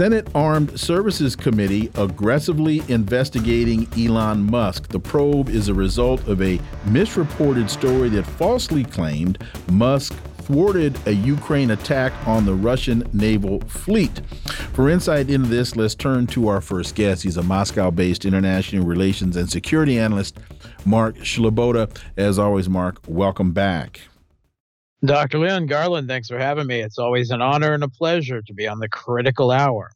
[0.00, 4.88] Senate Armed Services Committee aggressively investigating Elon Musk.
[4.88, 11.12] The probe is a result of a misreported story that falsely claimed Musk thwarted a
[11.12, 14.22] Ukraine attack on the Russian naval fleet.
[14.72, 17.22] For insight into this, let's turn to our first guest.
[17.22, 20.38] He's a Moscow based international relations and security analyst,
[20.86, 21.94] Mark Sleboda.
[22.16, 24.00] As always, Mark, welcome back.
[25.04, 25.38] Dr.
[25.38, 26.80] Leon Garland, thanks for having me.
[26.80, 29.92] It's always an honor and a pleasure to be on the critical hour.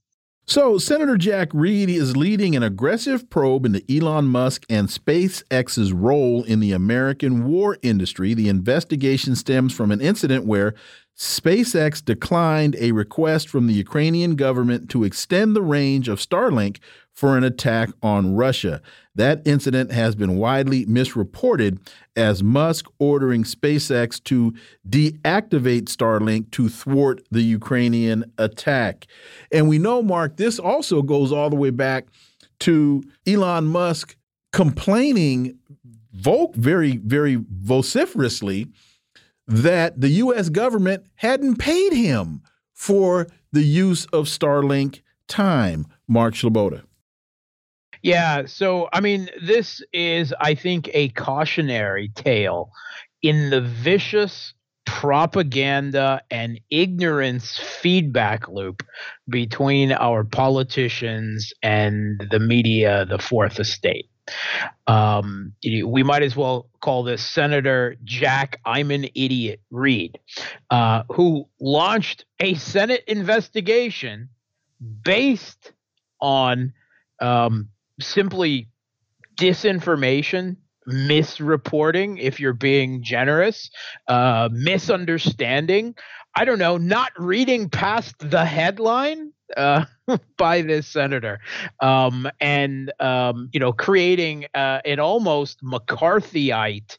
[0.46, 6.42] So, Senator Jack Reed is leading an aggressive probe into Elon Musk and SpaceX's role
[6.44, 8.34] in the American war industry.
[8.34, 10.74] The investigation stems from an incident where
[11.16, 16.78] SpaceX declined a request from the Ukrainian government to extend the range of Starlink
[17.14, 18.82] for an attack on Russia.
[19.14, 21.78] That incident has been widely misreported
[22.16, 24.52] as Musk ordering SpaceX to
[24.88, 29.06] deactivate Starlink to thwart the Ukrainian attack.
[29.52, 32.08] And we know, Mark, this also goes all the way back
[32.60, 34.16] to Elon Musk
[34.52, 35.58] complaining
[36.12, 38.68] very, very vociferously
[39.46, 40.48] that the U.S.
[40.48, 42.42] government hadn't paid him
[42.72, 45.86] for the use of Starlink time.
[46.08, 46.82] Mark Sleboda.
[48.04, 52.70] Yeah, so I mean, this is, I think, a cautionary tale
[53.22, 54.52] in the vicious
[54.84, 58.82] propaganda and ignorance feedback loop
[59.26, 64.10] between our politicians and the media, the fourth estate.
[64.86, 70.18] Um, we might as well call this Senator Jack I'm an Idiot Reed,
[70.68, 74.28] uh, who launched a Senate investigation
[75.02, 75.72] based
[76.20, 76.74] on
[77.22, 78.68] um, simply
[79.36, 80.56] disinformation
[80.88, 83.70] misreporting if you're being generous
[84.08, 85.94] uh, misunderstanding
[86.34, 89.84] i don't know not reading past the headline uh,
[90.36, 91.40] by this senator
[91.80, 96.98] um, and um, you know creating uh, an almost mccarthyite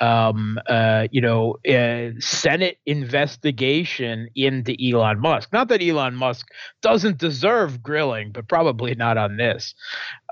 [0.00, 5.52] um, uh, you know, uh, Senate investigation into Elon Musk.
[5.52, 6.48] Not that Elon Musk
[6.82, 9.74] doesn't deserve grilling, but probably not on this.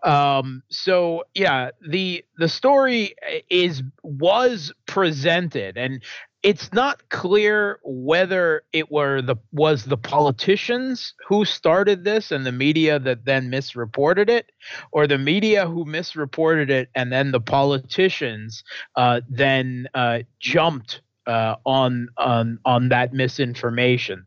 [0.05, 3.15] Um, so yeah, the the story
[3.49, 6.03] is was presented, and
[6.43, 12.53] it's not clear whether it were the was the politicians who started this and the
[12.53, 14.53] media that then misreported it,
[14.93, 18.63] or the media who misreported it and then the politicians
[18.97, 24.27] uh, then uh, jumped uh, on on on that misinformation.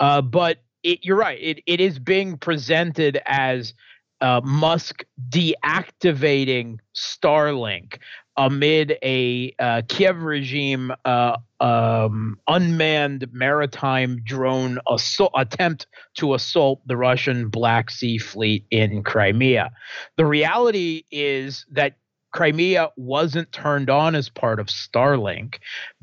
[0.00, 3.74] Uh, but it, you're right; it, it is being presented as
[4.20, 7.98] uh, Musk deactivating Starlink
[8.36, 16.96] amid a uh, Kiev regime uh, um, unmanned maritime drone assault, attempt to assault the
[16.96, 19.72] Russian Black Sea Fleet in Crimea.
[20.16, 21.96] The reality is that
[22.32, 25.56] Crimea wasn't turned on as part of Starlink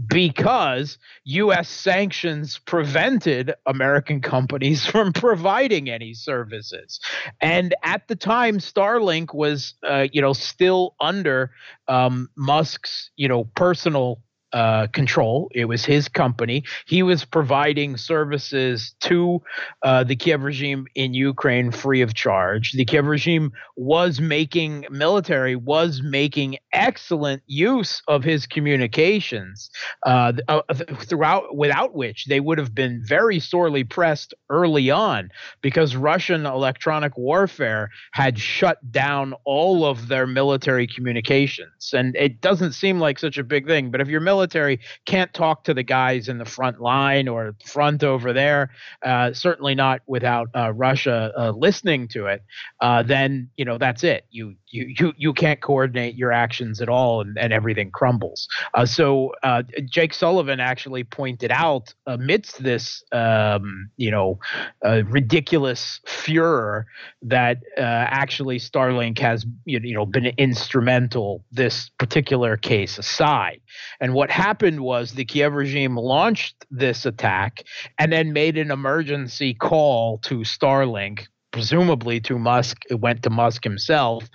[0.08, 7.00] because US sanctions prevented American companies from providing any services.
[7.42, 11.52] And at the time Starlink was uh, you know still under
[11.88, 14.22] um, Musk's you know personal
[14.56, 15.52] uh, control.
[15.54, 16.64] It was his company.
[16.86, 19.42] He was providing services to
[19.84, 22.72] uh, the Kiev regime in Ukraine free of charge.
[22.72, 29.70] The Kiev regime was making military was making excellent use of his communications
[30.06, 30.62] uh, uh
[31.00, 35.32] throughout, without which they would have been very sorely pressed early on
[35.62, 41.92] because Russian electronic warfare had shut down all of their military communications.
[41.94, 45.34] And it doesn't seem like such a big thing, but if your military military can't
[45.34, 48.70] talk to the guys in the front line or front over there,
[49.04, 52.44] uh, certainly not without uh, Russia uh, listening to it,
[52.82, 54.26] uh, then you know that's it.
[54.30, 58.48] You you you you can't coordinate your actions at all, and, and everything crumbles.
[58.76, 64.40] Uh, so uh, Jake Sullivan actually pointed out amidst this um, you know
[64.84, 66.86] ridiculous furor
[67.24, 73.62] that actually Starlink has you know been instrumental this particular case aside,
[74.00, 77.64] and what what happened was the Kiev regime launched this attack
[78.00, 82.82] and then made an emergency call to Starlink, presumably to Musk.
[82.90, 84.28] It went to Musk himself.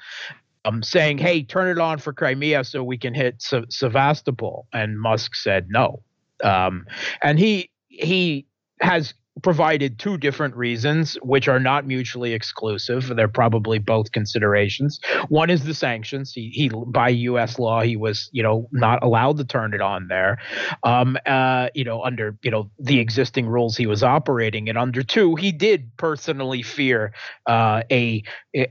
[0.65, 5.35] Um, saying, "Hey, turn it on for Crimea so we can hit Sevastopol," and Musk
[5.35, 6.05] said no.
[6.45, 6.87] Um,
[7.21, 8.47] and he he
[8.81, 13.07] has provided two different reasons, which are not mutually exclusive.
[13.15, 15.01] They're probably both considerations.
[15.29, 16.33] One is the sanctions.
[16.33, 17.59] He, he by U.S.
[17.59, 20.39] law, he was, you know, not allowed to turn it on there.
[20.83, 25.03] Um, uh, you know, under you know the existing rules he was operating and under
[25.03, 27.13] two, he did personally fear
[27.47, 28.23] uh, a.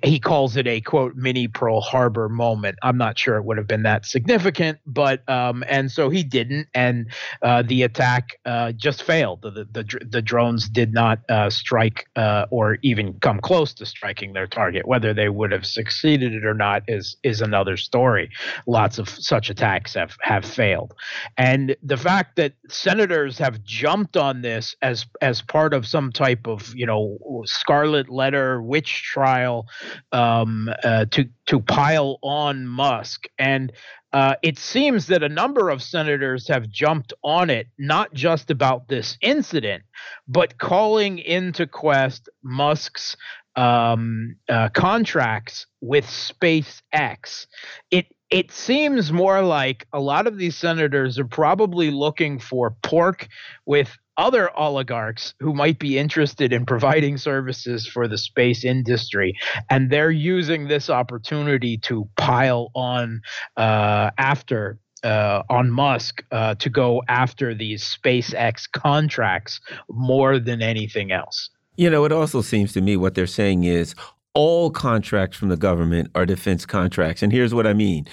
[0.03, 2.77] He calls it a quote mini Pearl Harbor moment.
[2.83, 6.67] I'm not sure it would have been that significant, but um, and so he didn't,
[6.73, 7.07] and
[7.41, 9.41] uh, the attack uh, just failed.
[9.41, 13.73] The the the, the drones drones did not uh, strike uh, or even come close
[13.75, 14.87] to striking their target.
[14.87, 18.29] Whether they would have succeeded or not is is another story.
[18.67, 20.93] Lots of such attacks have have failed,
[21.37, 26.47] and the fact that senators have jumped on this as as part of some type
[26.47, 29.67] of you know scarlet letter witch trial
[30.11, 33.71] um, uh, to to pile on Musk and
[34.11, 38.87] uh, it seems that a number of senators have jumped on it, not just about
[38.87, 39.83] this incident,
[40.27, 43.15] but calling into quest Musk's
[43.55, 47.45] um, uh, contracts with SpaceX.
[47.91, 53.27] It it seems more like a lot of these senators are probably looking for pork
[53.65, 59.33] with other oligarchs who might be interested in providing services for the space industry.
[59.69, 63.21] And they're using this opportunity to pile on
[63.57, 64.77] uh, after.
[65.01, 71.49] Uh, on Musk uh, to go after these SpaceX contracts more than anything else.
[71.77, 73.95] You know, it also seems to me what they're saying is
[74.33, 77.23] all contracts from the government are defense contracts.
[77.23, 78.09] And here's what I mean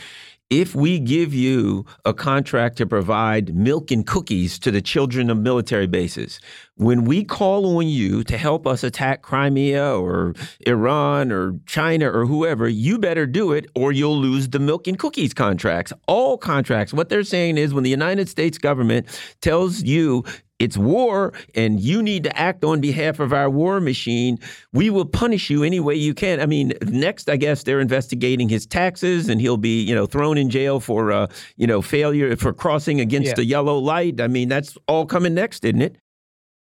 [0.51, 5.39] if we give you a contract to provide milk and cookies to the children of
[5.39, 6.41] military bases,
[6.77, 10.35] when we call on you to help us attack Crimea or
[10.67, 14.99] Iran or China or whoever, you better do it or you'll lose the milk and
[14.99, 15.93] cookies contracts.
[16.07, 16.93] All contracts.
[16.93, 19.07] What they're saying is when the United States government
[19.41, 20.25] tells you
[20.59, 24.39] it's war and you need to act on behalf of our war machine,
[24.73, 26.41] we will punish you any way you can.
[26.41, 30.39] I mean, next, I guess they're investigating his taxes and he'll be, you know, thrown
[30.39, 31.27] in jail for, uh,
[31.57, 33.35] you know, failure for crossing against yeah.
[33.35, 34.21] the yellow light.
[34.21, 35.99] I mean, that's all coming next, isn't it?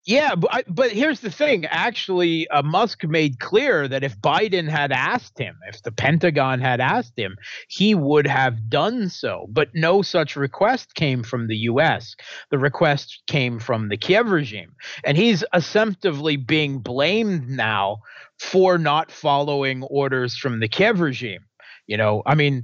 [0.10, 1.68] Yeah, but I, but here's the thing.
[1.68, 6.82] Actually, uh, Musk made clear that if Biden had asked him, if the Pentagon had
[6.82, 9.46] asked him, he would have done so.
[9.52, 12.16] But no such request came from the U.S.
[12.50, 14.72] The request came from the Kiev regime,
[15.04, 17.98] and he's assumptively being blamed now
[18.40, 21.42] for not following orders from the Kiev regime.
[21.86, 22.64] You know, I mean,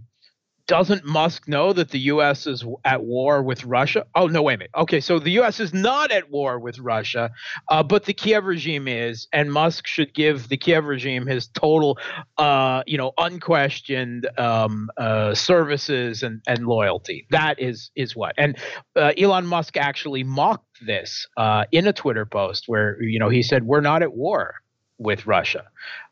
[0.67, 2.47] doesn't Musk know that the U.S.
[2.47, 4.05] is at war with Russia?
[4.15, 4.71] Oh no, wait a minute.
[4.75, 5.59] Okay, so the U.S.
[5.59, 7.31] is not at war with Russia,
[7.69, 11.99] uh, but the Kiev regime is, and Musk should give the Kiev regime his total,
[12.37, 17.27] uh, you know, unquestioned um, uh, services and, and loyalty.
[17.29, 18.33] That is is what.
[18.37, 18.57] And
[18.95, 23.43] uh, Elon Musk actually mocked this uh, in a Twitter post where you know he
[23.43, 24.55] said, "We're not at war."
[24.97, 25.65] With Russia.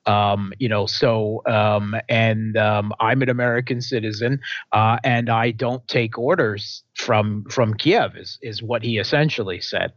[0.05, 4.39] Um, you know, so um, and um, I'm an American citizen,
[4.71, 8.15] uh, and I don't take orders from from Kiev.
[8.17, 9.93] Is is what he essentially said.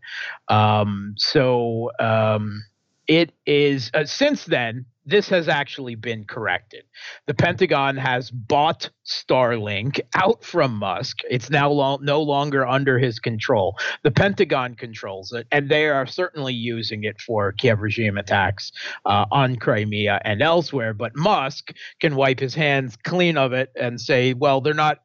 [0.49, 2.63] Um, so um,
[3.09, 6.85] it is uh, since then this has actually been corrected.
[7.27, 11.21] The Pentagon has bought Starlink out from Musk.
[11.31, 13.79] It's now lo- no longer under his control.
[14.03, 18.73] The Pentagon controls it, and they are certainly using it for Kiev regime attacks
[19.05, 20.93] uh, on Crimea and elsewhere.
[20.93, 25.03] But Musk can wipe his hands clean of it and say, well, they're not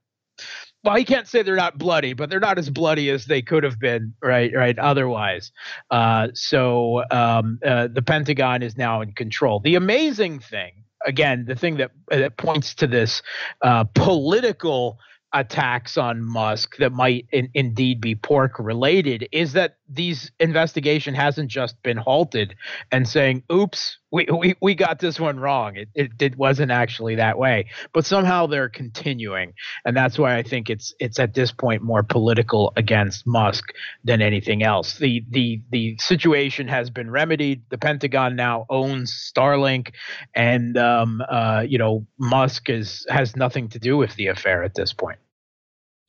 [0.84, 3.64] well, he can't say they're not bloody, but they're not as bloody as they could
[3.64, 4.52] have been, right?
[4.54, 4.78] Right.
[4.80, 5.52] Otherwise,
[5.92, 9.60] uh, so um, uh, the Pentagon is now in control.
[9.60, 10.72] The amazing thing,
[11.06, 13.22] again, the thing that that points to this
[13.62, 14.98] uh, political
[15.34, 21.50] attacks on Musk that might in, indeed be pork related is that these investigation hasn't
[21.50, 22.56] just been halted
[22.92, 25.76] and saying, oops, we, we, we got this one wrong.
[25.76, 27.68] It, it, it wasn't actually that way.
[27.94, 29.54] But somehow they're continuing.
[29.86, 33.64] And that's why I think it's it's at this point more political against Musk
[34.04, 34.98] than anything else.
[34.98, 37.64] The the the situation has been remedied.
[37.70, 39.94] The Pentagon now owns Starlink
[40.36, 44.76] and um, uh, you know, Musk is has nothing to do with the affair at
[44.76, 45.20] this point.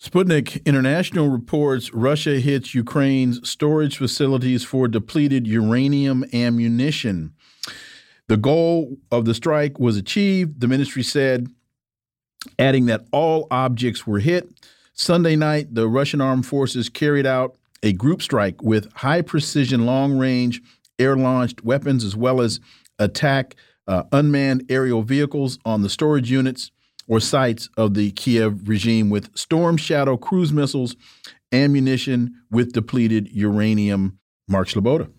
[0.02, 7.34] Sputnik International reports Russia hits Ukraine's storage facilities for depleted uranium ammunition.
[8.26, 11.46] The goal of the strike was achieved, the ministry said,
[12.58, 14.48] adding that all objects were hit.
[14.92, 20.18] Sunday night, the Russian armed forces carried out a group strike with high precision, long
[20.18, 20.60] range
[20.98, 22.58] air launched weapons, as well as
[22.98, 23.54] attack
[23.86, 26.72] uh, unmanned aerial vehicles on the storage units
[27.12, 30.96] or sites of the Kiev regime with Storm Shadow cruise missiles,
[31.52, 34.18] ammunition with depleted uranium.
[34.48, 35.10] Mark Sleboda.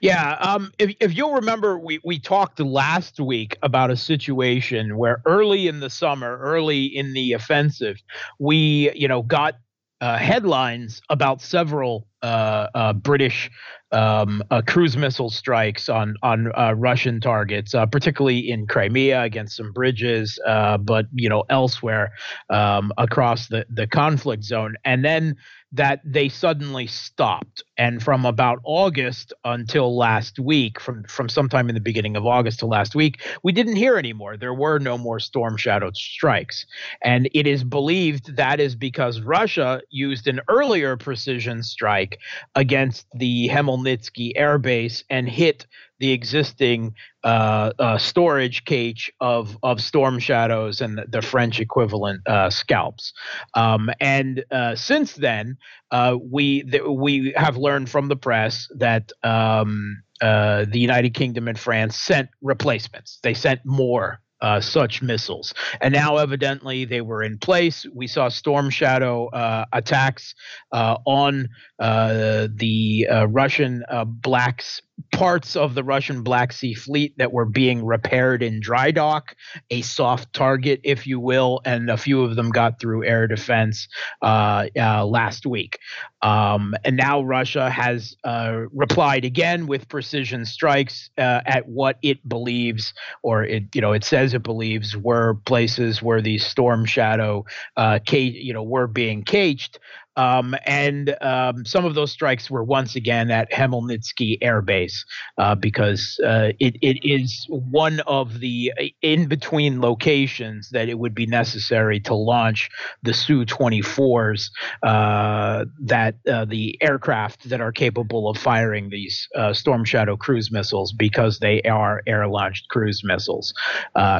[0.00, 5.22] Yeah, um, if if you'll remember, we we talked last week about a situation where
[5.24, 8.02] early in the summer, early in the offensive,
[8.40, 9.54] we you know got
[10.00, 13.50] uh, headlines about several uh, uh, British
[13.96, 19.56] um, uh, cruise missile strikes on on uh, Russian targets, uh, particularly in Crimea against
[19.56, 22.12] some bridges, but you know elsewhere
[22.50, 24.74] um, across the the conflict zone.
[24.84, 25.36] And then
[25.72, 27.62] that they suddenly stopped.
[27.76, 32.60] And from about August until last week, from from sometime in the beginning of August
[32.60, 34.36] to last week, we didn't hear anymore.
[34.36, 36.66] There were no more storm shadowed strikes.
[37.02, 42.18] And it is believed that is because Russia used an earlier precision strike
[42.54, 43.48] against the
[43.86, 45.66] Khmelnytsky air base and hit
[45.98, 52.20] the existing uh, uh, storage cage of of storm shadows and the, the French equivalent
[52.26, 53.12] uh, SCALPs.
[53.54, 55.56] Um, and uh, since then,
[55.90, 59.12] uh, we th- we have learned from the press that.
[59.22, 63.18] Um, uh, the United Kingdom and France sent replacements.
[63.22, 65.54] They sent more uh, such missiles.
[65.80, 67.86] And now, evidently, they were in place.
[67.94, 70.34] We saw Storm Shadow uh, attacks
[70.72, 77.84] uh, on the Russian Blacks parts of the Russian Black Sea Fleet that were being
[77.84, 79.34] repaired in dry dock,
[79.70, 83.88] a soft target, if you will, and a few of them got through air defense
[84.22, 85.78] uh, uh, last week.
[86.22, 92.26] Um, and now Russia has uh, replied again with precision strikes uh, at what it
[92.28, 97.44] believes, or it you know it says it believes, were places where these Storm Shadow,
[97.76, 99.78] uh, you know, were being caged.
[100.16, 105.04] Um, and um, some of those strikes were once again at Khmelnytsky Air Base
[105.38, 110.98] uh, because uh, it, it is one of the uh, in between locations that it
[110.98, 112.68] would be necessary to launch
[113.02, 114.50] the Su 24s,
[114.82, 120.50] uh, that uh, the aircraft that are capable of firing these uh, Storm Shadow cruise
[120.50, 123.52] missiles because they are air launched cruise missiles.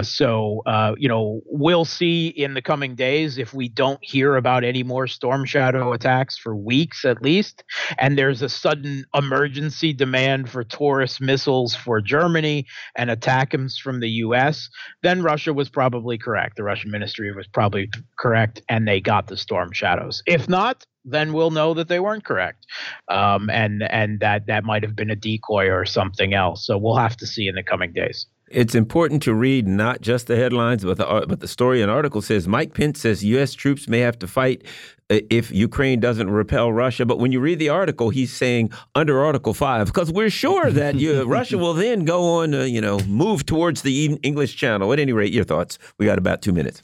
[0.02, 0.62] so,
[0.98, 5.06] you know, we'll see in the coming days if we don't hear about any more
[5.06, 7.64] Storm Shadow attacks for weeks at least,
[7.98, 12.66] and there's a sudden emergency demand for Taurus missiles for Germany
[12.96, 14.68] and ATACMS from the U.S.,
[15.02, 16.56] then Russia was probably correct.
[16.56, 20.22] The Russian ministry was probably correct, and they got the Storm Shadows.
[20.26, 22.66] If not, then we'll know that they weren't correct,
[23.08, 26.66] um, and and that that might have been a decoy or something else.
[26.66, 28.26] So we'll have to see in the coming days.
[28.48, 32.22] It's important to read not just the headlines, but the but the story and article
[32.22, 33.54] says Mike Pence says U.S.
[33.54, 34.64] troops may have to fight
[35.08, 37.06] Uh, if Ukraine doesn't repel Russia.
[37.06, 40.96] But when you read the article, he's saying under Article Five because we're sure that
[40.96, 44.92] you, Russia will then go on, to, you know, move towards the English Channel.
[44.92, 45.78] At any rate, your thoughts?
[45.98, 46.82] We got about two minutes.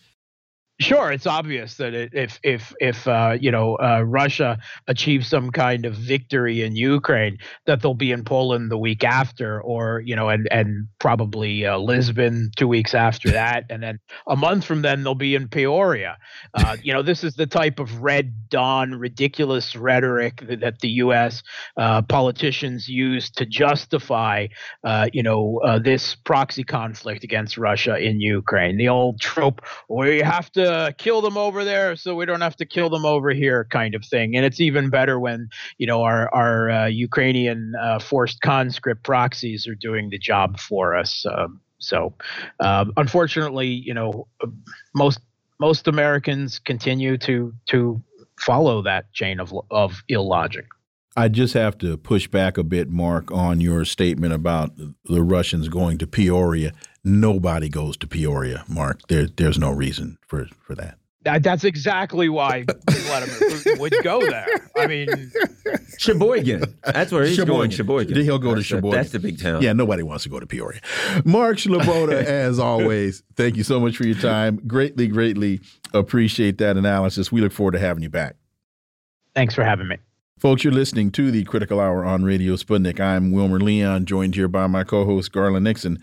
[0.81, 5.85] Sure, it's obvious that if if if uh, you know uh, Russia achieves some kind
[5.85, 10.29] of victory in Ukraine, that they'll be in Poland the week after, or you know,
[10.29, 15.05] and and probably uh, Lisbon two weeks after that, and then a month from then
[15.05, 16.17] they'll be in Peoria.
[16.55, 20.89] Uh, you know, this is the type of red dawn, ridiculous rhetoric that, that the
[20.89, 21.43] U.S.
[21.77, 24.49] Uh, politicians use to justify,
[24.83, 28.79] uh, you know, this proxy conflict against Russia in Ukraine.
[28.79, 30.62] The old trope, we have to
[30.99, 34.05] kill them over there so we don't have to kill them over here kind of
[34.05, 39.03] thing and it's even better when you know our our uh, ukrainian uh, forced conscript
[39.03, 42.15] proxies are doing the job for us um, so
[42.61, 44.27] um, unfortunately you know
[44.95, 45.21] most
[45.61, 48.03] most americans continue to to
[48.39, 50.67] follow that chain of of illogic
[51.15, 54.73] I just have to push back a bit, Mark, on your statement about
[55.05, 56.73] the Russians going to Peoria.
[57.05, 59.01] Nobody goes to Peoria, Mark.
[59.09, 60.99] There, there's no reason for, for that.
[61.25, 64.47] That, that's exactly why Vladimir would go there.
[64.77, 65.09] I mean,
[65.99, 66.65] Sheboygan.
[66.85, 67.57] That's where he's Sheboygan.
[67.57, 67.71] going.
[67.71, 68.17] Sheboygan.
[68.17, 68.97] He'll go that's to Sheboygan.
[68.99, 69.63] that's the big town.
[69.63, 70.81] Yeah, nobody wants to go to Peoria.
[71.25, 74.61] Mark Sleboda, as always, thank you so much for your time.
[74.67, 75.61] Greatly, greatly
[75.95, 77.31] appreciate that analysis.
[77.31, 78.35] We look forward to having you back.
[79.35, 79.99] Thanks for having me.
[80.39, 82.99] Folks, you're listening to the Critical Hour on Radio Sputnik.
[82.99, 86.03] I'm Wilmer Leon, joined here by my co host, Garland Nixon.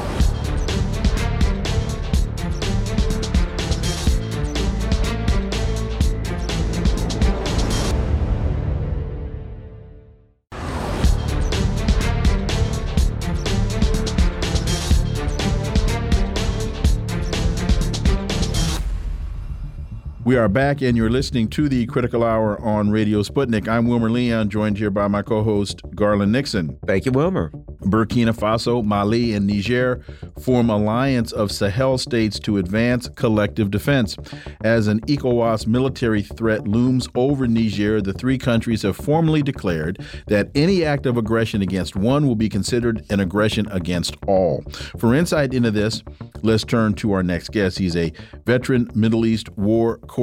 [20.31, 23.67] We are back, and you're listening to the Critical Hour on Radio Sputnik.
[23.67, 26.79] I'm Wilmer Leon, joined here by my co host, Garland Nixon.
[26.87, 27.51] Thank you, Wilmer.
[27.81, 30.01] Burkina Faso, Mali, and Niger
[30.39, 34.15] form alliance of Sahel states to advance collective defense.
[34.63, 40.49] As an ECOWAS military threat looms over Niger, the three countries have formally declared that
[40.55, 44.63] any act of aggression against one will be considered an aggression against all.
[44.97, 46.03] For insight into this,
[46.41, 47.79] let's turn to our next guest.
[47.79, 48.13] He's a
[48.45, 50.20] veteran Middle East war correspondent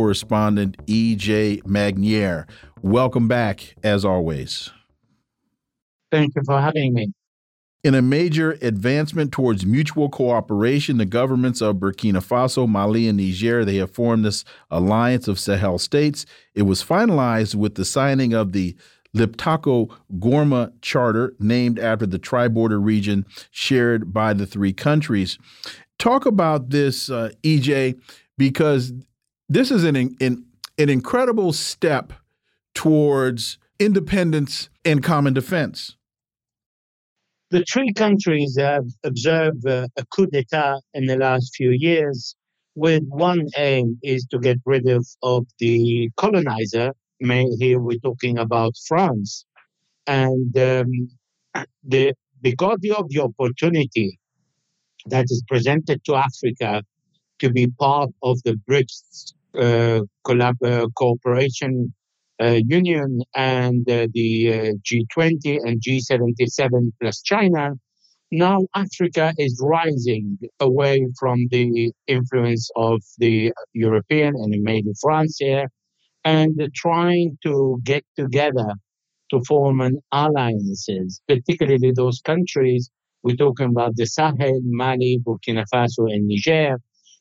[0.87, 1.63] E.J.
[1.65, 2.47] Magnier.
[2.83, 4.71] Welcome back, as always.
[6.11, 7.13] Thank you for having me.
[7.85, 13.65] In a major advancement towards mutual cooperation, the governments of Burkina Faso, Mali, and Niger
[13.65, 16.27] they have formed this alliance of Sahel states.
[16.55, 18.77] It was finalized with the signing of the
[19.17, 25.39] Liptako Gourma Charter, named after the tri-border region shared by the three countries.
[25.99, 27.99] Talk about this, uh, EJ,
[28.37, 28.93] because
[29.49, 30.45] this is an, an,
[30.77, 32.13] an incredible step
[32.75, 35.97] towards independence and common defense.
[37.51, 42.37] The three countries have observed a coup d'etat in the last few years,
[42.75, 46.93] with one aim is to get rid of, of the colonizer.
[47.21, 49.47] Here we're talking about France.
[50.07, 54.19] And um, the, because of the opportunity
[55.07, 56.83] that is presented to Africa
[57.39, 61.93] to be part of the BRICS collab- uh, cooperation
[62.41, 67.73] uh, union and the G20 and G77 plus China,
[68.31, 75.69] now Africa is rising away from the influence of the European and maybe France here,
[76.25, 78.75] and trying to get together
[79.31, 82.91] to form an alliances, particularly those countries
[83.23, 86.79] we're talking about the Sahel, Mali, Burkina Faso, and Niger,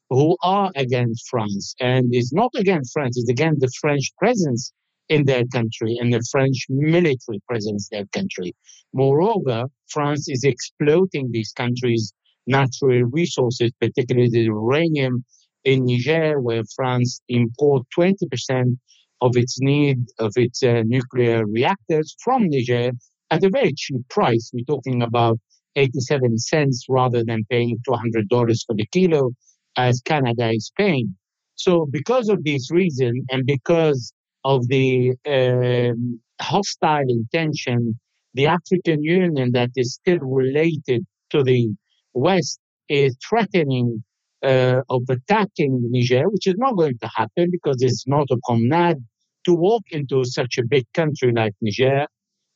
[0.10, 1.76] who are against France.
[1.80, 4.72] And it's not against France, it's against the French presence
[5.10, 8.54] in their country and the French military presence in their country.
[8.94, 12.14] Moreover, France is exploiting these countries'
[12.46, 15.24] natural resources, particularly the uranium
[15.64, 18.78] in Niger, where France import 20%
[19.22, 22.92] of its need of its uh, nuclear reactors from Niger
[23.32, 24.52] at a very cheap price.
[24.54, 25.40] We're talking about
[25.76, 28.28] 87 cents rather than paying $200
[28.66, 29.32] for the kilo
[29.78, 31.16] as Canada is paying.
[31.56, 34.14] So, because of this reason, and because
[34.44, 38.00] of the um, hostile intention,
[38.34, 41.70] the African Union that is still related to the
[42.14, 42.60] West
[42.90, 44.04] is threatening
[44.44, 48.98] uh, of attacking Niger, which is not going to happen because it's not a promenade
[49.46, 52.06] to walk into such a big country like Niger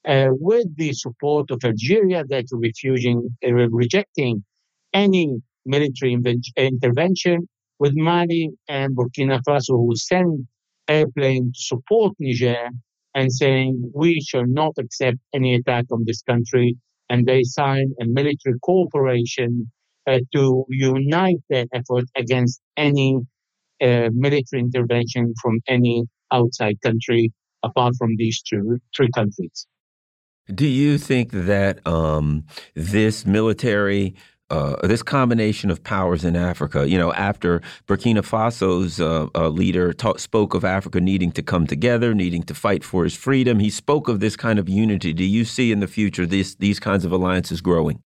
[0.08, 4.44] uh, with the support of Algeria that's refusing, uh, rejecting
[4.94, 6.18] any military
[6.58, 7.48] intervention
[7.80, 10.48] with Mali and Burkina Faso who send
[10.88, 12.70] airplanes to support Niger
[13.16, 16.78] and saying we shall not accept any attack on this country.
[17.10, 19.70] And they signed a military cooperation
[20.08, 23.18] uh, to unite their effort against any
[23.82, 27.32] uh, military intervention from any outside country
[27.64, 29.68] apart from these two, three countries.
[30.54, 32.46] Do you think that um,
[32.76, 34.16] this military
[34.52, 36.88] uh, this combination of powers in Africa.
[36.88, 42.14] You know, after Burkina Faso's uh, uh, leader spoke of Africa needing to come together,
[42.14, 45.14] needing to fight for his freedom, he spoke of this kind of unity.
[45.14, 48.04] Do you see in the future this, these kinds of alliances growing?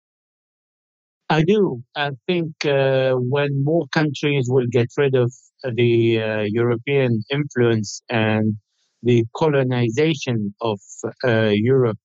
[1.30, 1.84] I do.
[1.96, 8.56] I think uh, when more countries will get rid of the uh, European influence and
[9.02, 10.80] the colonization of
[11.24, 11.98] uh, Europe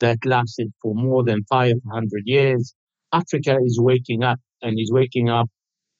[0.00, 2.74] that lasted for more than 500 years,
[3.12, 5.48] Africa is waking up and is waking up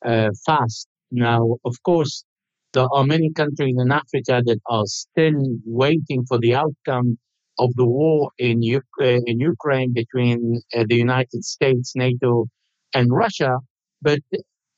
[0.05, 0.89] uh, fast.
[1.11, 2.25] Now, of course,
[2.73, 7.19] there are many countries in Africa that are still waiting for the outcome
[7.59, 12.47] of the war in, U- uh, in Ukraine between uh, the United States, NATO,
[12.95, 13.59] and Russia.
[14.03, 14.21] But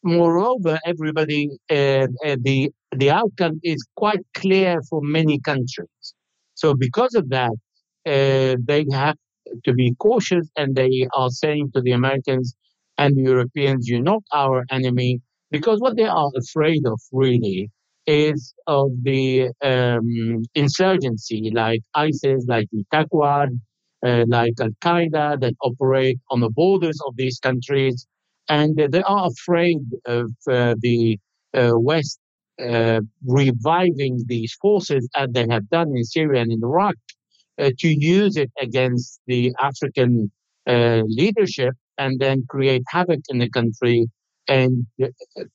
[0.02, 6.14] moreover, everybody, uh, uh, the the outcome is quite clear for many countries.
[6.54, 7.52] So because of that,
[8.06, 9.16] uh, they have
[9.64, 12.54] to be cautious and they are saying to the Americans
[12.96, 17.70] and the Europeans, you're not our enemy, because what they are afraid of really
[18.06, 23.48] is of the um, insurgency like ISIS, like the Taqwa,
[24.06, 28.06] uh, like Al Qaeda that operate on the borders of these countries.
[28.48, 31.18] And they are afraid of uh, the
[31.54, 32.18] uh, West
[32.60, 36.96] uh, reviving these forces as they have done in Syria and in Iraq
[37.58, 40.30] uh, to use it against the African
[40.66, 44.06] uh, leadership and then create havoc in the country
[44.48, 45.06] and uh,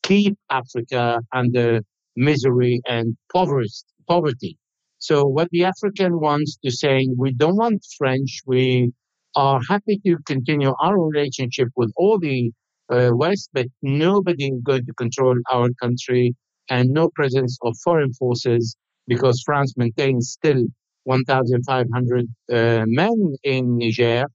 [0.03, 1.81] keep Africa under
[2.15, 4.57] misery and poverty.
[4.99, 8.41] So what the African wants to say, we don't want French.
[8.45, 8.93] We
[9.35, 12.51] are happy to continue our relationship with all the
[12.89, 16.35] uh, West, but nobody is going to control our country
[16.69, 18.75] and no presence of foreign forces
[19.07, 20.65] because France maintains still
[21.03, 24.25] 1,500 uh, men in Niger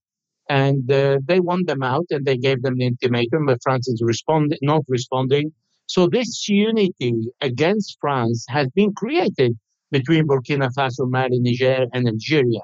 [0.48, 4.00] and uh, they want them out and they gave them the ultimatum, but France is
[4.02, 5.52] responding, not responding.
[5.86, 9.58] So this unity against France has been created
[9.90, 12.60] between Burkina Faso, Mali, Niger, and Algeria.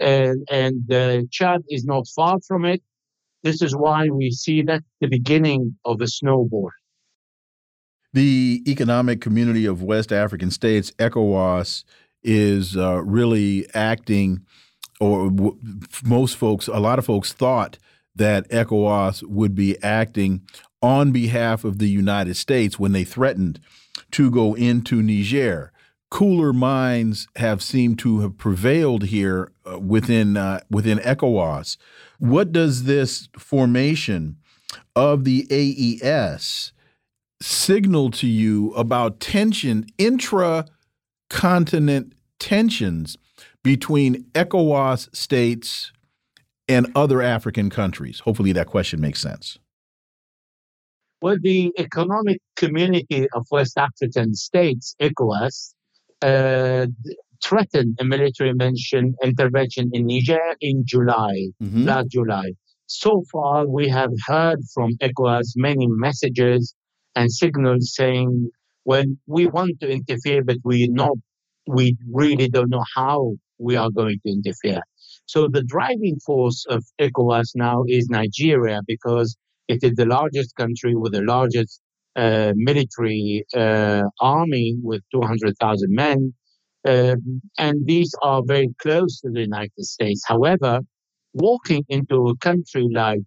[0.00, 2.82] And, and uh, Chad is not far from it.
[3.42, 6.70] This is why we see that the beginning of a snowball.
[8.12, 11.84] The Economic Community of West African States, ECOWAS,
[12.22, 14.44] is uh, really acting,
[15.00, 15.30] or
[16.04, 17.78] most folks, a lot of folks thought
[18.14, 20.42] that ECOWAS would be acting
[20.82, 23.60] on behalf of the United States when they threatened
[24.12, 25.72] to go into Niger.
[26.10, 31.76] Cooler minds have seemed to have prevailed here uh, within uh, within ECOWAS.
[32.18, 34.38] What does this formation
[34.96, 36.72] of the AES
[37.40, 40.64] signal to you about tension, intra
[41.30, 43.16] continent tensions
[43.62, 45.92] between ECOWAS states
[46.68, 48.20] and other African countries?
[48.20, 49.58] Hopefully, that question makes sense.
[51.20, 55.74] Well, the Economic Community of West African States, ECOWAS,
[56.22, 56.86] uh,
[57.42, 61.84] threatened a military intervention, intervention in Niger in July, mm -hmm.
[61.84, 62.48] last July.
[62.86, 66.74] So far, we have heard from ECOWAS many messages
[67.14, 68.50] and signals saying,
[68.84, 71.16] well, we want to interfere, but we not,
[71.66, 74.80] we really don't know how we are going to interfere.
[75.26, 79.36] So the driving force of ECOWAS now is Nigeria because
[79.68, 81.80] it is the largest country with the largest
[82.16, 86.32] uh, military uh, army with 200,000 men.
[86.86, 90.22] Um, and these are very close to the United States.
[90.26, 90.80] However,
[91.34, 93.20] walking into a country like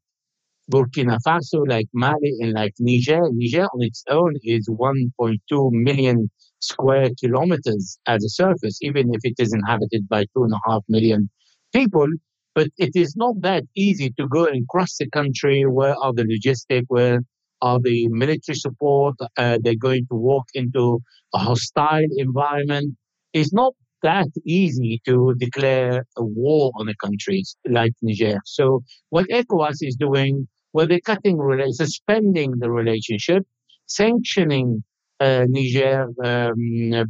[0.71, 6.29] Burkina Faso, like Mali, and like Niger, Niger on its own is 1.2 million
[6.59, 10.83] square kilometers as a surface, even if it is inhabited by two and a half
[10.89, 11.29] million
[11.73, 12.07] people.
[12.53, 15.63] But it is not that easy to go and cross the country.
[15.65, 16.85] Where are the logistics?
[16.87, 17.21] Where
[17.61, 19.15] are the military support?
[19.37, 20.99] Uh, they're going to walk into
[21.33, 22.95] a hostile environment.
[23.33, 28.39] It's not that easy to declare a war on a country like Niger.
[28.45, 31.37] So what ECOWAS is doing, well, they're cutting,
[31.71, 33.45] suspending the relationship,
[33.87, 34.83] sanctioning
[35.19, 36.55] uh, Niger, um,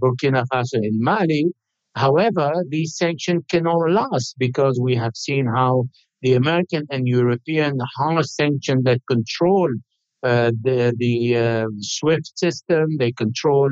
[0.02, 1.46] Burkina Faso, and Mali.
[1.96, 5.86] However, these sanctions cannot last because we have seen how
[6.22, 9.70] the American and European harsh sanctions that control
[10.24, 12.98] uh, the the uh, SWIFT system.
[12.98, 13.70] They control.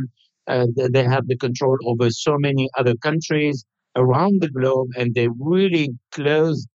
[0.47, 5.27] Uh, they have the control over so many other countries around the globe, and they
[5.39, 6.67] really closed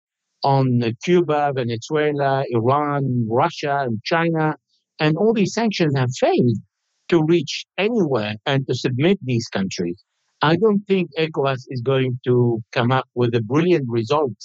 [0.44, 4.54] on Cuba, Venezuela, Iran, Russia, and China.
[5.00, 6.58] And all these sanctions have failed
[7.08, 10.02] to reach anywhere and to submit these countries.
[10.42, 14.36] I don't think ECOWAS is going to come up with a brilliant result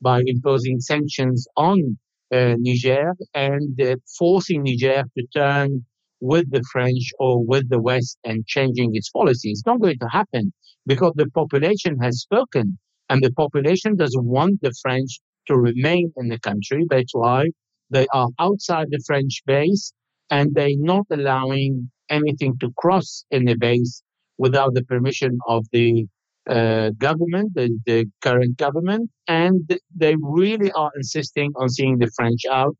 [0.00, 1.98] by imposing sanctions on
[2.32, 5.84] uh, Niger and uh, forcing Niger to turn
[6.20, 9.50] with the French or with the West and changing its policy.
[9.50, 10.52] It's not going to happen
[10.86, 16.28] because the population has spoken and the population doesn't want the French to remain in
[16.28, 16.84] the country.
[16.88, 17.46] That's why
[17.90, 19.92] they are outside the French base
[20.30, 24.02] and they're not allowing anything to cross in the base
[24.38, 26.06] without the permission of the
[26.48, 32.42] uh, government, the, the current government, and they really are insisting on seeing the French
[32.50, 32.74] out.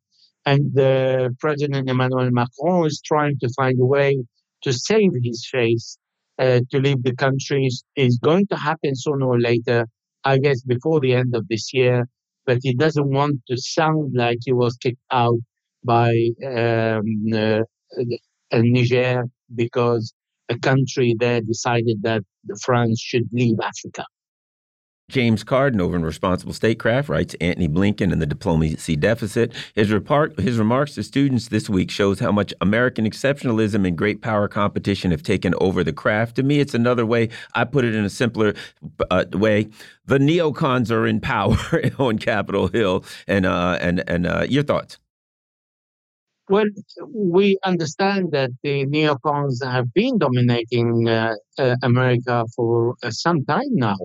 [0.46, 4.16] And the President Emmanuel Macron is trying to find a way
[4.62, 5.98] to save his face,
[6.38, 7.68] uh, to leave the country.
[7.96, 9.86] Is going to happen sooner or later,
[10.24, 12.06] I guess, before the end of this year.
[12.48, 15.40] But he doesn't want to sound like he was kicked out
[15.84, 16.10] by
[16.44, 17.62] um, uh,
[18.52, 20.14] Niger because
[20.48, 22.22] a country there decided that
[22.62, 24.04] France should leave Africa.
[25.10, 29.54] James Carden over in Responsible Statecraft writes Antony Blinken and the diplomacy deficit.
[29.74, 34.20] His, repart, his remarks to students this week shows how much American exceptionalism and great
[34.20, 36.36] power competition have taken over the craft.
[36.36, 37.30] To me, it's another way.
[37.54, 38.52] I put it in a simpler
[39.10, 39.68] uh, way.
[40.04, 41.56] The neocons are in power
[41.98, 44.98] on Capitol Hill, and uh, and and uh, your thoughts.
[46.50, 46.64] Well,
[47.14, 53.72] we understand that the neocons have been dominating uh, uh, America for uh, some time
[53.72, 53.96] now.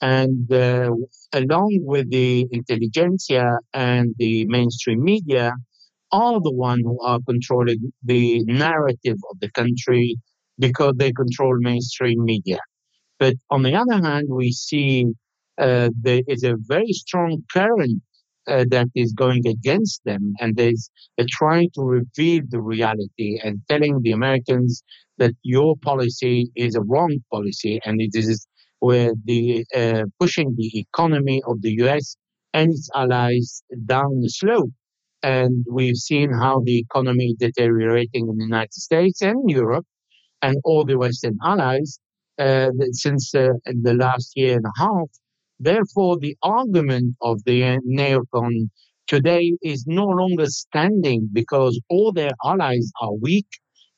[0.00, 0.90] And uh,
[1.32, 5.52] along with the intelligentsia and the mainstream media,
[6.12, 10.16] are the ones who are controlling the narrative of the country,
[10.58, 12.58] because they control mainstream media.
[13.18, 15.06] But on the other hand, we see
[15.58, 18.02] uh, there is a very strong current
[18.48, 23.60] uh, that is going against them, and there's they're trying to reveal the reality and
[23.68, 24.82] telling the Americans
[25.18, 28.46] that your policy is a wrong policy, and it is
[28.80, 32.16] where the uh, pushing the economy of the U.S.
[32.52, 34.70] and its allies down the slope.
[35.22, 39.86] And we've seen how the economy deteriorating in the United States and Europe
[40.42, 42.00] and all the Western allies
[42.38, 45.08] uh, since uh, the last year and a half.
[45.58, 48.70] Therefore, the argument of the neocon
[49.06, 53.48] today is no longer standing because all their allies are weak.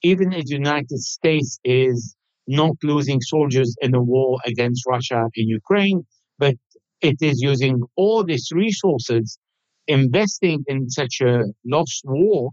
[0.03, 2.16] Even if the United States is
[2.53, 6.03] not losing soldiers in the war against Russia in Ukraine,
[6.38, 6.55] but
[7.01, 9.38] it is using all these resources,
[9.88, 12.51] investing in such a lost war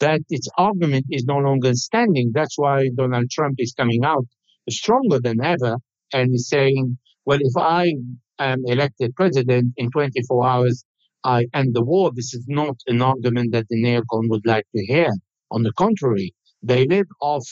[0.00, 2.32] that its argument is no longer standing.
[2.34, 4.26] That's why Donald Trump is coming out
[4.68, 5.76] stronger than ever
[6.12, 7.92] and is saying, well, if I
[8.38, 10.84] am elected president in 24 hours,
[11.24, 12.10] I end the war.
[12.14, 15.10] This is not an argument that the neocon would like to hear.
[15.50, 17.46] On the contrary, they live off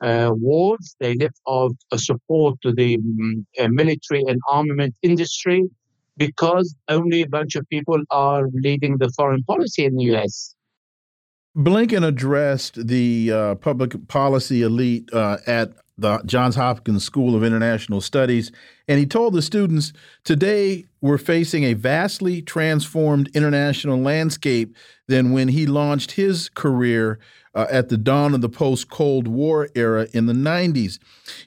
[0.00, 5.68] uh, wars, they live off support to the um, uh, military and armament industry
[6.16, 10.54] because only a bunch of people are leading the foreign policy in the US.
[11.56, 18.02] Blinken addressed the uh, public policy elite uh, at the Johns Hopkins School of International
[18.02, 18.52] Studies,
[18.86, 24.76] and he told the students today we're facing a vastly transformed international landscape
[25.08, 27.18] than when he launched his career
[27.56, 30.98] uh, at the dawn of the post Cold War era in the 90s.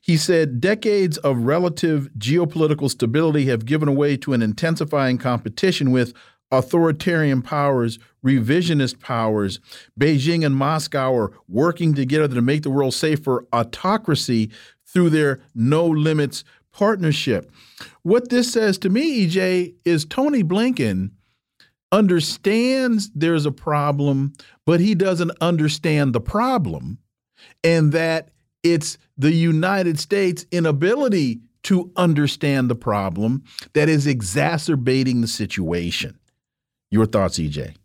[0.02, 6.14] He said decades of relative geopolitical stability have given way to an intensifying competition with
[6.52, 9.60] authoritarian powers, revisionist powers.
[10.00, 14.50] Beijing and Moscow are working together to make the world safe for autocracy
[14.86, 17.52] through their no limits partnership.
[18.02, 21.12] What this says to me, EJ, is Tony Blinken
[21.92, 24.34] understands there's a problem,
[24.66, 27.00] but he doesn't understand the problem,
[27.64, 28.30] and that
[28.64, 36.18] it's the United States' inability to understand the problem that is exacerbating the situation.
[36.92, 37.76] Your thoughts, EJ?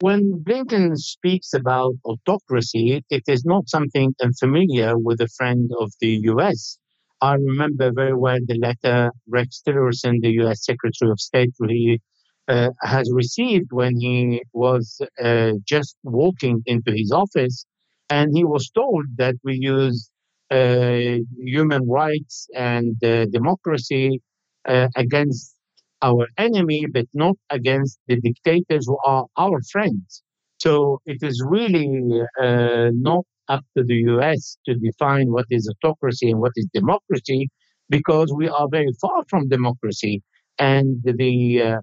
[0.00, 6.20] When Blinken speaks about autocracy, it is not something unfamiliar with a friend of the
[6.24, 6.78] US.
[7.22, 12.00] I remember very well the letter Rex Tillerson, the US Secretary of State, he
[12.48, 17.66] uh, has received when he was uh, just walking into his office,
[18.10, 20.10] and he was told that we use
[20.50, 24.20] uh, human rights and uh, democracy
[24.68, 25.54] uh, against
[26.02, 30.22] our enemy, but not against the dictators who are our friends.
[30.58, 36.30] So it is really uh, not up to the US to define what is autocracy
[36.30, 37.48] and what is democracy,
[37.88, 40.22] because we are very far from democracy.
[40.58, 41.80] And the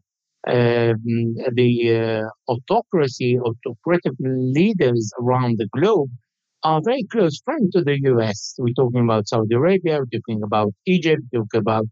[0.48, 6.10] um, the uh, autocracy, autocratic leaders around the globe
[6.64, 8.56] are very close friends to the US.
[8.58, 11.86] We're talking about Saudi Arabia, we're talking about Egypt, we're talking about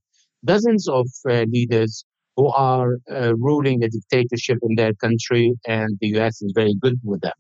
[0.43, 2.03] dozens of uh, leaders
[2.35, 6.99] who are uh, ruling a dictatorship in their country, and the US is very good
[7.03, 7.33] with them.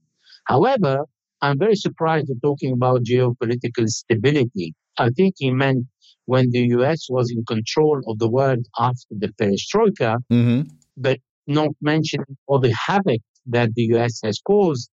[0.45, 1.05] However,
[1.41, 4.75] I'm very surprised at talking about geopolitical stability.
[4.97, 5.85] I think he meant
[6.25, 10.61] when the US was in control of the world after the perestroika, mm-hmm.
[10.97, 14.89] But not mentioning all the havoc that the US has caused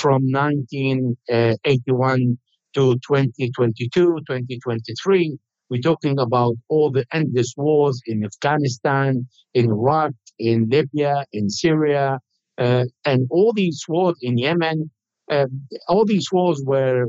[0.00, 2.38] from 1981
[2.74, 10.68] to 2022, 2023, we're talking about all the endless wars in Afghanistan, in Iraq, in
[10.68, 12.18] Libya, in Syria,
[12.58, 14.90] uh, and all these wars in Yemen.
[15.30, 15.46] Uh,
[15.88, 17.06] all these wars were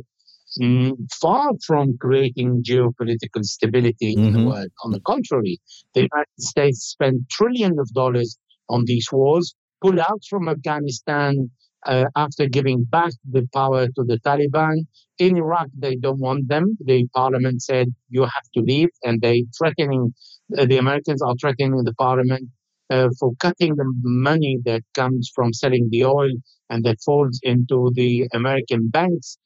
[1.21, 4.25] far from creating geopolitical stability mm-hmm.
[4.25, 4.47] in the mm-hmm.
[4.49, 4.69] world.
[4.83, 5.60] On the contrary,
[5.93, 8.38] the United States spent trillions of dollars
[8.69, 11.49] on these wars, pulled out from Afghanistan,
[11.86, 14.86] uh, after giving back the power to the Taliban.
[15.19, 16.77] In Iraq, they don't want them.
[16.83, 20.13] The parliament said you have to leave, and they threatening
[20.57, 22.49] uh, the Americans are threatening the parliament
[22.89, 26.31] uh, for cutting the money that comes from selling the oil
[26.69, 29.38] and that falls into the American banks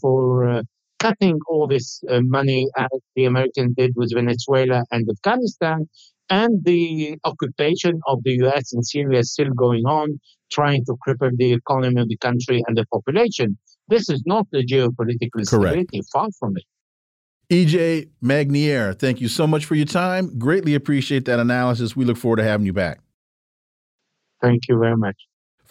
[0.00, 0.62] for uh,
[0.98, 5.88] cutting all this uh, money as the Americans did with Venezuela and Afghanistan.
[6.30, 10.20] And the occupation of the US in Syria is still going on
[10.50, 13.58] trying to cripple the economy of the country and the population.
[13.88, 16.64] This is not the geopolitical stability, far from it.
[17.50, 20.38] EJ Magnier, thank you so much for your time.
[20.38, 21.96] Greatly appreciate that analysis.
[21.96, 23.00] We look forward to having you back.
[24.40, 25.16] Thank you very much.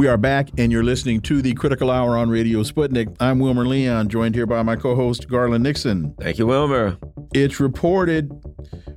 [0.00, 3.14] We are back, and you're listening to the Critical Hour on Radio Sputnik.
[3.20, 6.14] I'm Wilmer Leon, joined here by my co host, Garland Nixon.
[6.18, 6.96] Thank you, Wilmer.
[7.34, 8.30] It's reported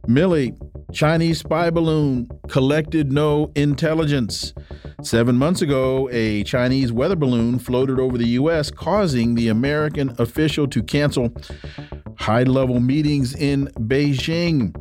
[0.07, 0.57] Milley,
[0.93, 4.53] Chinese spy balloon, collected no intelligence.
[5.01, 10.69] Seven months ago, a Chinese weather balloon floated over the U.S., causing the American official
[10.69, 11.35] to cancel
[12.17, 14.73] high level meetings in Beijing.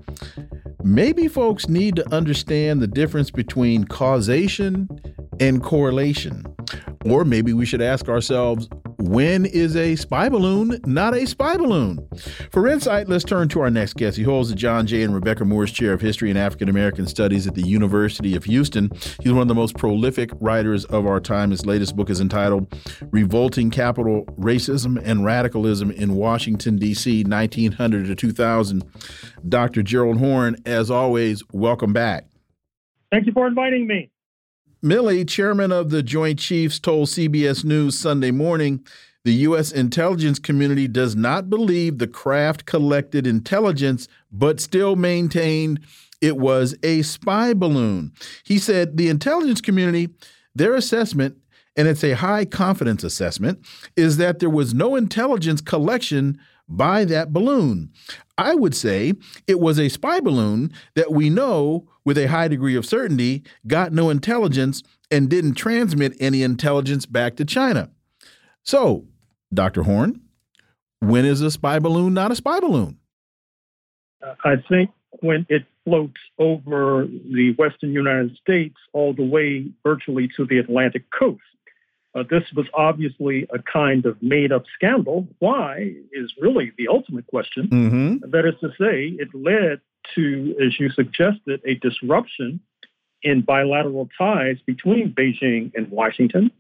[0.85, 4.89] Maybe folks need to understand the difference between causation
[5.43, 6.45] and correlation.
[7.05, 11.99] Or maybe we should ask ourselves when is a spy balloon not a spy balloon?
[12.53, 14.17] For insight, let's turn to our next guest.
[14.17, 15.03] He holds the John J.
[15.03, 18.93] and Rebecca Moores Chair of History and African American Studies at the University of Houston.
[19.21, 21.51] He's one of the most prolific writers of our time.
[21.51, 22.73] His latest book is entitled
[23.11, 28.85] Revolting Capital Racism and Radicalism in Washington, D.C., 1900 to 2000.
[29.49, 29.83] Dr.
[29.83, 32.27] Gerald Horne, as always, welcome back.
[33.11, 34.13] Thank you for inviting me.
[34.85, 38.85] Milley, chairman of the Joint Chiefs, told CBS News Sunday morning
[39.25, 39.71] the U.S.
[39.71, 45.79] intelligence community does not believe the craft collected intelligence, but still maintained
[46.21, 48.11] it was a spy balloon.
[48.43, 50.09] He said the intelligence community,
[50.53, 51.37] their assessment,
[51.77, 53.65] and it's a high confidence assessment,
[53.97, 57.91] is that there was no intelligence collection by that balloon.
[58.37, 59.15] I would say
[59.47, 63.93] it was a spy balloon that we know with a high degree of certainty got
[63.93, 67.91] no intelligence and didn't transmit any intelligence back to China.
[68.63, 69.07] So,
[69.53, 69.83] Dr.
[69.83, 70.21] Horne,
[71.01, 72.99] when is a spy balloon not a spy balloon?
[74.45, 80.47] I think when it floats over the western United States all the way virtually to
[80.47, 81.43] the Atlantic coast.
[82.15, 85.27] Uh, this was obviously a kind of made up scandal.
[85.39, 87.69] Why is really the ultimate question.
[87.69, 88.31] Mm-hmm.
[88.31, 89.81] That is to say, it led
[90.15, 92.61] to, as you suggested, a disruption
[93.23, 96.51] in bilateral ties between Beijing and Washington.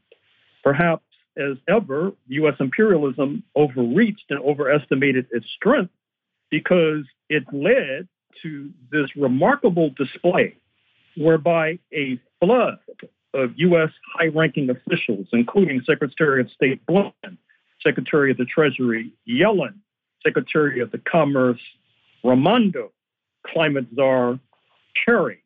[0.63, 1.05] Perhaps
[1.37, 2.55] as ever, U.S.
[2.61, 5.93] imperialism overreached and overestimated its strength
[6.51, 8.07] because it led
[8.43, 10.57] to this remarkable display
[11.17, 12.79] whereby a flood
[13.35, 13.91] of U.S.
[14.15, 17.39] high ranking officials, including Secretary of State Blinken,
[17.83, 19.75] Secretary of the Treasury Yellen,
[20.25, 21.61] Secretary of the Commerce
[22.23, 22.93] Raimondo,
[23.47, 24.39] Climate Czar
[25.05, 25.43] Kerry,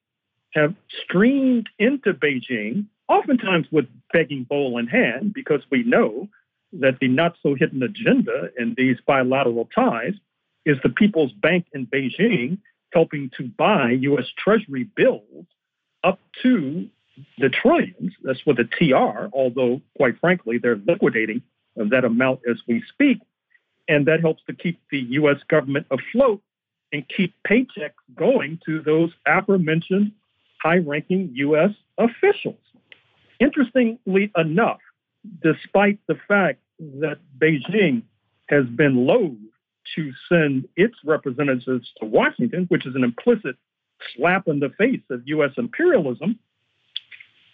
[0.52, 6.28] have streamed into Beijing, oftentimes with begging bowl in hand, because we know
[6.72, 10.14] that the not so hidden agenda in these bilateral ties
[10.64, 12.59] is the People's Bank in Beijing
[12.92, 14.26] helping to buy U.S.
[14.38, 15.46] Treasury bills
[16.02, 16.88] up to
[17.38, 18.12] the trillions.
[18.22, 21.42] That's with a TR, although, quite frankly, they're liquidating
[21.76, 23.18] that amount as we speak.
[23.88, 25.37] And that helps to keep the U.S.
[25.48, 26.42] government afloat
[26.92, 30.12] and keep paychecks going to those aforementioned
[30.62, 31.70] high ranking U.S.
[31.99, 32.57] officials.
[33.40, 34.79] Interestingly enough,
[35.42, 38.03] despite the fact that Beijing
[38.49, 39.37] has been loath
[39.94, 43.57] to send its representatives to Washington, which is an implicit
[44.14, 45.53] slap in the face of U.S.
[45.57, 46.38] imperialism,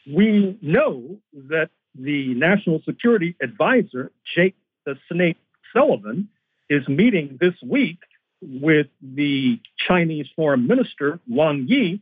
[0.07, 1.19] we know
[1.49, 5.37] that the National Security Advisor, Jake the Snake
[5.73, 6.29] Sullivan,
[6.69, 7.99] is meeting this week
[8.43, 12.01] with the Chinese Foreign Minister, Wang Yi,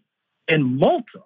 [0.49, 1.23] in Malta,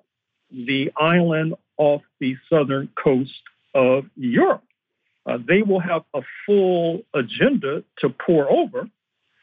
[0.50, 3.42] the island off the southern coast
[3.74, 4.64] of Europe.
[5.26, 8.88] Uh, they will have a full agenda to pore over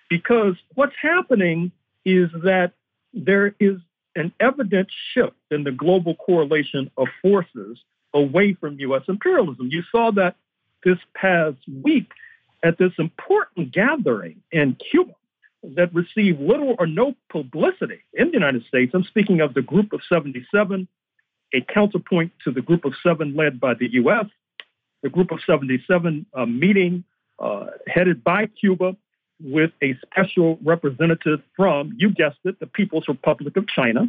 [0.10, 1.72] because what's happening
[2.06, 2.74] is that
[3.14, 3.78] there is
[4.16, 7.80] an evident shift in the global correlation of forces
[8.14, 9.04] away from U.S.
[9.08, 9.70] imperialism.
[9.72, 10.36] You saw that
[10.84, 12.12] this past week
[12.64, 15.14] at this important gathering in Cuba
[15.64, 18.92] that received little or no publicity in the United States.
[18.94, 20.88] I'm speaking of the Group of 77,
[21.54, 24.26] a counterpoint to the Group of Seven led by the U.S.
[25.04, 27.04] The Group of 77 uh, meeting
[27.40, 28.96] uh, headed by Cuba
[29.44, 34.08] with a special representative from, you guessed it, the People's Republic of China.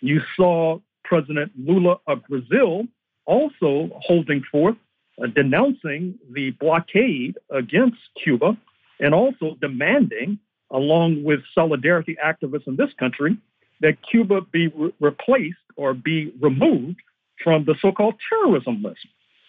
[0.00, 2.86] You saw President Lula of Brazil
[3.26, 4.76] also holding forth,
[5.22, 8.56] uh, denouncing the blockade against Cuba
[9.00, 10.38] and also demanding,
[10.70, 13.36] along with solidarity activists in this country,
[13.80, 17.00] that Cuba be re- replaced or be removed
[17.42, 19.06] from the so called terrorism list.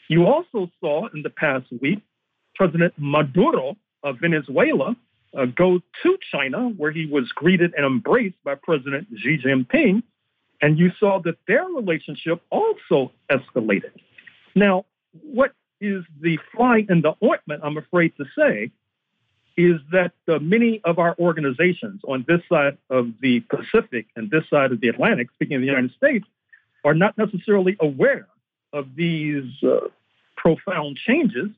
[0.07, 2.01] You also saw in the past week
[2.55, 4.95] President Maduro of Venezuela
[5.37, 10.03] uh, go to China, where he was greeted and embraced by President Xi Jinping.
[10.61, 13.91] And you saw that their relationship also escalated.
[14.55, 14.85] Now,
[15.21, 18.71] what is the fly in the ointment, I'm afraid to say,
[19.57, 24.43] is that uh, many of our organizations on this side of the Pacific and this
[24.49, 26.25] side of the Atlantic, speaking of the United States,
[26.83, 28.27] are not necessarily aware
[28.73, 29.87] of these uh,
[30.35, 31.49] profound changes.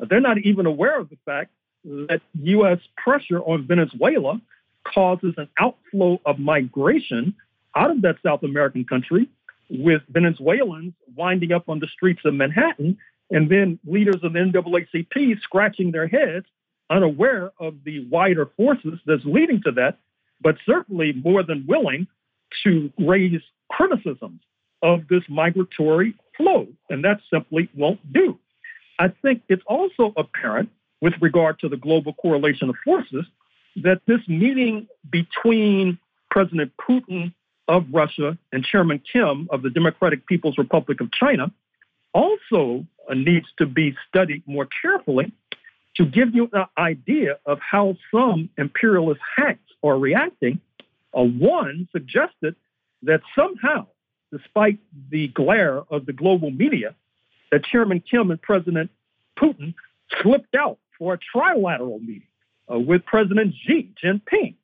[0.00, 1.50] Uh, they're not even aware of the fact
[1.84, 2.78] that U.S.
[2.96, 4.40] pressure on Venezuela
[4.84, 7.34] causes an outflow of migration
[7.74, 9.28] out of that South American country,
[9.70, 12.98] with Venezuelans winding up on the streets of Manhattan,
[13.30, 16.46] and then leaders of the NAACP scratching their heads,
[16.90, 19.98] unaware of the wider forces that's leading to that,
[20.40, 22.06] but certainly more than willing
[22.64, 24.40] to raise criticisms
[24.82, 26.66] of this migratory flow.
[26.88, 28.38] And that simply won't do.
[28.98, 30.70] I think it's also apparent
[31.00, 33.24] with regard to the global correlation of forces
[33.76, 35.98] that this meeting between
[36.30, 37.32] President Putin
[37.68, 41.52] of Russia and Chairman Kim of the Democratic People's Republic of China
[42.12, 45.32] also needs to be studied more carefully
[45.98, 50.60] to give you an idea of how some imperialist hacks are reacting.
[51.12, 52.54] One suggested
[53.02, 53.88] that somehow,
[54.32, 54.78] despite
[55.10, 56.94] the glare of the global media,
[57.50, 58.90] that Chairman Kim and President
[59.36, 59.74] Putin
[60.22, 62.28] slipped out for a trilateral meeting
[62.72, 64.54] uh, with President Xi Jinping.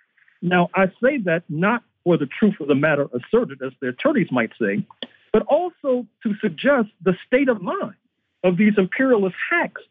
[0.42, 4.30] Now, I say that not for the truth of the matter asserted, as the attorneys
[4.30, 4.86] might say,
[5.32, 7.94] but also to suggest the state of mind
[8.44, 9.82] of these imperialist hacks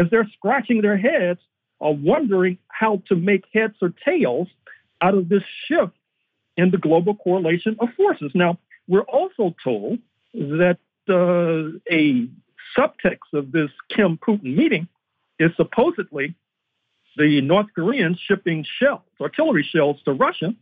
[0.00, 1.40] as they're scratching their heads,
[1.80, 4.48] are wondering how to make heads or tails
[5.00, 5.96] out of this shift
[6.56, 8.32] in the global correlation of forces.
[8.34, 9.98] Now, we're also told
[10.34, 10.78] that
[11.08, 12.28] uh, a
[12.76, 14.88] subtext of this Kim Putin meeting
[15.38, 16.34] is supposedly
[17.16, 20.54] the North Koreans shipping shells, artillery shells to Russia,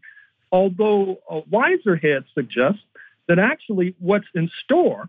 [0.53, 2.81] although a wiser head suggests
[3.27, 5.09] that actually what's in store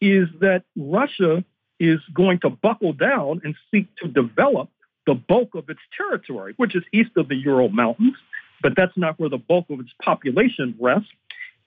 [0.00, 1.44] is that Russia
[1.80, 4.68] is going to buckle down and seek to develop
[5.06, 8.16] the bulk of its territory, which is east of the Ural Mountains,
[8.62, 11.08] but that's not where the bulk of its population rests,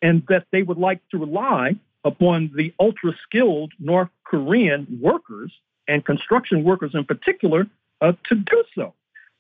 [0.02, 5.52] and that they would like to rely upon the ultra skilled North Korean workers
[5.88, 7.68] and construction workers in particular
[8.02, 8.94] uh, to do so.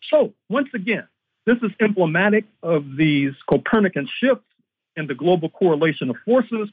[0.09, 1.07] So, once again,
[1.45, 4.45] this is emblematic of these Copernican shifts
[4.95, 6.69] in the global correlation of forces.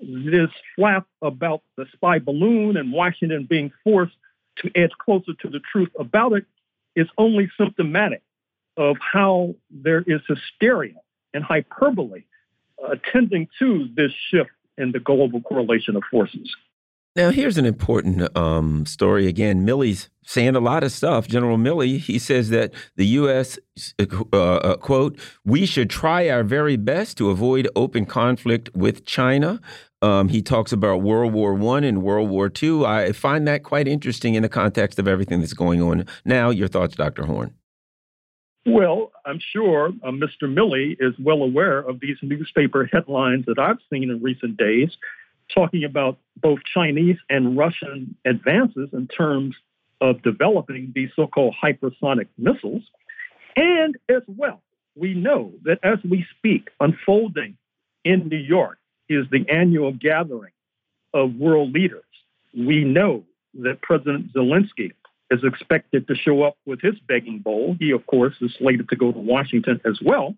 [0.00, 4.16] This flap about the spy balloon and Washington being forced
[4.58, 6.44] to edge closer to the truth about it
[6.94, 8.22] is only symptomatic
[8.76, 10.94] of how there is hysteria
[11.34, 12.24] and hyperbole
[12.90, 16.54] attending to this shift in the global correlation of forces.
[17.16, 19.26] Now, here's an important um, story.
[19.26, 21.26] Again, Milley's saying a lot of stuff.
[21.26, 23.58] General Milley, he says that the U.S.,
[23.98, 29.62] uh, uh, quote, we should try our very best to avoid open conflict with China.
[30.02, 32.84] Um, he talks about World War One and World War Two.
[32.84, 36.50] I find that quite interesting in the context of everything that's going on now.
[36.50, 37.24] Your thoughts, Dr.
[37.24, 37.54] Horne?
[38.66, 40.42] Well, I'm sure uh, Mr.
[40.42, 44.90] Milley is well aware of these newspaper headlines that I've seen in recent days
[45.52, 49.54] talking about both Chinese and Russian advances in terms
[50.00, 52.82] of developing these so called hypersonic missiles.
[53.56, 54.60] And as well,
[54.94, 57.56] we know that as we speak, unfolding
[58.04, 58.78] in New York
[59.08, 60.52] is the annual gathering
[61.14, 62.04] of world leaders.
[62.54, 63.24] We know
[63.54, 64.92] that President Zelensky
[65.30, 67.76] is expected to show up with his begging bowl.
[67.78, 70.34] He, of course, is slated to go to Washington as well.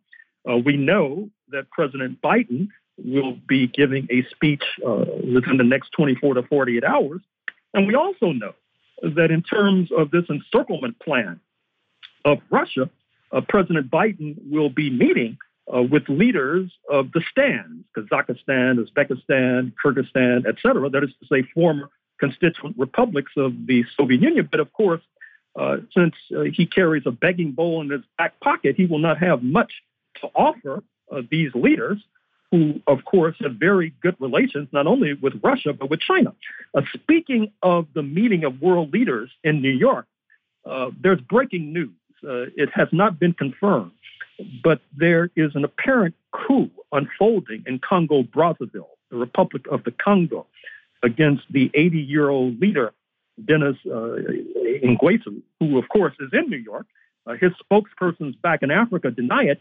[0.48, 2.68] Uh, we know that President Biden
[3.04, 7.20] will be giving a speech uh, within the next 24 to 48 hours.
[7.74, 8.54] And we also know
[9.02, 11.40] that in terms of this encirclement plan
[12.24, 12.90] of Russia,
[13.32, 15.38] uh, President Biden will be meeting
[15.72, 21.46] uh, with leaders of the stands, Kazakhstan, Uzbekistan, Kyrgyzstan, et cetera, that is to say,
[21.54, 24.48] former constituent republics of the Soviet Union.
[24.50, 25.02] But of course,
[25.56, 29.18] uh, since uh, he carries a begging bowl in his back pocket, he will not
[29.18, 29.72] have much
[30.20, 30.82] to offer
[31.12, 31.98] uh, these leaders
[32.50, 36.34] who, of course, have very good relations not only with Russia, but with China.
[36.74, 40.06] Uh, speaking of the meeting of world leaders in New York,
[40.64, 41.94] uh, there's breaking news.
[42.24, 43.92] Uh, it has not been confirmed,
[44.62, 50.46] but there is an apparent coup unfolding in Congo Brazzaville, the Republic of the Congo,
[51.02, 52.92] against the 80 year old leader,
[53.44, 54.16] Denis uh,
[54.84, 56.86] Nguesso, who, of course, is in New York.
[57.26, 59.60] Uh, his spokespersons back in Africa deny it.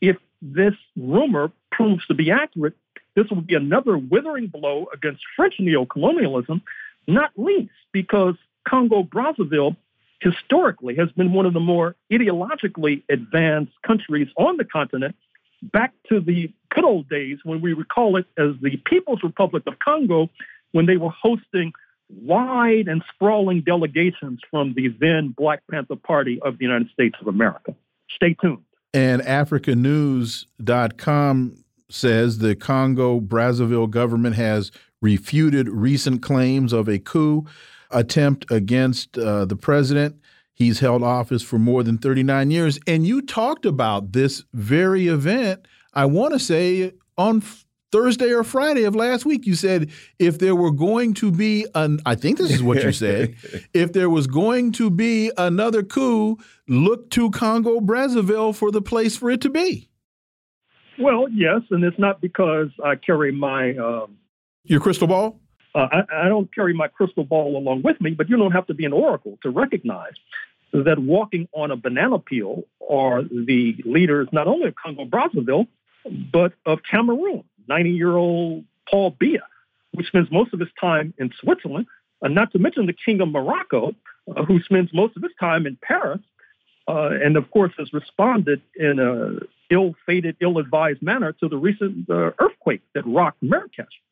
[0.00, 2.74] If this rumor proves to be accurate,
[3.14, 6.60] this will be another withering blow against French neocolonialism
[7.06, 8.34] not least because
[8.68, 9.76] Congo Brazzaville
[10.20, 15.16] historically has been one of the more ideologically advanced countries on the continent
[15.62, 19.78] back to the good old days when we recall it as the People's Republic of
[19.78, 20.28] Congo
[20.72, 21.72] when they were hosting
[22.08, 27.26] wide and sprawling delegations from the then Black Panther Party of the United States of
[27.26, 27.74] America.
[28.14, 28.64] Stay tuned.
[28.94, 34.70] And AfricaNews.com says the Congo Brazzaville government has
[35.00, 37.44] refuted recent claims of a coup
[37.90, 40.16] attempt against uh, the president.
[40.54, 42.78] He's held office for more than 39 years.
[42.86, 47.42] And you talked about this very event, I want to say, on
[47.92, 49.46] Thursday or Friday of last week.
[49.46, 52.92] You said if there were going to be an, I think this is what you
[52.92, 53.36] said,
[53.74, 59.16] if there was going to be another coup, look to Congo Brazzaville for the place
[59.16, 59.88] for it to be.
[60.98, 64.18] Well, yes, and it's not because I carry my um,
[64.64, 65.40] your crystal ball.
[65.74, 68.66] Uh, I, I, don't carry my crystal ball along with me, but you don't have
[68.66, 70.12] to be an oracle to recognize
[70.72, 75.66] that walking on a banana peel are the leaders not only of Congo Brazzaville,
[76.32, 77.44] but of Cameroon.
[77.68, 79.42] 90 year old Paul Biya,
[79.96, 81.86] who spends most of his time in Switzerland,
[82.20, 83.94] and not to mention the King of Morocco,
[84.34, 86.20] uh, who spends most of his time in Paris,
[86.88, 92.30] uh, and of course has responded in a ill-fated, ill-advised manner to the recent uh,
[92.38, 94.02] earthquake that rocked Marrakesh.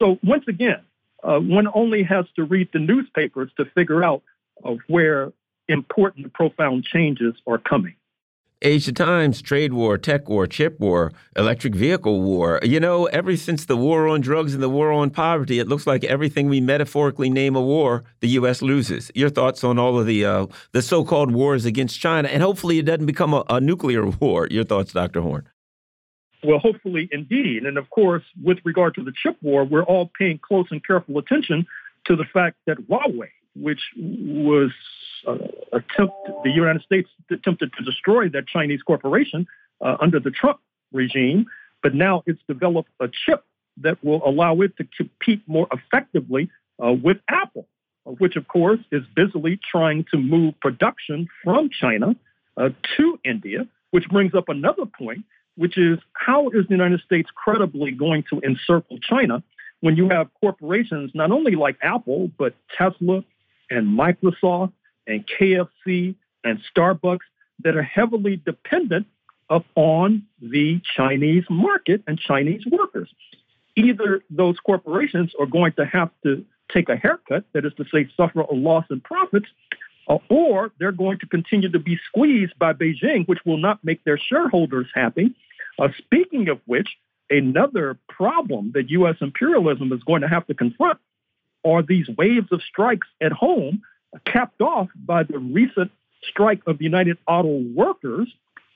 [0.00, 0.80] So once again,
[1.22, 4.22] uh, one only has to read the newspapers to figure out
[4.64, 5.32] uh, where
[5.68, 7.94] important, profound changes are coming.
[8.62, 12.60] Of Times, trade war, tech war, chip war, electric vehicle war.
[12.62, 15.86] You know, ever since the war on drugs and the war on poverty, it looks
[15.86, 18.60] like everything we metaphorically name a war, the U.S.
[18.60, 19.10] loses.
[19.14, 22.84] Your thoughts on all of the uh, the so-called wars against China, and hopefully it
[22.84, 24.46] doesn't become a, a nuclear war.
[24.50, 25.22] Your thoughts, Dr.
[25.22, 25.48] Horne?
[26.44, 27.64] Well, hopefully, indeed.
[27.64, 31.18] And of course, with regard to the chip war, we're all paying close and careful
[31.18, 31.66] attention
[32.06, 34.70] to the fact that Huawei, which was
[35.26, 35.34] uh,
[35.72, 39.46] attempt the United States attempted to destroy that Chinese corporation
[39.80, 40.60] uh, under the Trump
[40.92, 41.46] regime,
[41.82, 43.44] but now it's developed a chip
[43.78, 46.50] that will allow it to compete more effectively
[46.84, 47.66] uh, with Apple,
[48.04, 52.14] which of course is busily trying to move production from China
[52.56, 53.66] uh, to India.
[53.92, 55.24] Which brings up another point,
[55.56, 59.42] which is how is the United States credibly going to encircle China
[59.80, 63.24] when you have corporations not only like Apple but Tesla
[63.70, 64.72] and Microsoft
[65.06, 66.14] and KFC
[66.44, 67.20] and Starbucks
[67.62, 69.06] that are heavily dependent
[69.48, 73.10] upon the Chinese market and Chinese workers.
[73.76, 78.08] Either those corporations are going to have to take a haircut, that is to say,
[78.16, 79.46] suffer a loss in profits,
[80.08, 84.02] uh, or they're going to continue to be squeezed by Beijing, which will not make
[84.04, 85.34] their shareholders happy.
[85.78, 86.88] Uh, speaking of which,
[87.28, 89.16] another problem that U.S.
[89.20, 90.98] imperialism is going to have to confront
[91.64, 93.82] are these waves of strikes at home
[94.24, 95.90] capped off by the recent
[96.22, 98.28] strike of United Auto Workers,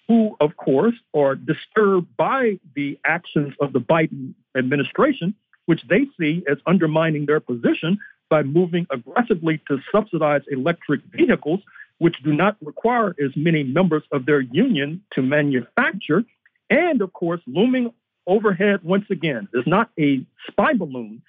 [0.09, 5.35] who, of course, are disturbed by the actions of the Biden administration,
[5.66, 11.61] which they see as undermining their position by moving aggressively to subsidize electric vehicles,
[11.99, 16.24] which do not require as many members of their union to manufacture.
[16.70, 17.93] And of course, looming
[18.26, 21.22] overhead once again is not a spy balloon,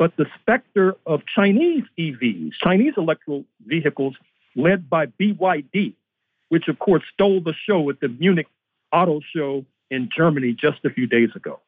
[0.00, 4.16] but the specter of Chinese EVs, Chinese electrical vehicles
[4.56, 5.92] led by BYD,
[6.48, 8.46] which of course stole the show at the Munich
[8.92, 11.60] Auto Show in Germany just a few days ago.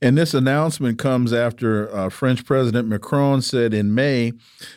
[0.00, 4.34] And this announcement comes after uh, French President Macron said in May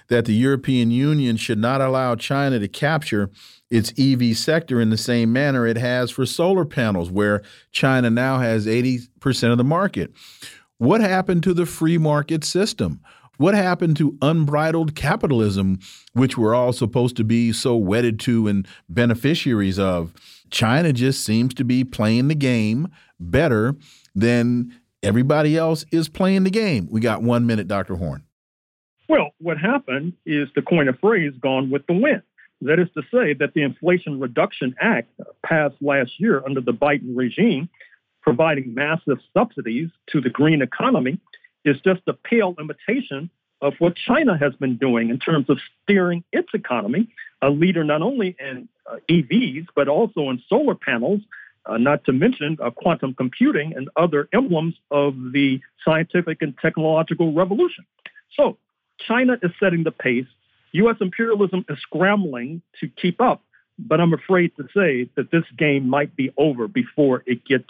[0.07, 3.29] that the European Union should not allow China to capture
[3.69, 8.39] its EV sector in the same manner it has for solar panels, where China now
[8.39, 10.11] has 80% of the market.
[10.79, 13.01] What happened to the free market system?
[13.35, 15.79] What happened to unbridled capitalism,
[16.13, 20.13] which we're all supposed to be so wedded to and beneficiaries of?
[20.49, 22.87] China just seems to be playing the game
[23.19, 23.75] better
[24.15, 24.73] than
[25.03, 26.87] everybody else is playing the game.
[26.89, 27.97] We got one minute, Dr.
[27.97, 28.23] Horne.
[29.09, 32.21] Well, what happened is to coin a phrase, gone with the wind.
[32.61, 35.11] That is to say, that the Inflation Reduction Act
[35.45, 37.67] passed last year under the Biden regime
[38.21, 41.19] providing massive subsidies to the green economy
[41.65, 43.29] is just a pale imitation
[43.61, 47.09] of what China has been doing in terms of steering its economy,
[47.41, 51.21] a leader not only in uh, EVs, but also in solar panels,
[51.65, 57.33] uh, not to mention uh, quantum computing and other emblems of the scientific and technological
[57.33, 57.85] revolution.
[58.35, 58.57] So,
[59.07, 60.25] China is setting the pace.
[60.73, 60.97] U.S.
[61.01, 63.43] imperialism is scrambling to keep up,
[63.77, 67.69] but I'm afraid to say that this game might be over before it gets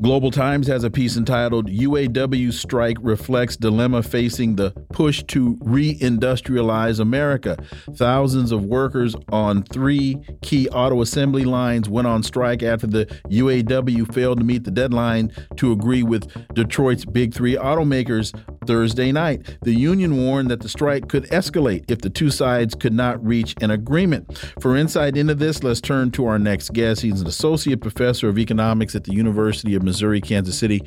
[0.00, 7.00] Global Times has a piece entitled UAW Strike Reflects Dilemma Facing the Push to Reindustrialize
[7.00, 7.56] America.
[7.94, 14.14] Thousands of workers on three key auto assembly lines went on strike after the UAW
[14.14, 18.32] failed to meet the deadline to agree with Detroit's big three automakers
[18.68, 19.56] Thursday night.
[19.62, 23.54] The union warned that the strike could escalate if the two sides could not reach
[23.62, 24.38] an agreement.
[24.60, 27.00] For insight into this, let's turn to our next guest.
[27.00, 30.82] He's an associate professor of economics at the University of Missouri, Kansas City,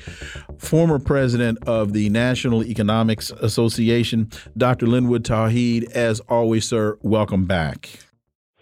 [0.57, 4.87] former president of the National Economics Association, Dr.
[4.87, 5.91] Linwood Tauheed.
[5.91, 7.89] As always, sir, welcome back.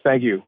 [0.04, 0.44] Thank you.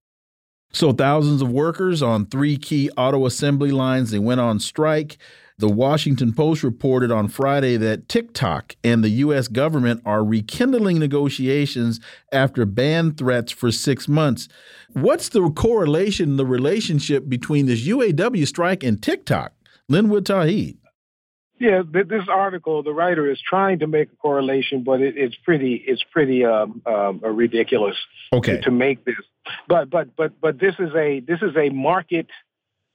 [0.74, 5.18] So, thousands of workers on three key auto assembly lines they went on strike.
[5.58, 9.48] The Washington Post reported on Friday that TikTok and the U.S.
[9.48, 12.00] government are rekindling negotiations
[12.32, 14.48] after ban threats for six months.
[14.94, 19.54] What's the correlation, the relationship between this UAW strike and TikTok?
[19.90, 20.78] Linwood Tauheed.
[21.60, 25.76] Yeah, this article, the writer is trying to make a correlation, but it, it's pretty,
[25.76, 27.96] it's pretty um, um, ridiculous
[28.34, 28.56] okay.
[28.56, 29.14] to, to make this.
[29.68, 32.28] But but but but this is a this is a market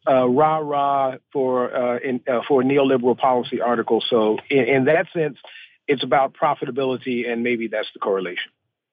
[0.09, 4.03] uh, rah rah for uh, in, uh, for neoliberal policy article.
[4.09, 5.39] So in, in, that sense,
[5.87, 8.51] it's about profitability, and maybe that's the correlation.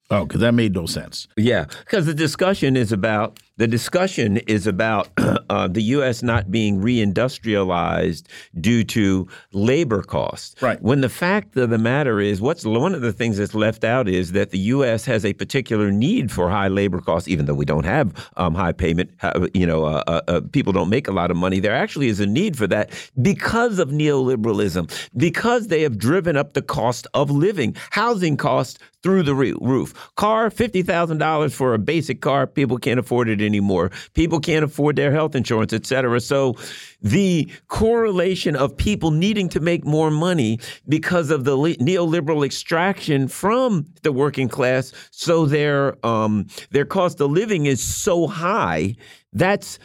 [0.09, 1.27] Oh, because that made no sense.
[1.37, 5.09] Yeah, because the discussion is about the discussion is about
[5.49, 6.23] uh, the U.S.
[6.23, 8.25] not being reindustrialized
[8.59, 10.59] due to labor costs.
[10.61, 10.81] Right.
[10.81, 14.09] When the fact of the matter is, what's one of the things that's left out
[14.09, 15.05] is that the U.S.
[15.05, 18.71] has a particular need for high labor costs, even though we don't have um, high
[18.71, 19.11] payment.
[19.53, 21.59] You know, uh, uh, uh, people don't make a lot of money.
[21.59, 22.91] There actually is a need for that
[23.21, 29.23] because of neoliberalism, because they have driven up the cost of living, housing costs through
[29.23, 29.93] the roof.
[30.15, 33.91] Car, fifty thousand dollars for a basic car, people can't afford it anymore.
[34.13, 36.19] People can't afford their health insurance, et cetera.
[36.19, 36.55] So
[37.01, 43.85] the correlation of people needing to make more money because of the neoliberal extraction from
[44.01, 48.95] the working class, so their um, their cost of living is so high.
[49.33, 49.79] That's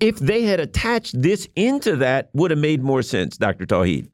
[0.00, 3.66] if they had attached this into that, would have made more sense, Dr.
[3.66, 4.08] Tauheed.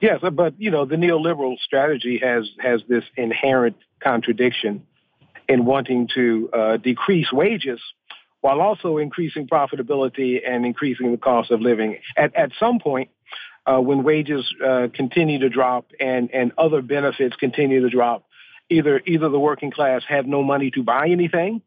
[0.00, 4.86] Yes, but you know the neoliberal strategy has has this inherent contradiction
[5.48, 7.80] in wanting to uh, decrease wages
[8.40, 11.98] while also increasing profitability and increasing the cost of living.
[12.16, 13.10] At, at some point,
[13.66, 18.24] uh, when wages uh, continue to drop and, and other benefits continue to drop,
[18.70, 21.62] either either the working class have no money to buy anything,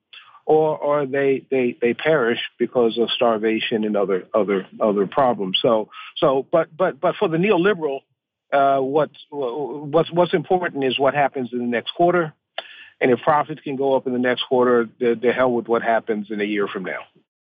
[0.46, 5.58] or or they they they perish because of starvation and other other other problems.
[5.62, 8.02] So so but but but for the neoliberal,
[8.52, 12.34] uh, what's what's what's important is what happens in the next quarter
[13.02, 15.82] and if profits can go up in the next quarter, the, the hell with what
[15.82, 17.00] happens in a year from now.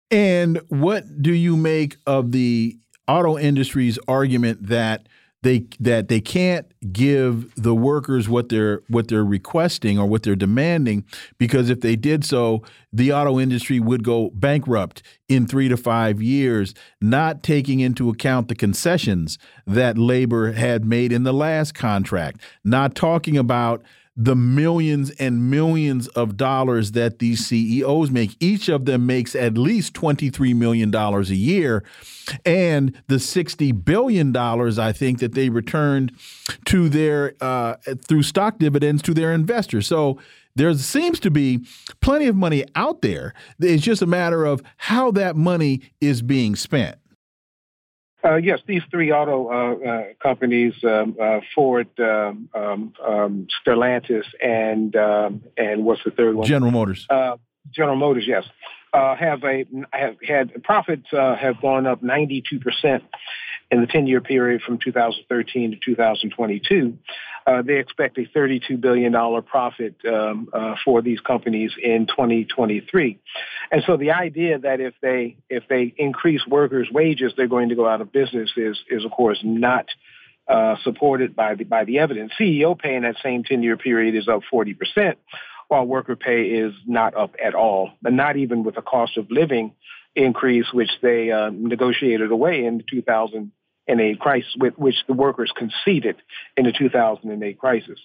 [0.10, 2.78] And what do you make of the
[3.08, 5.08] auto industry's argument that
[5.46, 10.36] they that they can't give the workers what they're what they're requesting or what they're
[10.36, 11.06] demanding
[11.38, 16.22] because if they did so the auto industry would go bankrupt in 3 to 5
[16.22, 19.38] years not taking into account the concessions
[19.68, 22.42] that labor had made in the last contract.
[22.64, 23.84] Not talking about
[24.18, 28.36] the millions and millions of dollars that these CEOs make.
[28.40, 31.84] Each of them makes at least $23 million a year.
[32.46, 36.14] And the $60 billion, I think, that they returned
[36.66, 37.76] to their, uh,
[38.08, 39.88] through stock dividends to their investors.
[39.88, 40.18] So
[40.56, 41.66] there seems to be
[42.00, 43.34] plenty of money out there.
[43.60, 46.98] It's just a matter of how that money is being spent.
[48.26, 54.26] Uh, yes, these three auto uh, uh, companies, um, uh, Ford, um, um, um Stellantis,
[54.42, 56.48] and um, and what's the third one?
[56.48, 57.06] General Motors.
[57.08, 57.38] Uh,
[57.72, 58.44] General Motors, yes,
[58.94, 63.04] uh, have a have had profits have gone up 92 percent
[63.72, 66.98] in the 10 year period from 2013 to 2022,
[67.48, 73.20] uh, they expect a $32 billion profit um, uh, for these companies in 2023.
[73.72, 77.76] And so the idea that if they if they increase workers' wages, they're going to
[77.76, 79.86] go out of business is is of course not
[80.48, 82.32] uh, supported by the by the evidence.
[82.40, 85.18] CEO pay in that same 10 year period is up 40 percent,
[85.68, 89.30] while worker pay is not up at all, and not even with the cost of
[89.30, 89.74] living
[90.16, 93.52] increase, which they uh, negotiated away in 2000
[93.88, 96.16] in a crisis with which the workers conceded
[96.58, 98.00] in the 2008 crisis.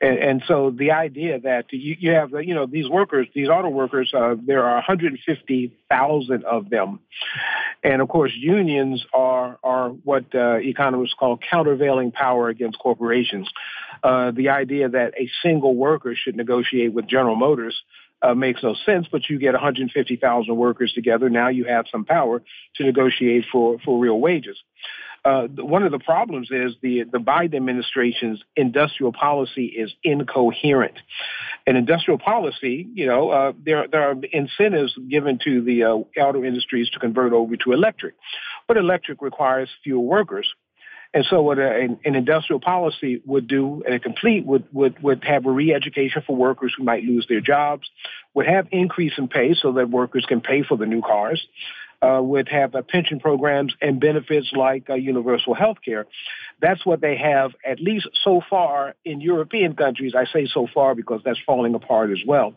[0.00, 3.68] And, and so the idea that you, you, have, you know, these workers, these auto
[3.68, 7.00] workers, uh, there are 150,000 of them.
[7.82, 13.48] And of course, unions are, are what uh, economists call countervailing power against corporations.
[14.02, 17.82] Uh, the idea that a single worker should negotiate with General Motors
[18.22, 21.28] uh, makes no sense, but you get 150,000 workers together.
[21.28, 22.42] Now you have some power
[22.76, 24.56] to negotiate for, for real wages.
[25.26, 30.94] Uh, one of the problems is the the Biden administration's industrial policy is incoherent.
[31.66, 36.44] And industrial policy, you know, uh, there there are incentives given to the uh, auto
[36.44, 38.14] industries to convert over to electric,
[38.68, 40.48] but electric requires fewer workers.
[41.16, 45.02] And so what a, an, an, industrial policy would do, and a complete would, would,
[45.02, 47.88] would have a re-education for workers who might lose their jobs,
[48.34, 51.42] would have increase in pay so that workers can pay for the new cars,
[52.02, 56.04] uh, would have uh, pension programs and benefits like uh, universal health care.
[56.60, 60.12] That's what they have, at least so far in European countries.
[60.14, 62.56] I say so far because that's falling apart as well.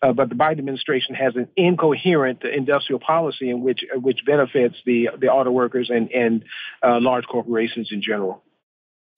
[0.00, 4.76] Uh, but the Biden administration has an incoherent industrial policy in which uh, which benefits
[4.86, 6.44] the the auto workers and and
[6.82, 8.42] uh, large corporations in general.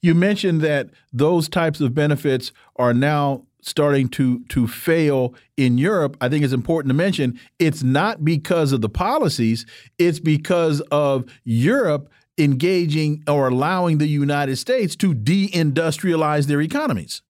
[0.03, 6.17] You mentioned that those types of benefits are now starting to to fail in Europe,
[6.21, 9.67] I think it's important to mention it's not because of the policies,
[9.99, 17.23] it's because of Europe engaging or allowing the United States to deindustrialize their economies.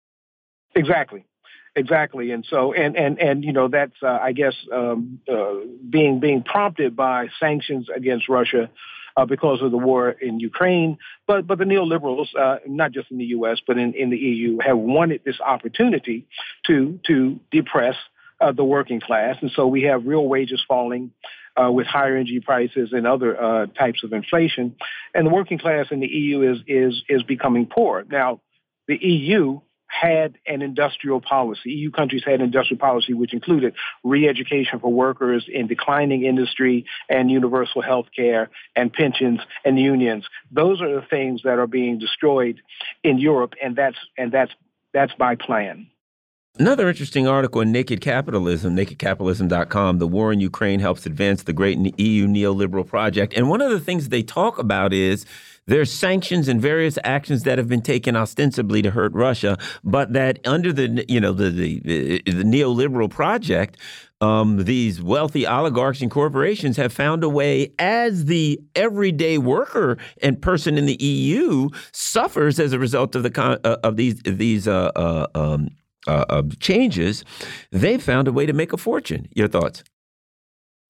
[0.77, 1.25] Exactly.
[1.77, 5.55] Exactly, and so and and and you know that's uh, I guess um, uh,
[5.89, 8.69] being being prompted by sanctions against Russia
[9.17, 10.99] uh, because of the war in Ukraine.
[11.29, 13.59] But but the neoliberals, uh, not just in the U.S.
[13.65, 16.27] but in, in the EU, have wanted this opportunity
[16.67, 17.95] to to depress
[18.41, 21.13] uh, the working class, and so we have real wages falling.
[21.61, 24.77] Uh, with higher energy prices and other types of inflation,
[25.13, 28.05] and the working class in the EU is is is becoming poor.
[28.09, 28.41] Now,
[28.87, 29.61] the EU
[29.91, 31.71] had an industrial policy.
[31.73, 33.75] EU countries had an industrial policy which included
[34.05, 40.27] re-education for workers in declining industry and universal health care and pensions and unions.
[40.51, 42.61] Those are the things that are being destroyed
[43.03, 44.53] in Europe and that's and that's
[44.93, 45.89] that's by plan.
[46.59, 49.99] Another interesting article in Naked Capitalism, nakedcapitalism.com.
[49.99, 53.35] The war in Ukraine helps advance the great EU neoliberal project.
[53.35, 55.25] And one of the things they talk about is
[55.71, 60.41] there's sanctions and various actions that have been taken ostensibly to hurt Russia, but that
[60.45, 63.77] under the you know the the, the neoliberal project,
[64.21, 70.43] um, these wealthy oligarchs and corporations have found a way, as the everyday worker and
[70.43, 74.91] person in the EU suffers as a result of the uh, of these these uh,
[74.97, 75.69] uh, um,
[76.09, 77.25] uh, changes,
[77.71, 79.29] they found a way to make a fortune.
[79.37, 79.85] Your thoughts?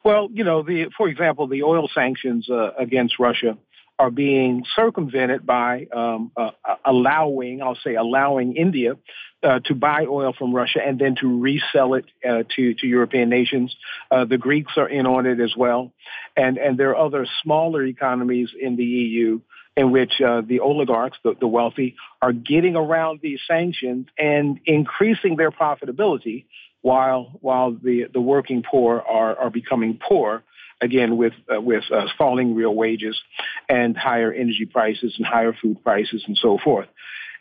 [0.02, 3.58] Well, you know, the for example, the oil sanctions uh, against Russia
[4.00, 6.52] are being circumvented by um, uh,
[6.86, 8.96] allowing, I'll say, allowing India
[9.42, 13.28] uh, to buy oil from Russia and then to resell it uh, to to European
[13.28, 13.76] nations.
[14.10, 15.92] Uh, the Greeks are in on it as well,
[16.34, 19.40] and and there are other smaller economies in the EU
[19.76, 25.36] in which uh, the oligarchs, the, the wealthy, are getting around these sanctions and increasing
[25.36, 26.46] their profitability
[26.80, 30.42] while while the the working poor are are becoming poor
[30.80, 33.20] again with uh, with uh, falling real wages
[33.68, 36.88] and higher energy prices and higher food prices and so forth.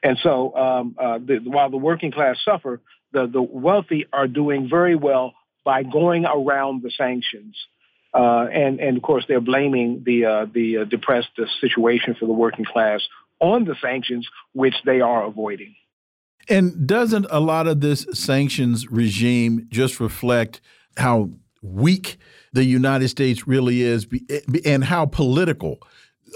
[0.01, 2.81] And so um, uh, the, while the working class suffer,
[3.11, 5.33] the the wealthy are doing very well
[5.63, 7.55] by going around the sanctions.
[8.13, 11.29] Uh, and and of course they're blaming the uh, the uh, depressed
[11.61, 13.01] situation for the working class
[13.39, 15.75] on the sanctions, which they are avoiding.
[16.47, 20.61] And doesn't a lot of this sanctions regime just reflect
[20.97, 21.29] how
[21.61, 22.17] weak
[22.53, 24.07] the United States really is
[24.65, 25.79] and how political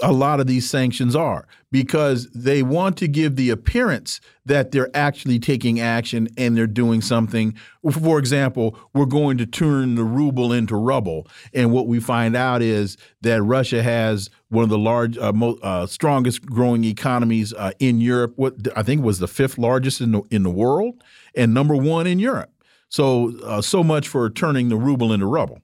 [0.02, 4.90] a lot of these sanctions are because they want to give the appearance that they're
[4.94, 7.54] actually taking action and they're doing something.
[7.90, 12.62] For example, we're going to turn the ruble into rubble, and what we find out
[12.62, 18.00] is that Russia has one of the large, uh, uh, strongest growing economies uh, in
[18.00, 18.34] Europe.
[18.36, 21.02] What I think was the fifth largest in the in the world,
[21.34, 22.53] and number one in Europe.
[22.94, 25.60] So, uh, so much for turning the ruble into rubble.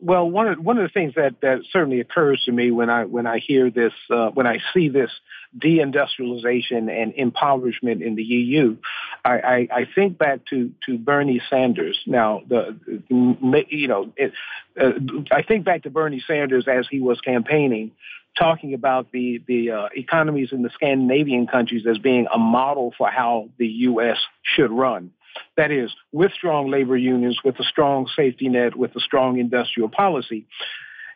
[0.00, 3.04] Well, one of one of the things that, that certainly occurs to me when I
[3.04, 5.10] when I hear this uh, when I see this
[5.58, 8.78] deindustrialization and impoverishment in the EU,
[9.26, 12.00] I, I, I think back to, to Bernie Sanders.
[12.06, 12.78] Now, the
[13.10, 14.32] you know, it,
[14.80, 14.92] uh,
[15.30, 17.90] I think back to Bernie Sanders as he was campaigning,
[18.38, 23.10] talking about the the uh, economies in the Scandinavian countries as being a model for
[23.10, 24.16] how the U.S.
[24.42, 25.10] should run.
[25.56, 29.88] That is, with strong labor unions, with a strong safety net, with a strong industrial
[29.88, 30.46] policy.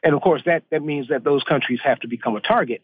[0.03, 2.83] And of course, that, that means that those countries have to become a target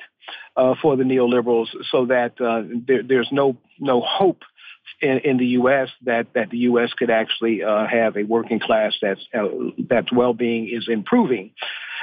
[0.57, 4.43] uh, for the neoliberals so that uh, there, there's no, no hope
[5.03, 5.89] in, in, the U.S.
[6.05, 6.93] that, that the U.S.
[6.97, 9.49] could actually uh, have a working class that's, uh,
[9.89, 11.53] that's well-being is improving.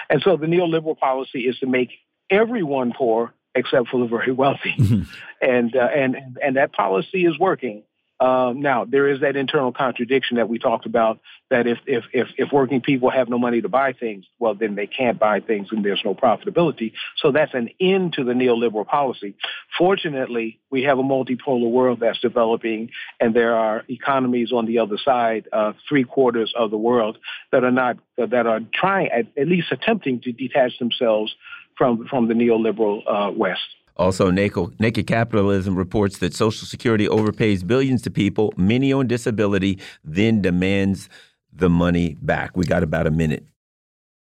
[0.10, 1.92] And so the neoliberal policy is to make
[2.30, 4.76] everyone poor except for the very wealthy.
[4.78, 5.04] Mm-hmm.
[5.42, 7.84] And, uh, and, and that policy is working.
[8.20, 11.20] Um, now there is that internal contradiction that we talked about.
[11.50, 14.76] That if, if if if working people have no money to buy things, well then
[14.76, 16.94] they can't buy things and there's no profitability.
[17.18, 19.36] So that's an end to the neoliberal policy.
[19.78, 24.98] Fortunately, we have a multipolar world that's developing, and there are economies on the other
[24.98, 27.18] side, uh, three quarters of the world
[27.52, 31.36] that are not that are trying at, at least attempting to detach themselves
[31.78, 33.68] from from the neoliberal uh, West.
[33.96, 40.42] Also, Naked Capitalism reports that Social Security overpays billions to people, many on disability, then
[40.42, 41.08] demands
[41.54, 42.58] the money back.
[42.58, 43.46] We got about a minute.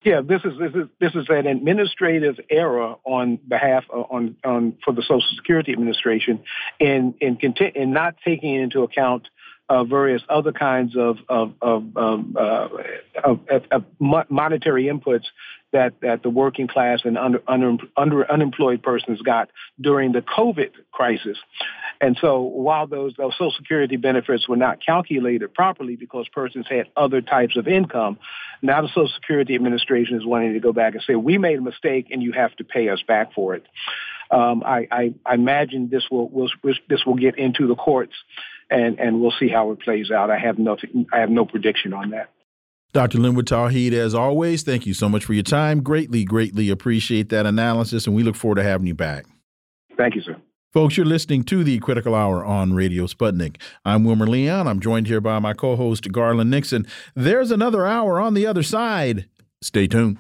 [0.05, 4.77] Yeah, this is this is this is an administrative error on behalf of, on on
[4.85, 6.45] for the Social Security Administration
[6.79, 7.37] in in
[7.75, 9.27] in not taking into account
[9.69, 12.69] uh, various other kinds of of of, um, uh,
[13.23, 13.41] of,
[13.71, 13.85] of
[14.31, 15.25] monetary inputs
[15.73, 19.51] that that the working class and under, under, under unemployed persons got
[19.81, 21.37] during the COVID crisis.
[22.01, 26.87] And so while those, those Social Security benefits were not calculated properly because persons had
[26.97, 28.19] other types of income,
[28.63, 31.63] now the Social Security Administration is wanting to go back and say, we made a
[31.63, 33.65] mistake and you have to pay us back for it.
[34.31, 38.13] Um, I, I, I, imagine this will, will, this will get into the courts
[38.71, 40.31] and, and we'll see how it plays out.
[40.31, 40.77] I have no,
[41.13, 42.31] I have no prediction on that.
[42.93, 43.19] Dr.
[43.19, 45.83] Linwood Tauheed, as always, thank you so much for your time.
[45.83, 49.27] Greatly, greatly appreciate that analysis, and we look forward to having you back.
[49.97, 50.37] Thank you, sir.
[50.73, 53.57] Folks, you're listening to the Critical Hour on Radio Sputnik.
[53.85, 54.67] I'm Wilmer Leon.
[54.67, 56.87] I'm joined here by my co host, Garland Nixon.
[57.15, 59.27] There's another hour on the other side.
[59.61, 60.19] Stay tuned.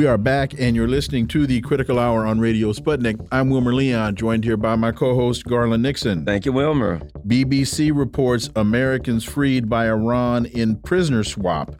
[0.00, 3.20] We are back, and you're listening to the Critical Hour on Radio Sputnik.
[3.30, 6.24] I'm Wilmer Leon, joined here by my co host, Garland Nixon.
[6.24, 7.00] Thank you, Wilmer.
[7.26, 11.74] BBC reports Americans freed by Iran in prisoner swap.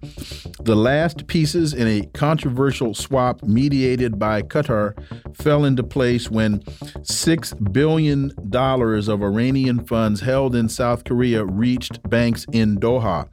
[0.61, 4.95] The last pieces in a controversial swap mediated by Qatar
[5.35, 12.45] fell into place when $6 billion of Iranian funds held in South Korea reached banks
[12.53, 13.27] in Doha.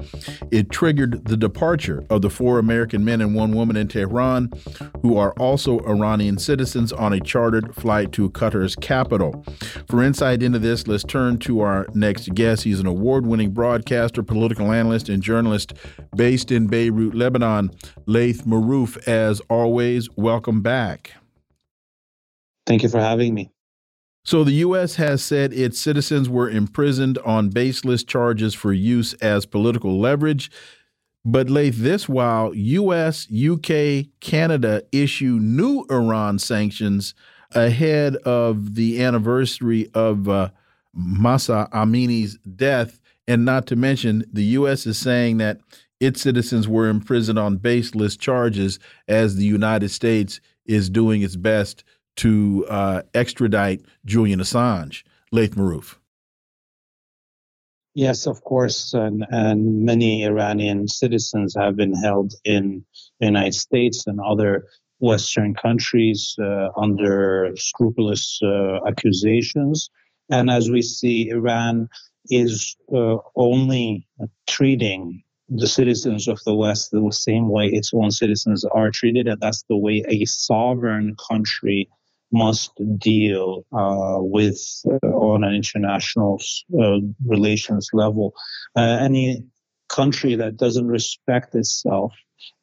[0.49, 4.49] It triggered the departure of the four American men and one woman in Tehran
[5.01, 9.43] who are also Iranian citizens on a chartered flight to Qatar's capital.
[9.89, 12.63] For insight into this, let's turn to our next guest.
[12.63, 15.73] He's an award winning broadcaster, political analyst, and journalist
[16.15, 17.71] based in Beirut, Lebanon.
[18.05, 21.13] Laith Marouf, as always, welcome back.
[22.65, 23.51] Thank you for having me.
[24.25, 24.95] So, the U.S.
[24.95, 30.51] has said its citizens were imprisoned on baseless charges for use as political leverage.
[31.29, 37.13] But late this while US, UK, Canada issue new Iran sanctions
[37.51, 40.51] ahead of the anniversary of uh,
[40.93, 43.01] Mahsa Amini's death.
[43.27, 44.87] And not to mention, the U.S.
[44.87, 45.59] is saying that
[45.99, 51.83] its citizens were imprisoned on baseless charges as the United States is doing its best
[52.15, 55.03] to uh, extradite Julian Assange.
[55.33, 55.97] Laith Marouf.
[57.97, 62.85] Yes, of course, and, and many Iranian citizens have been held in
[63.19, 64.67] the United States and other
[64.99, 69.89] Western countries uh, under scrupulous uh, accusations.
[70.29, 71.89] And as we see, Iran
[72.29, 74.07] is uh, only
[74.45, 79.41] treating the citizens of the West the same way its own citizens are treated, and
[79.41, 81.89] that's the way a sovereign country
[82.31, 86.41] must deal uh, with uh, on an international
[86.79, 88.33] uh, relations level.
[88.75, 89.45] Uh, any
[89.89, 92.13] country that doesn't respect itself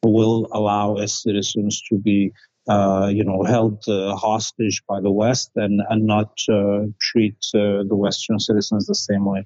[0.03, 2.31] will allow its citizens to be
[2.67, 6.35] uh, you know, held uh, hostage by the West and, and not
[6.99, 9.45] treat the Western citizens the same way.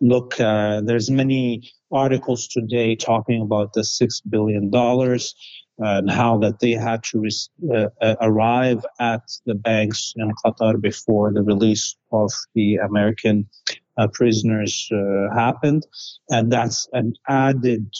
[0.00, 5.34] Look, there's many articles today talking about the six billion dollars
[5.78, 7.28] and how that they had to
[7.72, 13.48] uh, uh, arrive at the banks in Qatar before the release of the American
[13.96, 15.86] uh, prisoners uh, happened,
[16.30, 17.90] and that's an added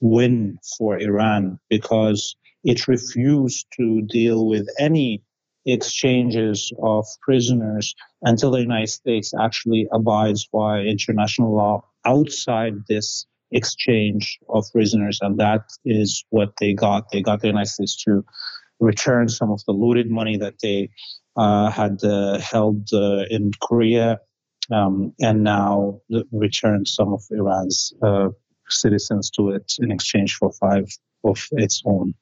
[0.00, 5.22] win for Iran because it refused to deal with any
[5.66, 14.38] exchanges of prisoners until the United States actually abides by international law outside this exchange
[14.48, 15.18] of prisoners.
[15.22, 17.10] And that is what they got.
[17.10, 18.24] They got the United States to
[18.80, 20.90] return some of the looted money that they
[21.36, 24.20] uh, had uh, held uh, in Korea.
[24.70, 28.28] Um, and now return some of Iran's uh,
[28.68, 30.84] citizens to it in exchange for five
[31.24, 32.14] of its own.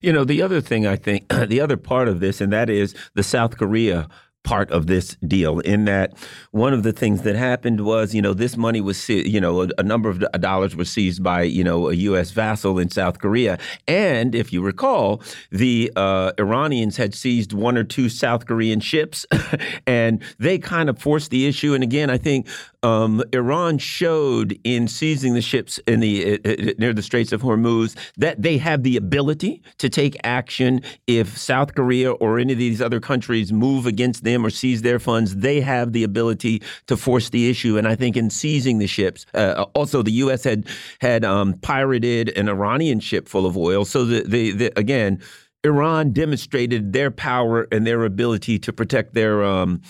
[0.00, 2.94] You know, the other thing I think, the other part of this, and that is
[3.14, 4.08] the South Korea
[4.46, 6.14] part of this deal in that
[6.52, 9.68] one of the things that happened was you know this money was you know a,
[9.78, 12.30] a, number of dollars were seized by you know a U.S.
[12.30, 15.20] vassal in South Korea and if you recall
[15.50, 19.26] the uh, Iranians had seized one or two South Korean ships
[19.86, 22.46] and they kind of forced the issue and again I think
[22.84, 27.42] um, Iran showed in seizing the ships in the uh, uh, near the Straits of
[27.42, 32.60] Hormuz that they have the ability to take action if South Korea or any of
[32.60, 35.36] these other countries move against them or seize their funds.
[35.36, 37.78] They have the ability to force the issue.
[37.78, 40.44] And I think in seizing the ships, uh, also the U.S.
[40.44, 40.66] had
[41.00, 43.84] had um, pirated an Iranian ship full of oil.
[43.84, 45.22] So the, the, the again.
[45.64, 49.80] Iran demonstrated their power and their ability to protect their um,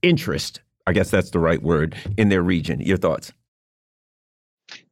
[0.00, 2.80] interest I guess that's the right word in their region.
[2.80, 3.32] Your thoughts?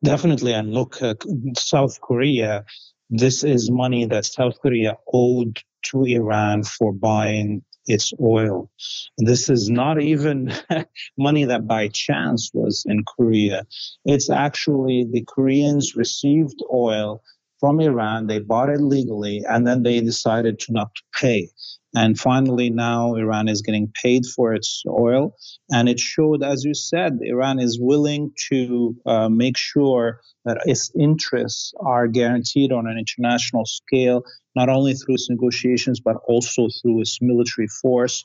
[0.03, 0.53] Definitely.
[0.53, 1.15] And look, uh,
[1.57, 2.65] South Korea,
[3.11, 8.71] this is money that South Korea owed to Iran for buying its oil.
[9.19, 10.53] And this is not even
[11.19, 13.67] money that by chance was in Korea.
[14.05, 17.23] It's actually the Koreans received oil
[17.63, 21.49] from Iran, they bought it legally, and then they decided to not pay.
[21.95, 25.37] And finally, now Iran is getting paid for its oil.
[25.71, 30.91] And it showed, as you said, Iran is willing to uh, make sure that its
[30.99, 34.25] interests are guaranteed on an international scale,
[34.57, 38.25] not only through its negotiations, but also through its military force.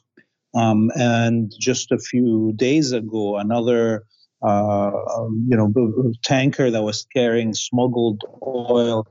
[0.55, 4.05] Um, and just a few days ago, another
[4.41, 5.73] uh, um, you know
[6.23, 9.07] tanker that was carrying smuggled oil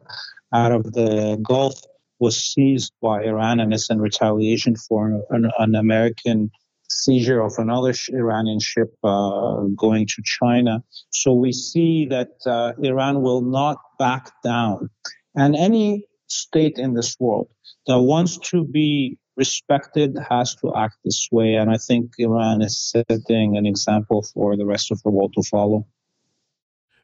[0.55, 1.83] out of the Gulf
[2.19, 6.51] was seized by Iran and it's in retaliation for an, an American
[6.89, 10.83] seizure of another Iranian ship uh, going to China.
[11.11, 14.91] So we see that uh, Iran will not back down.
[15.35, 17.49] And any state in this world
[17.87, 21.55] that wants to be respected has to act this way.
[21.55, 25.43] And I think Iran is setting an example for the rest of the world to
[25.43, 25.87] follow.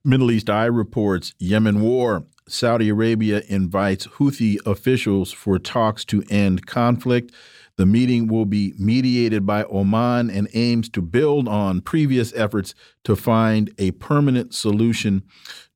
[0.05, 6.67] Middle East Eye reports Yemen war Saudi Arabia invites Houthi officials for talks to end
[6.67, 7.33] conflict.
[7.77, 12.75] The meeting will be mediated by Oman and aims to build on previous efforts
[13.05, 15.23] to find a permanent solution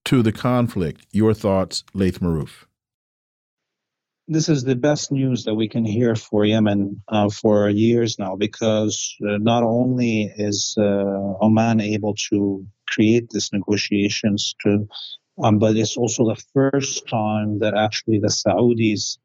[0.07, 1.07] to the conflict.
[1.13, 2.65] Your thoughts, Laith Marouf?
[4.27, 8.35] This is the best news that we can hear for Yemen uh, for years now
[8.35, 14.89] because uh, not only is uh, Oman able to create these negotiations to
[15.43, 19.19] um, but it's also the first time that actually the Saudis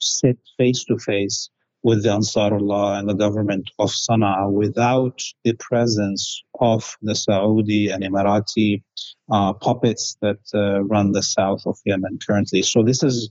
[0.00, 1.50] sit face to face
[1.84, 8.04] with the Ansarullah and the government of Sana'a without the presence of the Saudi and
[8.04, 8.82] Emirati
[9.30, 12.62] uh, puppets that uh, run the south of Yemen currently.
[12.62, 13.28] So this is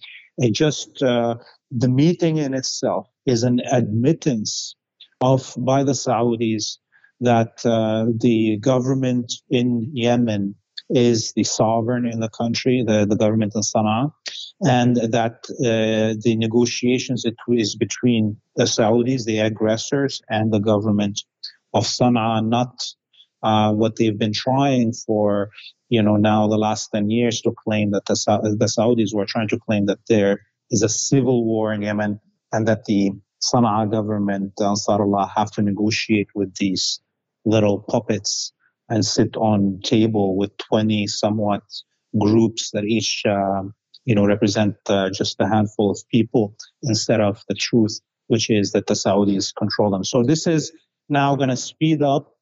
[0.51, 1.35] just uh,
[1.71, 4.75] the meeting in itself is an admittance
[5.21, 6.77] of by the Saudis
[7.21, 10.55] that uh, the government in Yemen
[10.89, 14.11] is the sovereign in the country, the, the government in Sana'a,
[14.67, 21.23] and that uh, the negotiations is between the Saudis, the aggressors, and the government
[21.73, 22.83] of Sana'a, not
[23.43, 25.49] uh, what they've been trying for,
[25.89, 29.47] you know, now the last 10 years to claim that the, the Saudis were trying
[29.49, 32.19] to claim that there is a civil war in Yemen
[32.51, 33.11] and that the
[33.41, 36.99] Sana'a government, Ansarullah, have to negotiate with these
[37.45, 38.53] little puppets
[38.89, 41.63] and sit on table with 20 somewhat
[42.19, 43.63] groups that each uh,
[44.05, 47.99] you know represent uh, just a handful of people instead of the truth
[48.31, 50.05] which is that the saudis control them.
[50.05, 50.71] So this is
[51.09, 52.33] now going to speed up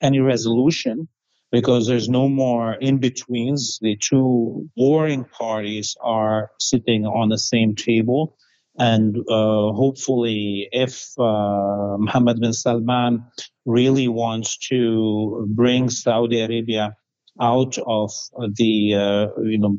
[0.00, 1.06] any resolution
[1.52, 7.76] because there's no more in betweens the two warring parties are sitting on the same
[7.76, 8.36] table
[8.78, 13.24] And uh, hopefully, if uh, Mohammed bin Salman
[13.66, 16.96] really wants to bring Saudi Arabia
[17.40, 18.12] out of
[18.56, 19.78] the uh, you know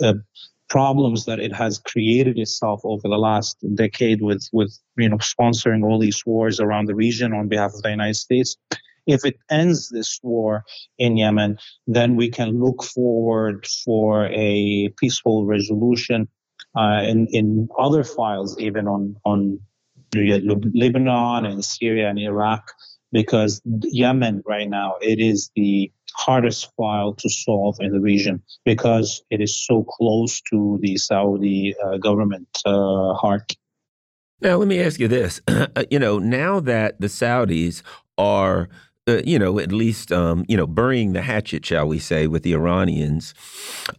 [0.00, 0.14] uh,
[0.68, 5.84] problems that it has created itself over the last decade with with you know sponsoring
[5.84, 8.56] all these wars around the region on behalf of the United States.
[9.06, 10.64] If it ends this war
[10.98, 16.26] in Yemen, then we can look forward for a peaceful resolution
[16.76, 19.60] uh, in in other files, even on on
[20.14, 22.72] Lebanon and Syria and Iraq,
[23.12, 29.22] because Yemen right now it is the hardest file to solve in the region because
[29.30, 33.56] it is so close to the Saudi uh, government uh, heart.
[34.40, 35.40] Now, let me ask you this.
[35.90, 37.82] you know, now that the Saudis
[38.18, 38.68] are
[39.06, 42.42] uh, you know, at least, um, you know, burying the hatchet, shall we say, with
[42.42, 43.34] the Iranians.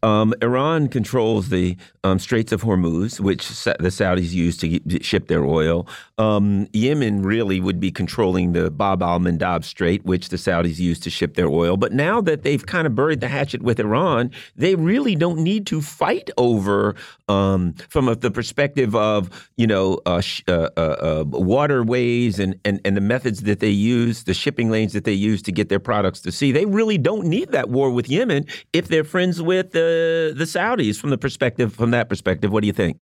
[0.01, 5.45] Um, Iran controls the um, Straits of Hormuz, which the Saudis use to ship their
[5.45, 5.87] oil.
[6.17, 10.99] Um, Yemen really would be controlling the Bab al Mandab Strait, which the Saudis use
[11.01, 11.77] to ship their oil.
[11.77, 15.67] But now that they've kind of buried the hatchet with Iran, they really don't need
[15.67, 16.95] to fight over,
[17.27, 22.81] um, from a, the perspective of, you know, uh, uh, uh, uh, waterways and, and,
[22.85, 25.79] and the methods that they use, the shipping lanes that they use to get their
[25.79, 26.51] products to sea.
[26.51, 30.99] They really don't need that war with Yemen if they're friends with the the Saudis
[30.99, 32.51] from the perspective from that perspective.
[32.51, 32.97] What do you think?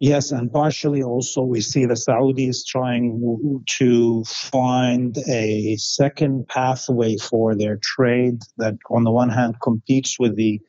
[0.00, 7.54] Yes, and partially also we see the Saudis trying to find a second pathway for
[7.54, 10.60] their trade that, on the one hand, competes with the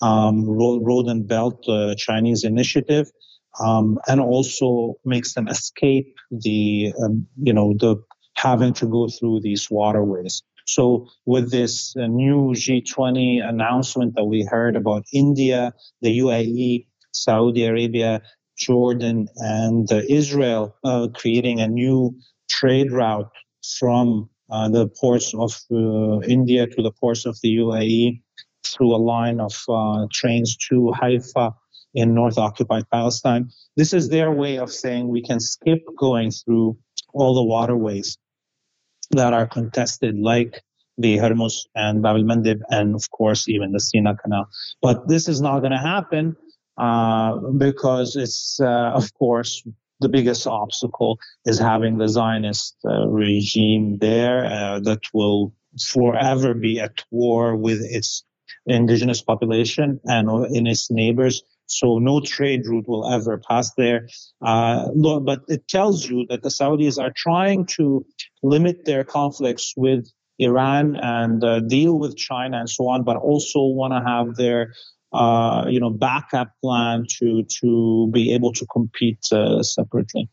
[0.00, 3.10] um, Road and Belt uh, Chinese initiative,
[3.58, 7.96] um, and also makes them escape the, um, you know, the
[8.42, 10.42] having to go through these waterways.
[10.66, 17.64] So, with this uh, new G20 announcement that we heard about India, the UAE, Saudi
[17.64, 18.22] Arabia,
[18.56, 22.14] Jordan, and uh, Israel uh, creating a new
[22.48, 23.30] trade route
[23.78, 28.22] from uh, the ports of uh, India to the ports of the UAE
[28.64, 31.54] through a line of uh, trains to Haifa
[31.94, 33.50] in North occupied Palestine.
[33.76, 36.78] This is their way of saying we can skip going through
[37.12, 38.16] all the waterways
[39.10, 40.62] that are contested, like
[40.98, 44.48] the Hormuz and Bab el-Mandeb, and of course even the Sina Canal.
[44.82, 46.36] But this is not going to happen
[46.78, 49.62] uh, because it's, uh, of course,
[50.00, 56.80] the biggest obstacle is having the Zionist uh, regime there uh, that will forever be
[56.80, 58.24] at war with its
[58.66, 64.08] indigenous population and in its neighbors so no trade route will ever pass there.
[64.42, 64.88] Uh,
[65.22, 68.04] but it tells you that the Saudis are trying to
[68.42, 73.60] limit their conflicts with Iran and uh, deal with China and so on, but also
[73.60, 74.72] want to have their
[75.12, 80.28] uh, you know backup plan to to be able to compete uh, separately.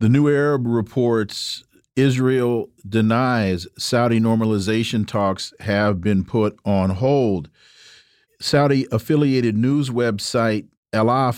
[0.00, 1.64] The New Arab reports
[1.96, 7.48] Israel denies Saudi normalization talks have been put on hold.
[8.40, 11.36] Saudi affiliated news website Al-Arab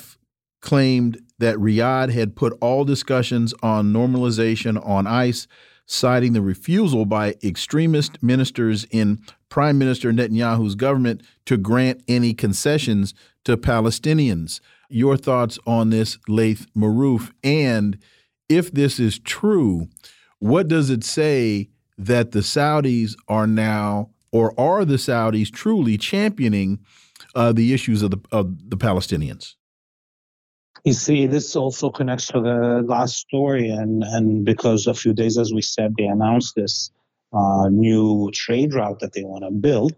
[0.61, 5.47] claimed that Riyadh had put all discussions on normalization on ice,
[5.86, 13.14] citing the refusal by extremist ministers in Prime Minister Netanyahu's government to grant any concessions
[13.44, 14.61] to Palestinians.
[14.88, 17.32] Your thoughts on this, Laith Marouf?
[17.44, 17.99] And
[18.49, 19.88] if this is true,
[20.38, 21.68] what does it say
[21.99, 26.81] that the Saudis are now or are the Saudis truly championing
[27.35, 29.55] uh, the issues of the of the Palestinians?
[30.85, 35.37] You see, this also connects to the last story, and and because a few days,
[35.39, 36.91] as we said, they announced this
[37.33, 39.94] uh, new trade route that they want to build.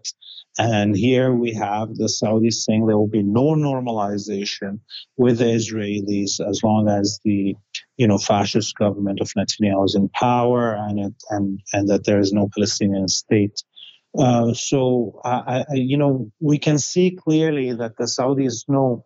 [0.57, 4.79] And here we have the Saudis saying there will be no normalization
[5.15, 7.55] with the Israelis as long as the,
[7.97, 12.19] you know, fascist government of Netanyahu is in power and it, and and that there
[12.19, 13.63] is no Palestinian state.
[14.17, 19.05] Uh, so, I, you know, we can see clearly that the Saudis know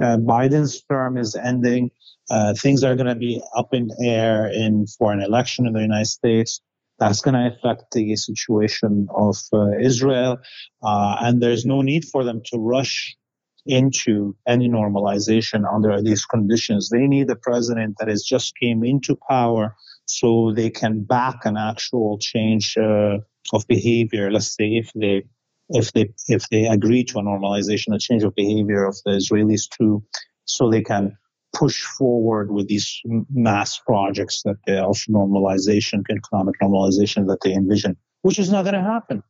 [0.00, 1.90] uh, Biden's term is ending.
[2.30, 5.80] Uh, things are going to be up in air in for an election in the
[5.80, 6.60] United States.
[6.98, 10.38] That's going to affect the situation of uh, Israel,
[10.82, 13.16] uh, and there's no need for them to rush
[13.66, 16.90] into any normalization under these conditions.
[16.90, 19.74] They need a president that has just came into power
[20.06, 23.18] so they can back an actual change uh,
[23.52, 24.30] of behavior.
[24.30, 25.24] Let's say if they
[25.70, 29.68] if they if they agree to a normalization, a change of behavior of the Israelis
[29.68, 30.02] too,
[30.44, 31.16] so they can
[31.54, 33.00] push forward with these
[33.30, 38.74] mass projects that they, of normalization, economic normalization that they envision, which is not going
[38.74, 39.22] to happen.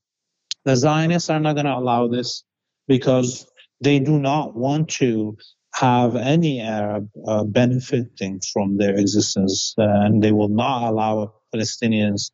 [0.64, 2.44] The Zionists are not going to allow this
[2.86, 3.46] because
[3.80, 5.36] they do not want to
[5.74, 12.30] have any Arab uh, benefiting from their existence, uh, and they will not allow Palestinians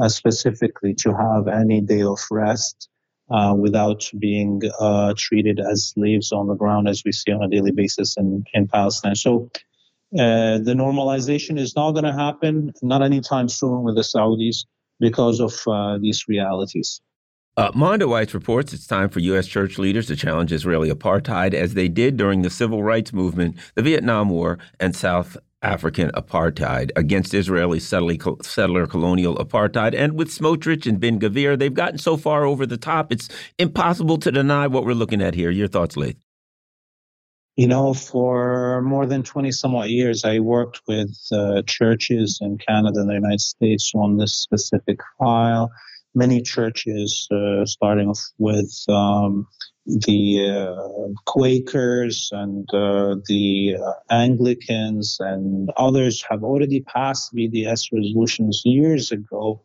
[0.00, 2.88] uh, specifically to have any day of rest
[3.30, 7.48] uh, without being uh, treated as slaves on the ground, as we see on a
[7.48, 9.14] daily basis in, in Palestine.
[9.14, 9.50] So
[10.14, 14.66] uh, the normalization is not going to happen, not anytime soon with the Saudis
[15.00, 17.00] because of these realities.
[17.56, 19.46] Uh, Mondoweiss reports it's time for U.S.
[19.46, 23.82] church leaders to challenge Israeli apartheid as they did during the civil rights movement, the
[23.82, 29.94] Vietnam War, and South African apartheid against Israeli settler colonial apartheid.
[29.94, 34.18] And with Smotrich and Ben Gvir, they've gotten so far over the top, it's impossible
[34.18, 35.50] to deny what we're looking at here.
[35.50, 36.16] Your thoughts, Laith?
[37.54, 42.98] You know, for more than 20 somewhat years, I worked with uh, churches in Canada
[42.98, 45.70] and the United States on this specific file
[46.14, 49.46] many churches, uh, starting with um,
[49.86, 58.62] the uh, Quakers and uh, the uh, Anglicans and others have already passed BDS resolutions
[58.64, 59.60] years ago.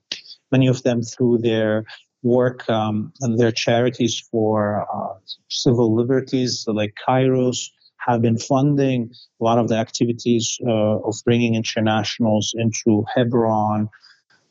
[0.52, 1.86] Many of them through their
[2.22, 5.18] work um, and their charities for uh,
[5.50, 11.56] civil liberties, like Kairos, have been funding a lot of the activities uh, of bringing
[11.56, 13.90] internationals into Hebron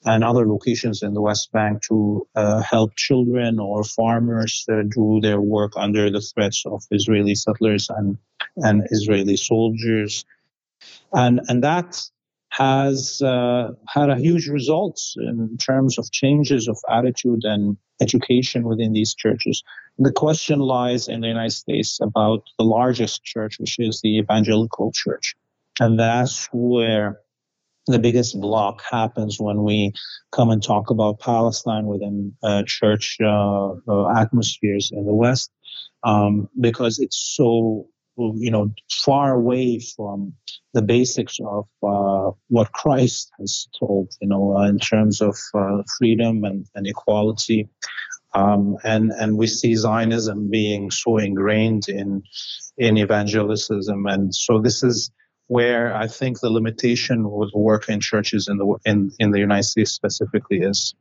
[0.05, 5.21] and other locations in the West Bank to uh, help children or farmers uh, do
[5.21, 8.17] their work under the threats of Israeli settlers and,
[8.57, 10.25] and Israeli soldiers.
[11.13, 12.01] And, and that
[12.51, 18.93] has uh, had a huge results in terms of changes of attitude and education within
[18.93, 19.63] these churches.
[19.99, 24.93] The question lies in the United States about the largest church, which is the evangelical
[24.93, 25.35] church.
[25.81, 27.21] And that's where
[27.93, 29.93] the biggest block happens when we
[30.33, 35.51] come and talk about Palestine within uh, church uh, uh, atmospheres in the West,
[36.05, 37.87] um, because it's so
[38.17, 40.35] you know far away from
[40.75, 45.83] the basics of uh, what Christ has told, you know, uh, in terms of uh,
[45.99, 47.69] freedom and, and equality.
[48.35, 52.23] Um, and and we see Zionism being so ingrained in
[52.77, 55.11] in evangelicism, and so this is
[55.49, 59.65] where I think the limitation with work in churches in the in, in the United
[59.65, 60.95] States specifically is.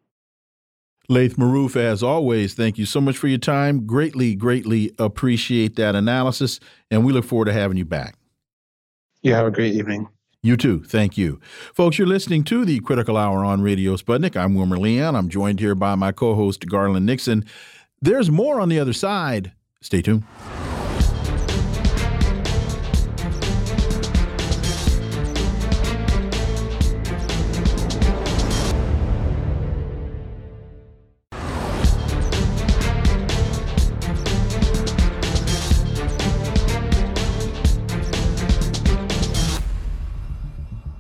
[1.10, 3.86] Laith Marouf, as always, thank you so much for your time.
[3.86, 6.60] Greatly, greatly appreciate that analysis,
[6.92, 8.16] and we look forward to having you back.
[9.22, 10.10] You have a great evening.
[10.44, 10.84] You too.
[10.84, 11.40] Thank you.
[11.74, 14.36] Folks, you're listening to the Critical Hour on Radio Sputnik.
[14.36, 15.16] I'm Wilmer Leon.
[15.16, 17.46] I'm joined here by my co host, Garland Nixon.
[18.02, 19.54] There's more on the other side.
[19.82, 20.24] Stay tuned.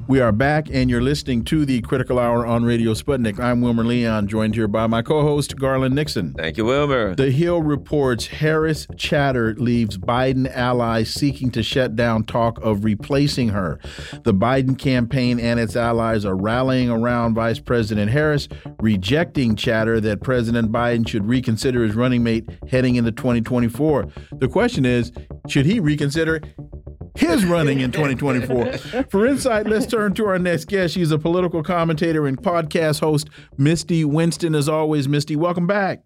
[0.07, 3.41] We are back, and you're listening to the Critical Hour on Radio Sputnik.
[3.41, 6.33] I'm Wilmer Leon, joined here by my co host, Garland Nixon.
[6.33, 7.13] Thank you, Wilmer.
[7.13, 13.49] The Hill reports Harris chatter leaves Biden allies seeking to shut down talk of replacing
[13.49, 13.81] her.
[14.23, 18.47] The Biden campaign and its allies are rallying around Vice President Harris,
[18.79, 24.07] rejecting chatter that President Biden should reconsider his running mate heading into 2024.
[24.39, 25.11] The question is
[25.49, 26.41] should he reconsider
[27.17, 29.03] his running in 2024.
[29.09, 30.93] For insight, let's turn to our next guest.
[30.93, 34.55] She's a political commentator and podcast host, Misty Winston.
[34.55, 36.03] As always, Misty, welcome back.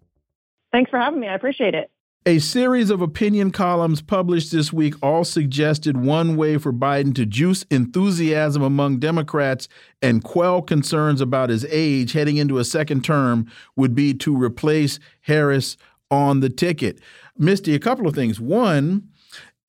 [0.72, 1.28] Thanks for having me.
[1.28, 1.90] I appreciate it.
[2.24, 7.26] A series of opinion columns published this week all suggested one way for Biden to
[7.26, 9.68] juice enthusiasm among Democrats
[10.00, 15.00] and quell concerns about his age heading into a second term would be to replace
[15.22, 15.76] Harris
[16.12, 17.00] on the ticket.
[17.36, 18.38] Misty, a couple of things.
[18.38, 19.08] One,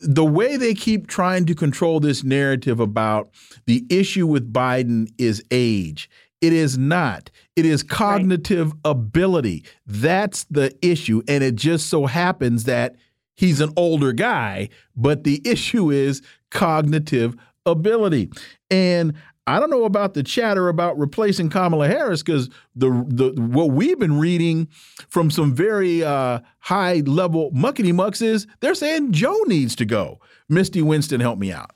[0.03, 3.29] the way they keep trying to control this narrative about
[3.65, 6.09] the issue with Biden is age.
[6.41, 7.31] It is not.
[7.55, 8.79] It is cognitive right.
[8.83, 9.63] ability.
[9.87, 11.21] That's the issue.
[11.27, 12.95] And it just so happens that
[13.35, 16.21] he's an older guy, but the issue is
[16.51, 17.35] cognitive
[17.65, 18.29] ability.
[18.69, 19.13] And
[19.45, 23.99] I don't know about the chatter about replacing Kamala Harris because the the what we've
[23.99, 24.69] been reading
[25.09, 30.21] from some very uh, high level muckety mucks is they're saying Joe needs to go.
[30.47, 31.72] Misty Winston, help me out.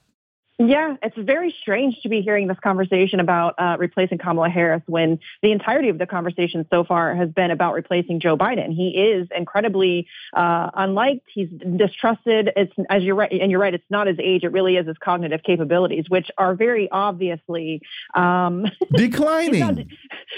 [0.59, 5.19] Yeah, it's very strange to be hearing this conversation about uh, replacing Kamala Harris when
[5.43, 8.73] the entirety of the conversation so far has been about replacing Joe Biden.
[8.73, 11.27] He is incredibly uh, unliked.
[11.31, 12.53] He's distrusted.
[12.55, 13.73] It's as you're right, and you're right.
[13.73, 14.43] It's not his age.
[14.43, 17.83] It really is his cognitive capabilities, which are very obviously
[18.15, 18.65] um,
[18.95, 19.53] declining.
[19.53, 19.77] he's not,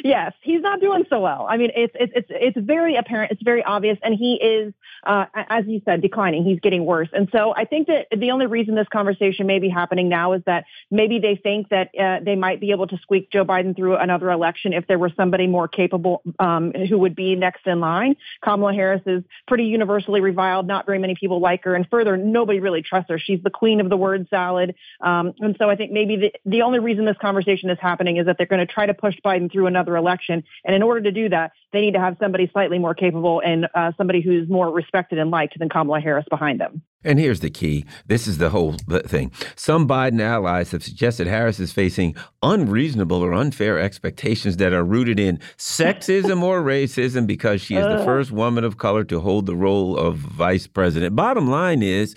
[0.03, 1.47] yes, he's not doing so well.
[1.49, 3.31] I mean, it's it's it's it's very apparent.
[3.31, 4.73] It's very obvious, and he is,
[5.05, 6.43] uh, as you said, declining.
[6.43, 7.07] He's getting worse.
[7.13, 10.41] And so I think that the only reason this conversation may be happening now is
[10.45, 13.97] that maybe they think that uh, they might be able to squeak Joe Biden through
[13.97, 18.15] another election if there was somebody more capable um, who would be next in line.
[18.43, 20.67] Kamala Harris is pretty universally reviled.
[20.67, 21.75] Not very many people like her.
[21.75, 23.19] And further, nobody really trusts her.
[23.19, 24.75] She's the queen of the word salad.
[25.01, 28.25] Um, and so I think maybe the, the only reason this conversation is happening is
[28.25, 30.43] that they're going to try to push Biden through another election.
[30.65, 33.67] And in order to do that, they need to have somebody slightly more capable and
[33.73, 36.81] uh, somebody who's more respected and liked than Kamala Harris behind them.
[37.01, 37.85] And here's the key.
[38.07, 38.73] This is the whole
[39.05, 39.31] thing.
[39.55, 42.13] Some Biden allies have suggested Harris is facing
[42.43, 48.01] unreasonable or unfair expectations that are rooted in sexism or racism because she is the
[48.01, 48.05] uh.
[48.05, 51.15] first woman of color to hold the role of vice president.
[51.15, 52.15] Bottom line is,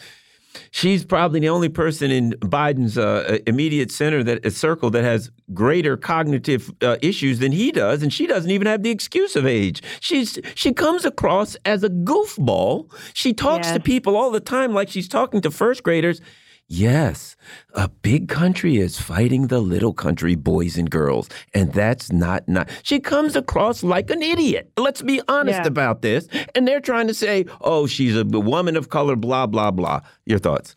[0.70, 5.30] she's probably the only person in Biden's uh, immediate center that is circle that has
[5.52, 9.46] greater cognitive uh, issues than he does, and she doesn't even have the excuse of
[9.46, 9.82] age.
[10.00, 12.92] She's she comes across as a goofball.
[13.14, 16.20] She talks to people all the time like she's talking to first graders.
[16.74, 17.36] Yes,
[17.74, 22.70] a big country is fighting the little country boys and girls, and that's not not.
[22.82, 24.70] She comes across like an idiot.
[24.78, 25.66] Let's be honest Yeah.
[25.66, 26.28] about this.
[26.54, 30.00] And they're trying to say, "Oh, she's a woman of color." Blah blah blah.
[30.24, 30.74] Your thoughts?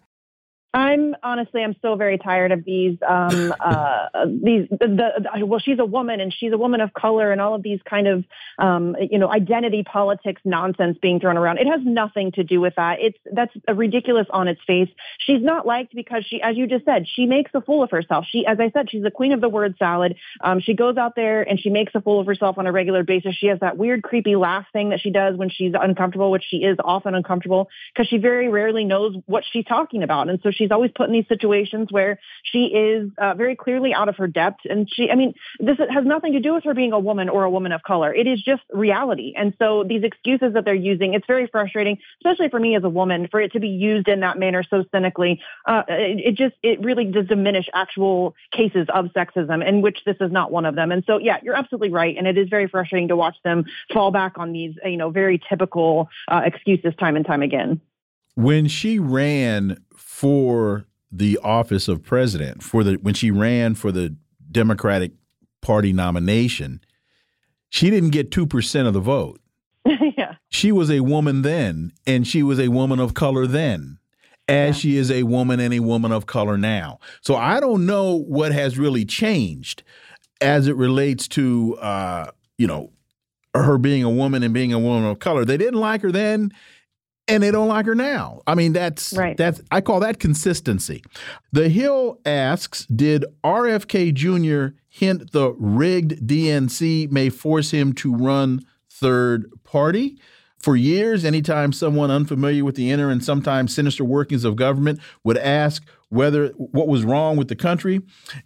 [0.75, 5.79] I'm honestly, I'm so very tired of these, um, uh, these, the, the, well, she's
[5.79, 8.25] a woman and she's a woman of color and all of these kind of,
[8.59, 11.59] um, you know, identity politics nonsense being thrown around.
[11.59, 12.97] It has nothing to do with that.
[12.99, 14.89] It's, that's ridiculous on its face.
[15.19, 18.25] She's not liked because she, as you just said, she makes a fool of herself.
[18.29, 20.17] She, as I said, she's the queen of the word salad.
[20.41, 23.03] Um, she goes out there and she makes a fool of herself on a regular
[23.03, 23.33] basis.
[23.35, 26.57] She has that weird, creepy laugh thing that she does when she's uncomfortable, which she
[26.57, 30.27] is often uncomfortable because she very rarely knows what she's talking about.
[30.27, 34.09] And so she's always put in these situations where she is uh, very clearly out
[34.09, 34.61] of her depth.
[34.67, 37.43] And she, I mean, this has nothing to do with her being a woman or
[37.43, 38.13] a woman of color.
[38.13, 39.33] It is just reality.
[39.37, 42.89] And so these excuses that they're using, it's very frustrating, especially for me as a
[42.89, 45.41] woman, for it to be used in that manner so cynically.
[45.65, 50.17] Uh, it, it just, it really does diminish actual cases of sexism, in which this
[50.19, 50.91] is not one of them.
[50.91, 52.15] And so, yeah, you're absolutely right.
[52.17, 55.39] And it is very frustrating to watch them fall back on these, you know, very
[55.47, 57.81] typical uh, excuses time and time again.
[58.35, 64.15] When she ran for the office of president for the when she ran for the
[64.51, 65.11] Democratic
[65.61, 66.81] Party nomination,
[67.69, 69.39] she didn't get 2% of the vote.
[69.85, 70.35] yeah.
[70.49, 73.97] She was a woman then and she was a woman of color then.
[74.47, 76.99] As she is a woman and a woman of color now.
[77.21, 79.81] So I don't know what has really changed
[80.39, 82.29] as it relates to uh,
[82.59, 82.91] you know,
[83.55, 85.45] her being a woman and being a woman of color.
[85.45, 86.51] They didn't like her then
[87.27, 88.41] and they don't like her now.
[88.45, 89.35] I mean, that's Right.
[89.37, 91.03] that's I call that consistency.
[91.51, 94.75] The Hill asks, did RFK Jr.
[94.87, 100.17] hint the rigged DNC may force him to run third party?
[100.59, 105.37] For years, anytime someone unfamiliar with the inner and sometimes sinister workings of government would
[105.37, 105.83] ask
[106.15, 108.01] whether what was wrong with the country,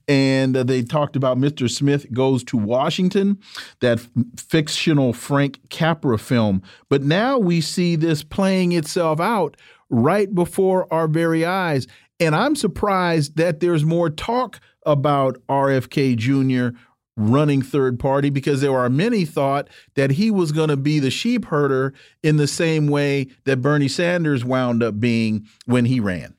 [0.08, 1.70] and uh, they talked about Mr.
[1.70, 3.38] Smith goes to Washington,
[3.80, 4.00] that
[4.38, 6.62] fictional Frank Capra film.
[6.90, 9.56] But now we see this playing itself out
[9.90, 11.88] right before our very eyes,
[12.20, 16.78] and I'm surprised that there's more talk about RFK Jr
[17.20, 21.12] running third party because there are many thought that he was going to be the
[21.12, 21.94] sheep herder
[22.24, 26.34] in the same way that Bernie Sanders wound up being when he ran.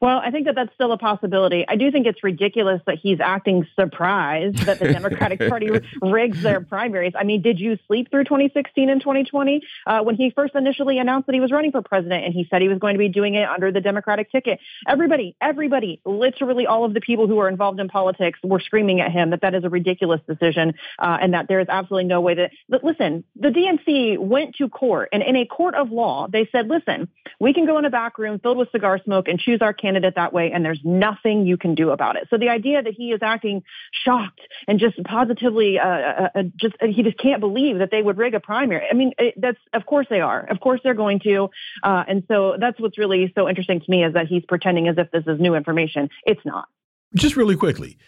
[0.00, 1.66] Well, I think that that's still a possibility.
[1.68, 5.68] I do think it's ridiculous that he's acting surprised that the Democratic Party
[6.00, 7.12] rigs their primaries.
[7.14, 11.26] I mean, did you sleep through 2016 and 2020 uh, when he first initially announced
[11.26, 13.34] that he was running for president and he said he was going to be doing
[13.34, 14.58] it under the Democratic ticket?
[14.88, 19.12] Everybody, everybody, literally all of the people who are involved in politics were screaming at
[19.12, 22.34] him that that is a ridiculous decision uh, and that there is absolutely no way
[22.36, 22.52] that.
[22.70, 26.68] But listen, the DNC went to court and in a court of law, they said,
[26.68, 27.08] listen,
[27.38, 29.89] we can go in a back room filled with cigar smoke and choose our candidate
[30.20, 32.28] that way, and there's nothing you can do about it.
[32.30, 33.62] So the idea that he is acting
[34.04, 38.18] shocked and just positively, uh, uh, uh, just he just can't believe that they would
[38.18, 38.86] rig a primary.
[38.90, 40.40] I mean, it, that's of course they are.
[40.48, 41.50] Of course they're going to,
[41.82, 44.96] uh, and so that's what's really so interesting to me is that he's pretending as
[44.98, 46.08] if this is new information.
[46.24, 46.68] It's not.
[47.14, 47.98] Just really quickly,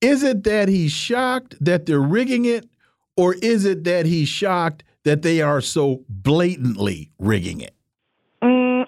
[0.00, 2.68] is it that he's shocked that they're rigging it,
[3.16, 7.75] or is it that he's shocked that they are so blatantly rigging it?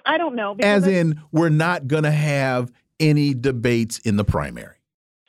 [0.08, 0.56] I don't know.
[0.60, 4.77] As in, we're not going to have any debates in the primary.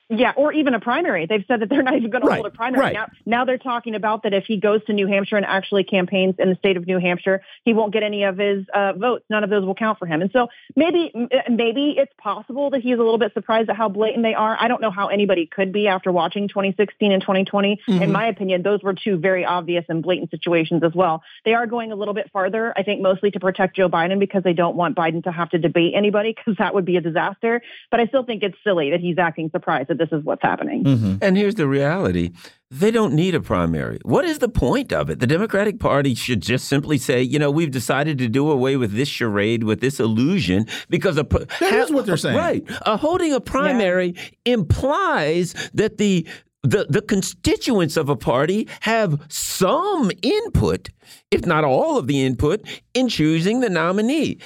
[0.10, 1.28] Yeah, or even a primary.
[1.28, 2.82] They've said that they're not even going to hold a primary.
[2.82, 2.94] right.
[2.94, 6.36] Now, now they're talking about that if he goes to New Hampshire and actually campaigns
[6.40, 9.26] in the state of New Hampshire, he won't get any of his uh, votes.
[9.30, 10.22] None of those will count for him.
[10.24, 13.88] And so maybe uh, maybe it's possible that he's a little bit surprised at how
[13.88, 14.58] blatant they are.
[14.60, 17.80] I don't know how anybody could be after watching 2016 and 2020.
[17.88, 18.02] Mhm.
[18.02, 21.22] In my opinion, those were two very obvious and blatant situations as well.
[21.46, 24.42] They are going a little bit farther, I think, mostly to protect Joe Biden because
[24.42, 27.62] they don't want Biden to have to debate anybody because that would be a disaster.
[27.92, 30.84] But I still think it's silly that he's acting surprised this is what's happening.
[30.84, 31.16] Mm-hmm.
[31.22, 32.32] And here's the reality.
[32.72, 34.00] They don't need a primary.
[34.04, 35.20] What is the point of it?
[35.20, 38.94] The Democratic Party should just simply say, you know, we've decided to do away with
[38.94, 42.38] this charade, with this illusion, because a, That is what they're saying.
[42.38, 42.64] Right.
[42.86, 44.16] Uh, holding a primary
[44.46, 46.28] implies that the
[46.62, 50.90] the, the constituents of a party have some input,
[51.32, 52.62] if not all of the input,
[52.94, 54.40] in choosing the nominee.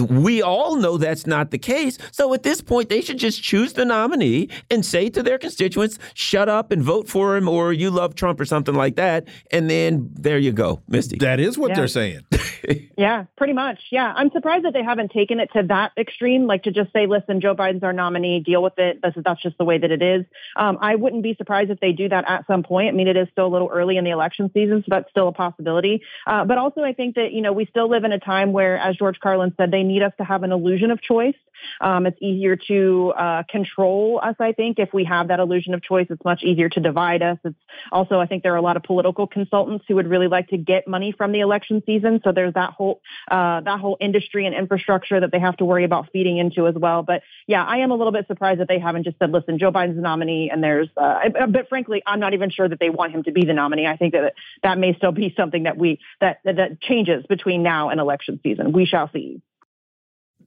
[0.00, 1.98] We all know that's not the case.
[2.12, 5.98] So at this point, they should just choose the nominee and say to their constituents,
[6.14, 9.28] shut up and vote for him, or you love Trump or something like that.
[9.50, 11.18] And then there you go, Misty.
[11.18, 11.76] That is what Yeah.
[11.76, 12.20] they're saying.
[12.96, 13.80] Yeah, pretty much.
[13.90, 14.12] Yeah.
[14.14, 17.40] I'm surprised that they haven't taken it to that extreme, like to just say, listen,
[17.40, 19.00] Joe Biden's our nominee, deal with it.
[19.02, 20.24] That's, that's just the way that it is.
[20.54, 22.88] Um, I wouldn't be surprised if they do that at some point.
[22.88, 25.26] I mean, it is still a little early in the election season, so that's still
[25.26, 26.02] a possibility.
[26.24, 28.78] Uh, but also, I think that, you know, we still live in a time where,
[28.78, 31.34] as George Carlin said, they need us to have an illusion of choice.
[31.80, 35.82] Um, it's easier to uh, control us, I think, if we have that illusion of
[35.82, 36.06] choice.
[36.10, 37.38] It's much easier to divide us.
[37.44, 37.56] It's
[37.90, 40.56] also, I think there are a lot of political consultants who would really like to
[40.56, 42.20] get money from the election season.
[42.24, 43.00] So there's that whole
[43.30, 46.74] uh, that whole industry and infrastructure that they have to worry about feeding into as
[46.74, 47.02] well.
[47.02, 49.72] But yeah, I am a little bit surprised that they haven't just said, "Listen, Joe
[49.72, 50.88] Biden's the nominee," and there's.
[50.96, 53.86] Uh, but frankly, I'm not even sure that they want him to be the nominee.
[53.86, 57.90] I think that that may still be something that we that, that changes between now
[57.90, 58.72] and election season.
[58.72, 59.40] We shall see.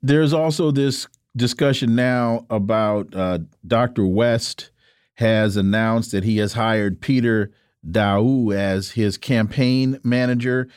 [0.01, 4.05] There's also this discussion now about uh, Dr.
[4.05, 4.71] West
[5.15, 7.51] has announced that he has hired Peter
[7.89, 10.67] Daou as his campaign manager.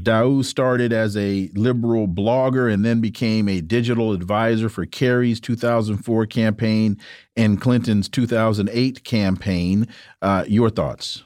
[0.00, 6.26] Daou started as a liberal blogger and then became a digital advisor for Kerry's 2004
[6.26, 6.98] campaign
[7.36, 9.88] and Clinton's 2008 campaign.
[10.22, 11.24] Uh, your thoughts?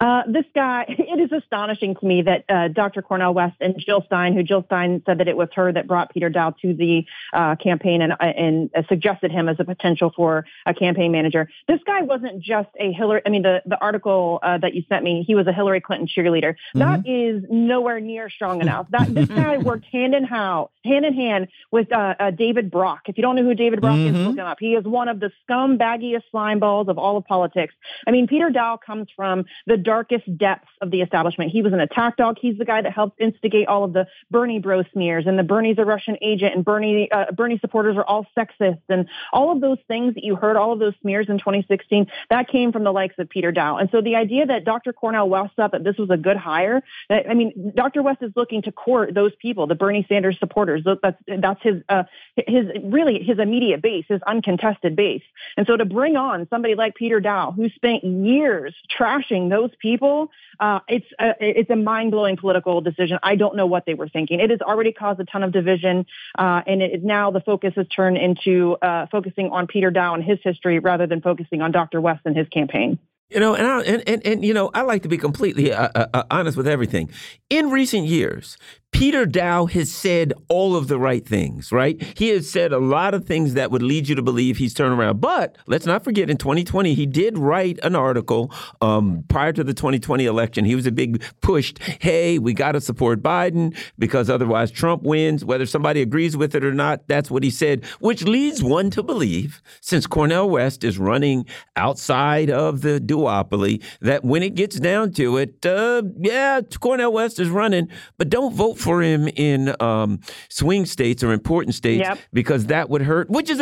[0.00, 3.00] Uh, this guy, it is astonishing to me that uh, Dr.
[3.02, 6.12] Cornel West and Jill Stein, who Jill Stein said that it was her that brought
[6.12, 10.44] Peter Daou to the uh, campaign and, and uh, suggested him as a potential for
[10.66, 11.48] a campaign manager.
[11.68, 13.22] This guy wasn't just a Hillary.
[13.24, 16.08] I mean, the the article uh, that you sent me, he was a Hillary Clinton
[16.08, 16.56] cheerleader.
[16.74, 18.86] That is nowhere near strong enough.
[18.90, 23.02] That this guy worked hand in hand, hand in hand with uh, uh, David Brock.
[23.08, 24.26] If you don't know who David Brock is, Mhm.
[24.26, 24.58] look him up.
[24.60, 27.74] He is one of the scumbaggiest slime balls of all of politics.
[28.06, 31.50] I mean, Peter Daou comes from the darkest depths of the establishment.
[31.50, 32.38] He was an attack dog.
[32.40, 35.78] He's the guy that helped instigate all of the Bernie bro smears and the Bernie's
[35.78, 39.78] a Russian agent and Bernie uh, Bernie supporters are all sexist and all of those
[39.86, 43.14] things that you heard, all of those smears in 2016, that came from the likes
[43.18, 43.80] of Peter Daou.
[43.80, 44.92] And so the idea that Dr.
[44.92, 48.02] Cornel West thought that this was a good hire, I mean, Dr.
[48.02, 50.84] West is looking to court those people, the Bernie Sanders supporters.
[51.02, 52.04] That's that's his uh,
[52.36, 55.22] his really his immediate base, his uncontested base.
[55.56, 60.30] And so to bring on somebody like Peter Daou, who spent years trashing those people,
[60.60, 63.18] uh, it's a, it's a mind blowing political decision.
[63.22, 64.40] I don't know what they were thinking.
[64.40, 66.06] It has already caused a ton of division,
[66.38, 70.14] uh, and it is now the focus has turned into uh, focusing on Peter Daou
[70.14, 72.00] and his history rather than focusing on Dr.
[72.00, 72.98] West and his campaign.
[73.30, 75.88] You know, and, I, and and and you know, I like to be completely uh,
[75.94, 77.10] uh, uh, honest with everything.
[77.48, 78.58] In recent years,
[78.94, 82.00] Peter Daou has said all of the right things, right?
[82.16, 84.96] He has said a lot of things that would lead you to believe he's turned
[84.96, 85.20] around.
[85.20, 89.74] But let's not forget, in 2020, he did write an article um, prior to the
[89.74, 90.64] 2020 election.
[90.64, 95.44] He was a big pushed, hey, we got to support Biden because otherwise Trump wins.
[95.44, 99.02] Whether somebody agrees with it or not, that's what he said, which leads one to
[99.02, 105.10] believe, since Cornel West is running outside of the duopoly, that when it gets down
[105.14, 107.88] to it, uh, yeah, Cornel West is running,
[108.18, 112.18] but don't vote for him in um, swing states or important states Yep.
[112.32, 113.30] because that would hurt.
[113.30, 113.60] Which is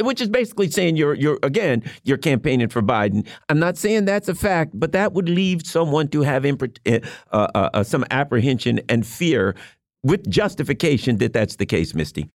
[0.00, 3.26] which is basically saying you're you're again you're campaigning for Biden.
[3.48, 6.98] I'm not saying that's a fact, but that would leave someone to have uh,
[7.32, 9.54] uh, uh, some apprehension and fear
[10.02, 12.30] with justification that that's the case, Misty.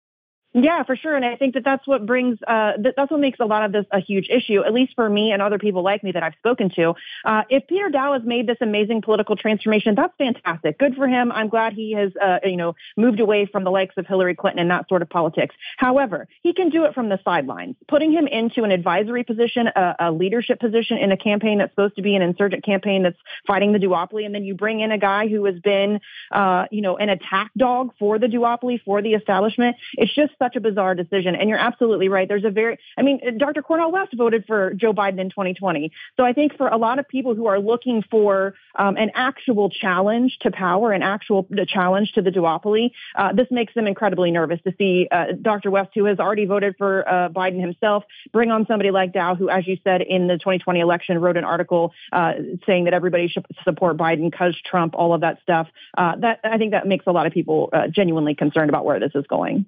[0.56, 1.16] Yeah, for sure.
[1.16, 3.72] And I think that that's what brings, uh, that, that's what makes a lot of
[3.72, 6.34] this a huge issue, at least for me and other people like me that I've
[6.38, 6.94] spoken to.
[7.24, 10.78] Uh, if Peter Daou has made this amazing political transformation, that's fantastic.
[10.78, 11.32] Good for him.
[11.32, 14.60] I'm glad he has, uh, you know, moved away from the likes of Hillary Clinton
[14.60, 15.56] and that sort of politics.
[15.76, 17.74] However, he can do it from the sidelines.
[17.88, 21.96] Putting him into an advisory position, a, a leadership position in a campaign that's supposed
[21.96, 24.98] to be an insurgent campaign that's fighting the duopoly, and then you bring in a
[24.98, 25.98] guy who has been,
[26.30, 29.74] uh, you know, an attack dog for the duopoly, for the establishment.
[29.94, 31.34] It's just such a bizarre decision.
[31.34, 32.28] And you're absolutely right.
[32.28, 33.62] There's a very, I mean, Dr.
[33.62, 35.90] Cornel West voted for Joe Biden in 2020.
[36.18, 39.70] So I think for a lot of people who are looking for um, an actual
[39.70, 44.60] challenge to power, an actual challenge to the duopoly, uh, this makes them incredibly nervous
[44.66, 45.70] to see uh, Dr.
[45.70, 49.48] West, who has already voted for uh, Biden himself, bring on somebody like Daou, who,
[49.48, 52.32] as you said in the 2020 election, wrote an article uh,
[52.66, 55.68] saying that everybody should support Biden because Trump, all of that stuff.
[55.96, 59.00] Uh, that I think that makes a lot of people uh, genuinely concerned about where
[59.00, 59.66] this is going.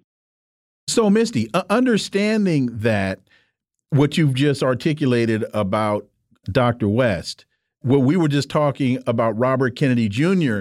[0.96, 3.20] So, Misty, uh, understanding that
[3.90, 6.06] what you've just articulated about
[6.50, 6.88] Dr.
[6.88, 7.44] West,
[7.82, 10.60] what we were just talking about Robert Kennedy Jr.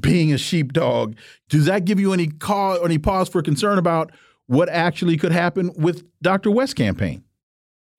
[0.00, 1.16] being a sheepdog,
[1.50, 4.10] does that give you any cause, any pause for concern about
[4.46, 6.50] what actually could happen with Dr.
[6.50, 7.22] West's campaign?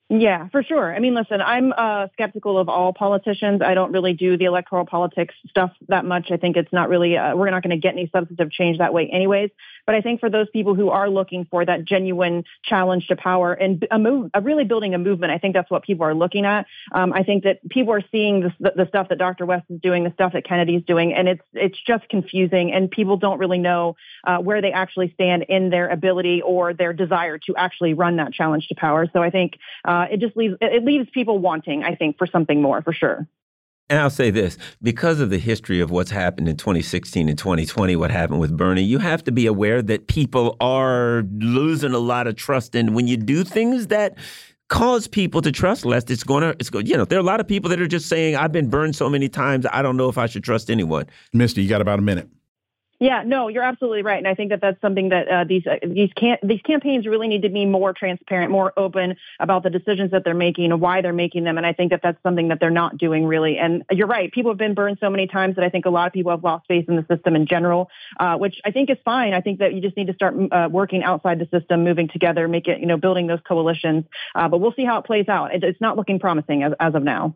[0.07, 0.93] Yeah, for sure.
[0.93, 3.63] I mean, listen, I'm uh, skeptical of all politicians.
[3.65, 6.29] I don't really do the electoral politics stuff that much.
[6.29, 8.93] I think it's not really, uh, we're not going to get any substantive change that
[8.93, 9.49] way, anyways.
[9.87, 13.53] But I think for those people who are looking for that genuine challenge to power
[13.53, 16.45] and a move, a really building a movement, I think that's what people are looking
[16.45, 16.65] at.
[16.91, 19.45] Um, I think that people are seeing the, the stuff that Dr.
[19.45, 23.17] West is doing, the stuff that Kennedy's doing, and it's it's just confusing, and people
[23.17, 23.95] don't really know
[24.25, 28.33] uh, where they actually stand in their ability or their desire to actually run that
[28.33, 29.07] challenge to power.
[29.13, 29.53] So I think
[29.95, 33.27] uh, it just leaves it leaves people wanting, I think, for something more, for sure.
[33.87, 37.95] And I'll say this because of the history of what's happened in 2016 and 2020,
[37.95, 42.25] what happened with Bernie, you have to be aware that people are losing a lot
[42.25, 42.73] of trust.
[42.73, 44.17] And when you do things that
[44.69, 47.25] cause people to trust less, it's going to, it's going, you know, there are a
[47.25, 49.97] lot of people that are just saying, I've been burned so many times, I don't
[49.97, 51.05] know if I should trust anyone.
[51.31, 52.27] Misty, you got about a minute.
[53.05, 55.75] Yeah, no, you're absolutely right, and I think that that's something that uh, these uh,
[55.87, 60.09] these can these campaigns really need to be more transparent, more open about the decisions
[60.09, 61.59] that they're making and why they're making them.
[61.59, 63.59] And I think that that's something that they're not doing really.
[63.59, 66.07] And you're right, people have been burned so many times that I think a lot
[66.07, 68.97] of people have lost faith in the system in general, uh, which I think is
[69.05, 69.35] fine.
[69.35, 72.47] I think that you just need to start uh, working outside the system, moving together,
[72.47, 74.05] make it you know building those coalitions.
[74.33, 75.53] Uh, but we'll see how it plays out.
[75.53, 77.35] It, it's not looking promising as, as of now.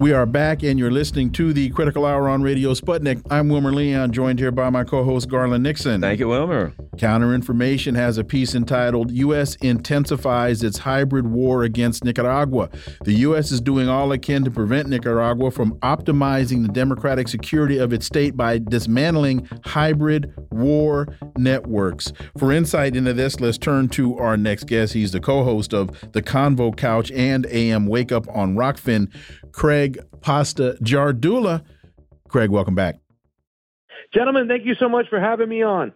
[0.00, 3.20] We are back, and you're listening to the Critical Hour on Radio Sputnik.
[3.32, 6.00] I'm Wilmer Leon, joined here by my co host, Garland Nixon.
[6.00, 6.72] Thank you, Wilmer.
[6.98, 9.56] Counterinformation has a piece entitled U.S.
[9.56, 12.68] Intensifies Its Hybrid War Against Nicaragua.
[13.04, 13.50] The U.S.
[13.50, 18.06] is doing all it can to prevent Nicaragua from optimizing the democratic security of its
[18.06, 22.12] state by dismantling hybrid war networks.
[22.36, 24.92] For insight into this, let's turn to our next guest.
[24.92, 29.12] He's the co host of The Convo Couch and AM Wake Up on Rokfin,
[29.52, 29.87] Craig
[30.20, 31.62] Pasta-Jardula.
[32.28, 32.96] Craig, welcome back.
[34.12, 35.92] Gentlemen, thank you so much for having me on.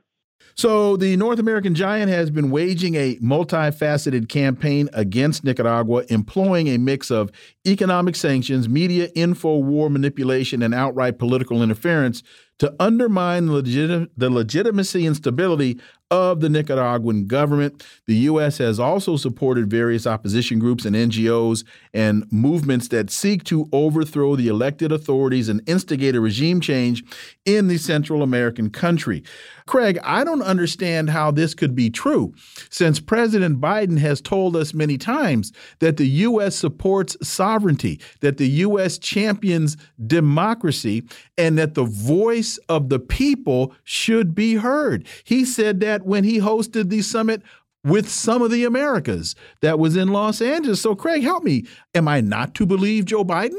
[0.55, 6.79] So, the North American giant has been waging a multifaceted campaign against Nicaragua, employing a
[6.79, 7.31] mix of
[7.67, 12.23] economic sanctions, media info war manipulation, and outright political interference
[12.59, 15.81] to undermine the, the legitimacy and stability
[16.13, 17.83] of the Nicaraguan government.
[18.07, 18.59] The U.S.
[18.59, 21.65] has also supported various opposition groups and NGOs
[21.95, 27.03] and movements that seek to overthrow the elected authorities and instigate a regime change
[27.47, 29.23] in the Central American country.
[29.67, 32.35] Craig, I don't understand how this could be true,
[32.71, 36.57] since President Biden has told us many times that the U.S.
[36.57, 38.99] supports sovereignty, that the U.S.
[38.99, 39.77] champions
[40.07, 41.05] democracy,
[41.39, 45.07] and that the voice of the people should be heard.
[45.25, 47.43] He said that when he hosted the summit
[47.85, 50.81] with some of the Americas that was in Los Angeles.
[50.81, 51.67] So, Craig, help me.
[51.95, 53.59] Am I not to believe Joe Biden?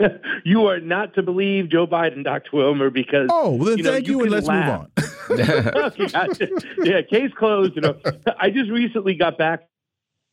[0.44, 2.50] you are not to believe Joe Biden, Dr.
[2.52, 4.88] Wilmer, because oh, well then you know, thank you, you and let's laugh.
[4.98, 5.86] move on.
[5.86, 6.48] okay, gotcha.
[6.82, 7.76] Yeah, case closed.
[7.76, 8.00] You know,
[8.38, 9.68] I just recently got back.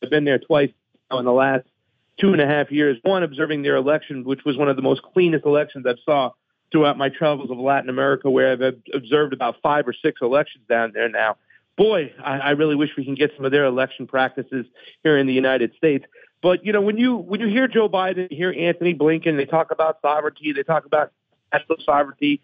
[0.03, 0.71] I've been there twice
[1.11, 1.65] in the last
[2.19, 2.97] two and a half years.
[3.03, 6.31] One, observing their election, which was one of the most cleanest elections I've saw
[6.71, 10.91] throughout my travels of Latin America, where I've observed about five or six elections down
[10.93, 11.37] there now.
[11.77, 14.65] Boy, I, I really wish we can get some of their election practices
[15.03, 16.05] here in the United States.
[16.47, 19.71] But you know, when you when you hear Joe Biden, hear Antony Blinken, they talk
[19.71, 21.11] about sovereignty, they talk about
[21.51, 22.39] national sovereignty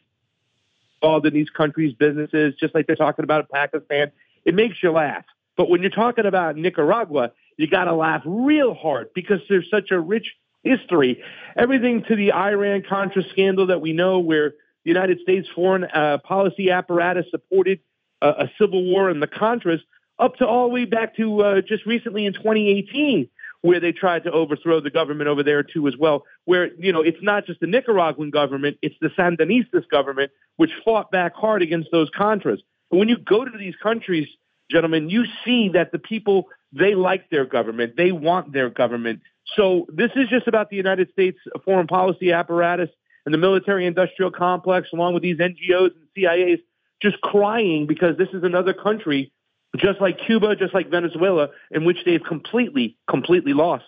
[1.01, 4.11] involved in these countries' businesses, just like they're talking about Pakistan.
[4.43, 5.23] It makes you laugh.
[5.55, 9.89] But when you're talking about Nicaragua, you got to laugh real hard because there's such
[9.91, 10.35] a rich
[10.65, 11.23] history.
[11.55, 14.49] Everything to the Iran Contra scandal that we know, where
[14.83, 17.79] the United States foreign uh, policy apparatus supported
[18.21, 19.79] uh, a civil war in the Contras,
[20.19, 23.29] up to all the way back to uh, just recently in 2018,
[23.63, 26.25] where they tried to overthrow the government over there too as well.
[26.45, 31.09] Where you know it's not just the Nicaraguan government, it's the Sandinistas government which fought
[31.09, 32.59] back hard against those Contras.
[32.91, 34.27] But when you go to these countries,
[34.69, 39.21] gentlemen, you see that the people they like their government, they want their government.
[39.55, 42.89] So this is just about the United States foreign policy apparatus
[43.25, 46.61] and the military industrial complex, along with these NGOs and CIAs,
[47.01, 49.31] just crying because this is another country,
[49.77, 53.85] just like Cuba, just like Venezuela, in which they've completely, completely lost.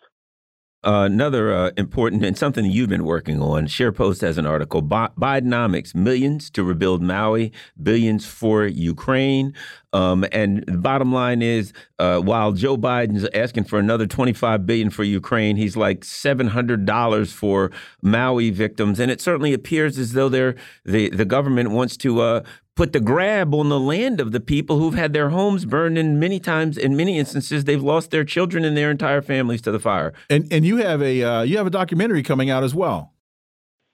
[0.86, 3.66] Uh, another uh, important and something you've been working on.
[3.66, 7.52] ScheerPost has an article: Bidenomics, millions to rebuild Maui,
[7.82, 9.56] billions for Ukraine.
[9.94, 14.92] Um, and the bottom line is, uh, while Joe Biden's asking for another 25 billion
[14.92, 17.72] for Ukraine, he's like 700 dollars for
[18.04, 22.44] Maui victims, and it certainly appears as though they're the the government wants to uh,
[22.76, 26.20] put the grab on the land of the people who've had their homes burned and
[26.20, 29.80] many times in many instances they've lost their children and their entire families to the
[29.80, 30.14] fire.
[30.30, 33.14] And and you have a uh, you have a documentary coming out as well.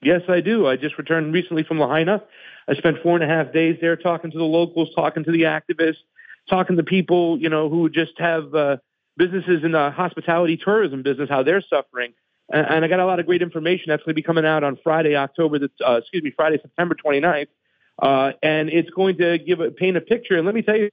[0.02, 0.66] Yes i do.
[0.66, 2.22] I just returned recently from lahaina.
[2.68, 5.42] I spent four and a half days there talking to the locals talking to the
[5.42, 6.02] activists
[6.50, 8.78] talking to people you know who just have uh,
[9.16, 12.14] businesses in the hospitality tourism business how they're suffering.
[12.52, 14.64] And, and i got a lot of great information that's going to be coming out
[14.64, 17.46] on friday october the, uh, excuse me friday september 29th
[18.02, 20.36] uh, and it's going to give a, paint a picture.
[20.36, 20.90] And let me tell you,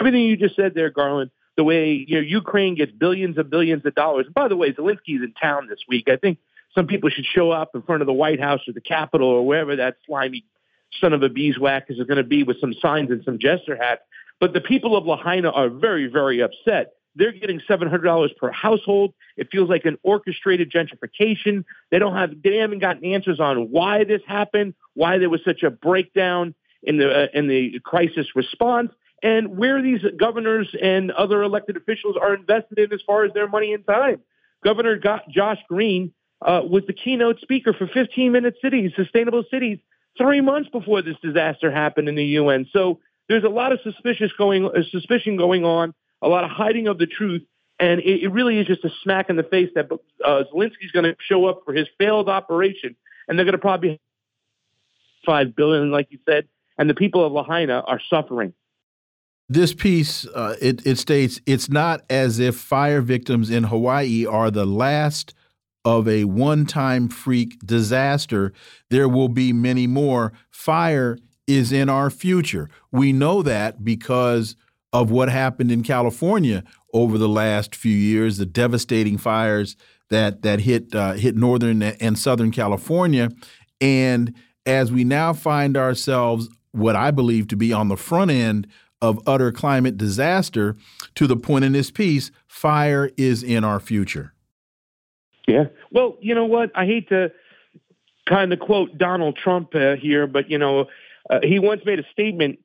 [0.00, 3.86] everything you just said there, Garland, the way you know Ukraine gets billions and billions
[3.86, 4.26] of dollars.
[4.34, 6.08] By the way, Zelensky's in town this week.
[6.08, 6.38] I think
[6.74, 9.46] some people should show up in front of the White House or the Capitol or
[9.46, 10.44] wherever that slimy
[11.00, 14.02] son of a beeswax is going to be with some signs and some jester hats.
[14.40, 19.12] But the people of Lahaina are very, very upset they're getting $700 per household.
[19.36, 21.64] It feels like an orchestrated gentrification.
[21.90, 25.62] They don't have, they haven't gotten answers on why this happened, why there was such
[25.62, 28.90] a breakdown in the uh, in the crisis response,
[29.22, 33.46] and where these governors and other elected officials are invested in as far as their
[33.46, 34.20] money and time.
[34.64, 39.78] Governor Josh Green uh, was the keynote speaker for 15 Minute Cities, Sustainable Cities,
[40.16, 42.66] three months before this disaster happened in the UN.
[42.72, 45.92] So there's a lot of suspicious going uh, suspicion going on
[46.22, 47.42] a lot of hiding of the truth.
[47.78, 49.90] And it, it really is just a smack in the face that
[50.24, 52.94] uh, Zelensky's going to show up for his failed operation,
[53.26, 54.00] and they're going to probably
[55.24, 56.46] five billion, like you said,
[56.78, 58.52] and the people of Lahaina are suffering.
[59.48, 64.50] This piece uh, it, it states it's not as if fire victims in Hawaii are
[64.50, 65.34] the last
[65.84, 68.52] of a one-time freak disaster.
[68.90, 70.32] There will be many more.
[70.50, 72.70] Fire is in our future.
[72.92, 74.54] We know that because
[74.92, 79.76] of what happened in California over the last few years, the devastating fires
[80.08, 83.30] that that hit uh, hit northern and southern California,
[83.80, 84.34] and
[84.66, 88.66] as we now find ourselves what I believe to be on the front end
[89.02, 90.76] of utter climate disaster,
[91.14, 94.34] to the point in this piece, fire is in our future.
[95.48, 95.64] Yeah.
[95.90, 96.70] Well, you know what?
[96.74, 97.32] I hate to
[98.28, 100.86] kind of quote Donald Trump uh, here, but you know,
[101.30, 102.58] uh, he once made a statement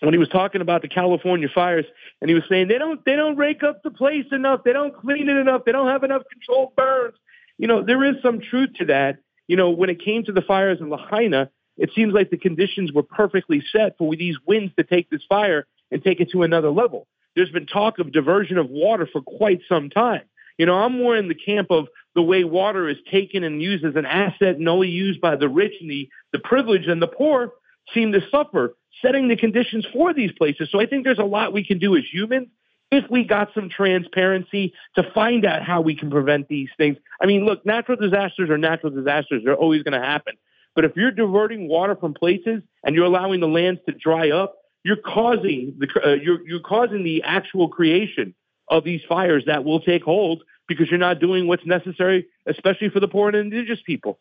[0.00, 1.86] when he was talking about the California fires,
[2.20, 4.94] and he was saying they don't they don't rake up the place enough, they don't
[4.94, 7.14] clean it enough, they don't have enough controlled burns.
[7.58, 9.18] You know, there is some truth to that.
[9.48, 12.92] You know, when it came to the fires in Lahaina, it seems like the conditions
[12.92, 16.70] were perfectly set for these winds to take this fire and take it to another
[16.70, 17.06] level.
[17.34, 20.22] There's been talk of diversion of water for quite some time.
[20.58, 23.84] You know, I'm more in the camp of the way water is taken and used
[23.84, 27.06] as an asset and only used by the rich and the, the privileged and the
[27.06, 27.52] poor
[27.92, 30.68] seem to suffer setting the conditions for these places.
[30.70, 32.48] So I think there's a lot we can do as humans
[32.90, 36.96] if we got some transparency to find out how we can prevent these things.
[37.20, 39.42] I mean, look, natural disasters are natural disasters.
[39.44, 40.34] They're always going to happen.
[40.74, 44.56] But if you're diverting water from places and you're allowing the lands to dry up,
[44.84, 48.34] you're causing the uh, you're you're causing the actual creation
[48.68, 53.00] of these fires that will take hold because you're not doing what's necessary, especially for
[53.00, 54.20] the poor and indigenous people.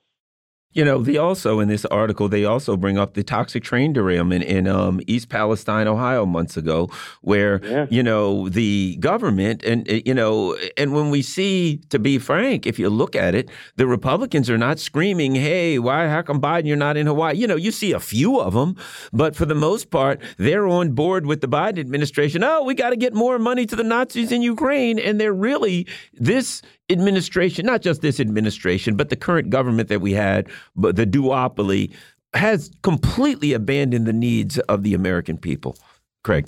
[0.76, 4.44] You know, they also in this article they also bring up the toxic train derailment
[4.44, 6.90] in um, East Palestine, Ohio, months ago,
[7.22, 7.88] where yeah.
[7.90, 12.78] you know the government and you know, and when we see, to be frank, if
[12.78, 16.10] you look at it, the Republicans are not screaming, "Hey, why?
[16.10, 16.66] How come Biden?
[16.66, 18.76] You're not in Hawaii?" You know, you see a few of them,
[19.14, 22.44] but for the most part, they're on board with the Biden administration.
[22.44, 25.88] Oh, we got to get more money to the Nazis in Ukraine, and they're really
[26.14, 31.06] this administration, not just this administration, but the current government that we had, but the
[31.06, 31.92] duopoly,
[32.34, 35.78] has completely abandoned the needs of the American people.
[36.24, 36.48] Craig.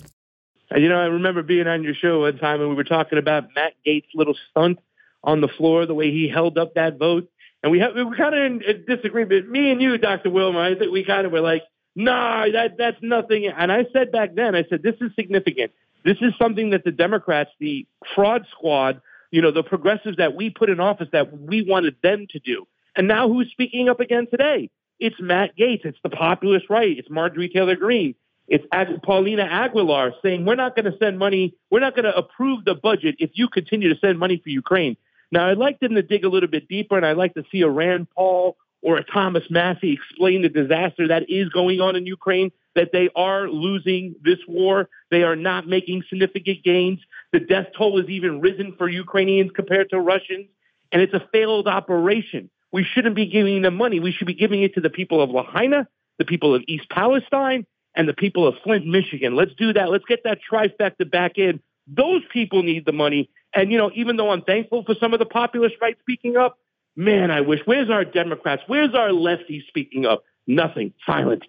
[0.75, 3.45] You know, I remember being on your show one time and we were talking about
[3.55, 4.79] Matt Gaetz' little stunt
[5.23, 7.29] on the floor, the way he held up that vote.
[7.63, 9.49] And we have we were kind of in, disagreement.
[9.49, 10.29] Me and you, Dr.
[10.29, 11.63] Wilmer, I think we kind of were like,
[11.95, 13.47] nah, that that's nothing.
[13.47, 15.71] And I said back then, I said, this is significant.
[16.03, 19.01] This is something that the Democrats, the fraud squad,
[19.31, 22.67] you know, the progressives that we put in office that we wanted them to do.
[22.95, 24.69] And now who's speaking up again today?
[24.99, 25.85] It's Matt Gaetz.
[25.85, 26.97] It's the populist right.
[26.97, 28.15] It's Marjorie Taylor Greene.
[28.47, 28.65] It's
[29.03, 31.53] Paulina Aguilar saying, we're not going to send money.
[31.69, 34.95] We're not going to approve the budget if you continue to send money for Ukraine.
[35.31, 37.61] Now, I'd like them to dig a little bit deeper, and I'd like to see
[37.61, 42.05] a Rand Paul or a Thomas Massie explain the disaster that is going on in
[42.05, 44.87] Ukraine, that they are losing this war.
[45.11, 46.99] They are not making significant gains.
[47.37, 50.47] The death toll has even risen for Ukrainians compared to Russians,
[50.91, 52.49] and it's a failed operation.
[52.71, 53.99] We shouldn't be giving them money.
[53.99, 55.87] We should be giving it to the people of Lahaina,
[56.17, 59.35] the people of East Palestine, and the people of Flint, Michigan.
[59.35, 59.91] Let's do that.
[59.91, 61.59] Let's get that trifecta back in.
[61.85, 63.29] Those people need the money.
[63.53, 66.57] And, you know, even though I'm thankful for some of the populist right speaking up,
[66.95, 68.63] man, I wish, where's our Democrats?
[68.65, 70.23] Where's our lefties speaking up?
[70.47, 70.91] Nothing.
[71.05, 71.43] Silent.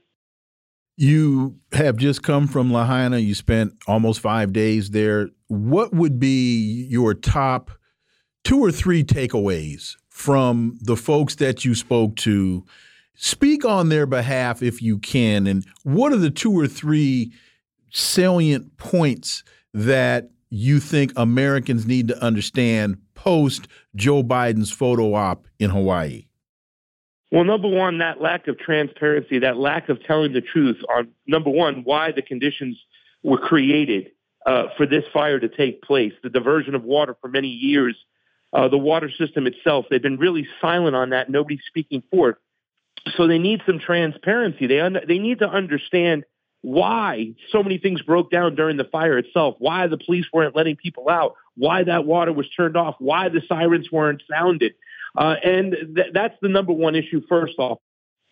[0.99, 3.17] You have just come from Lahaina.
[3.17, 5.31] You spent almost five days there.
[5.49, 7.71] What would be your top
[8.45, 12.65] two or three takeaways from the folks that you spoke to
[13.21, 15.49] Speak on their behalf if you can.
[15.49, 17.33] And what are the two or three
[17.91, 19.43] salient points
[19.75, 23.67] that you think Americans need to understand post
[23.97, 26.27] Joe Biden's photo op in Hawaii?
[27.33, 31.51] Well, number one, that lack of transparency, that lack of telling the truth on number
[31.51, 32.81] one, why the conditions
[33.25, 34.13] were created
[34.47, 37.97] uh, for this fire to take place, the diversion of water for many years,
[38.53, 39.87] uh, the water system itself.
[39.91, 41.31] They've been really silent on that.
[41.31, 42.37] Nobody's speaking for it
[43.17, 44.67] so they need some transparency.
[44.67, 46.25] They un- they need to understand
[46.63, 50.77] why so many things broke down during the fire itself, why the police weren't letting
[50.77, 54.75] people out, why that water was turned off, why the sirens weren't sounded.
[55.17, 57.79] Uh, and th- that's the number one issue, first off.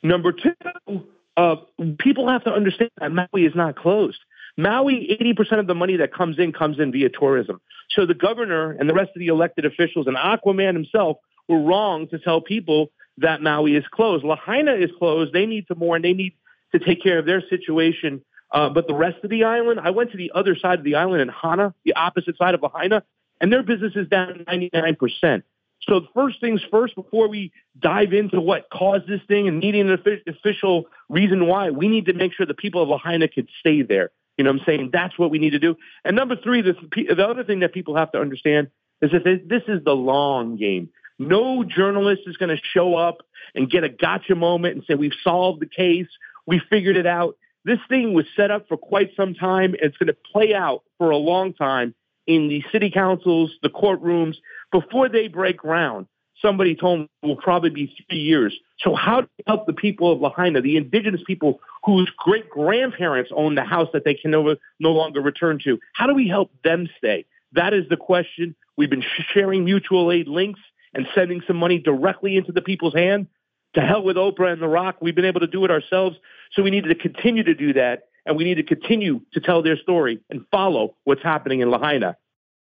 [0.02, 1.04] Number two,
[1.36, 1.56] uh,
[1.98, 4.18] people have to understand that Maui is not closed.
[4.56, 7.60] Maui, 80% of the money that comes in comes in via tourism.
[7.90, 11.18] So the governor and the rest of the elected officials and Aquaman himself
[11.48, 14.24] were wrong to tell people that Maui is closed.
[14.24, 15.32] Lahaina is closed.
[15.32, 16.02] They need to mourn.
[16.02, 16.34] They need
[16.72, 18.22] to take care of their situation.
[18.50, 20.96] Uh, but the rest of the island, I went to the other side of the
[20.96, 23.02] island in Hana, the opposite side of Lahaina,
[23.40, 25.42] and their business is down 99%.
[25.82, 30.22] So first things first, before we dive into what caused this thing and needing an
[30.26, 34.10] official reason why, we need to make sure the people of Lahaina could stay there.
[34.36, 34.90] You know what I'm saying?
[34.92, 35.76] That's what we need to do.
[36.04, 38.68] And number three, this, the other thing that people have to understand
[39.00, 40.90] is that this is the long game.
[41.18, 43.18] No journalist is going to show up
[43.54, 46.08] and get a gotcha moment and say, we've solved the case.
[46.46, 47.36] We figured it out.
[47.64, 49.72] This thing was set up for quite some time.
[49.74, 51.94] And It's going to play out for a long time
[52.26, 54.36] in the city councils, the courtrooms,
[54.70, 56.06] before they break ground.
[56.42, 58.56] Somebody told me will probably be three years.
[58.78, 63.30] So how do we help the people of Lahaina, the indigenous people whose great grandparents
[63.34, 65.78] own the house that they can no, no longer return to?
[65.94, 67.24] How do we help them stay?
[67.52, 68.54] That is the question.
[68.76, 70.60] We've been sharing mutual aid links
[70.94, 73.28] and sending some money directly into the people's hand.
[73.74, 74.96] To hell with Oprah and The Rock.
[75.02, 76.16] We've been able to do it ourselves.
[76.52, 78.04] So we need to continue to do that.
[78.24, 82.16] And we need to continue to tell their story and follow what's happening in Lahaina.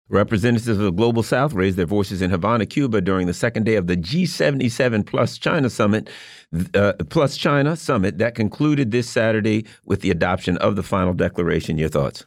[0.08, 3.74] Representatives of the Global South raised their voices in Havana, Cuba during the second day
[3.74, 6.08] of the G77 plus China summit,
[6.74, 11.78] uh, plus China summit that concluded this Saturday with the adoption of the final declaration.
[11.78, 12.24] Your thoughts?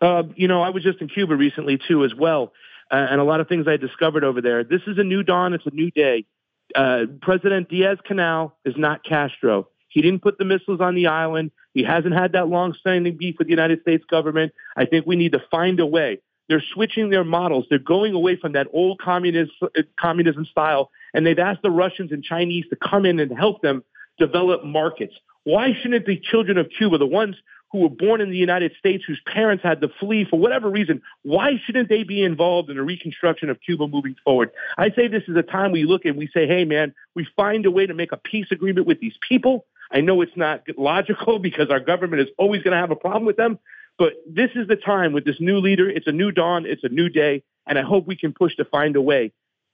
[0.00, 2.52] Uh, you know, I was just in Cuba recently too, as well
[2.90, 4.64] uh, and a lot of things I discovered over there.
[4.64, 5.54] This is a new dawn.
[5.54, 6.26] It's a new day.
[6.74, 9.68] Uh, President Diaz Canel is not Castro.
[9.88, 11.50] He didn't put the missiles on the island.
[11.74, 14.52] He hasn't had that long-standing beef with the United States government.
[14.76, 16.20] I think we need to find a way.
[16.50, 17.66] They're switching their models.
[17.70, 19.52] They're going away from that old communist,
[19.98, 23.84] communism style, and they've asked the Russians and Chinese to come in and help them
[24.18, 25.14] develop markets.
[25.44, 27.36] Why shouldn't the children of Cuba, the ones
[27.70, 31.00] who were born in the United States, whose parents had to flee for whatever reason,
[31.22, 34.50] why shouldn't they be involved in the reconstruction of Cuba moving forward?
[34.76, 37.64] I say this is a time we look and we say, hey, man, we find
[37.64, 39.66] a way to make a peace agreement with these people.
[39.92, 43.24] I know it's not logical because our government is always going to have a problem
[43.24, 43.60] with them.
[44.00, 45.86] But this is the time with this new leader.
[45.86, 46.64] It's a new dawn.
[46.64, 47.42] It's a new day.
[47.66, 49.30] And I hope we can push to find a way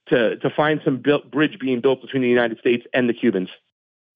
[0.09, 3.47] to, to find some built, bridge being built between the United States and the Cubans.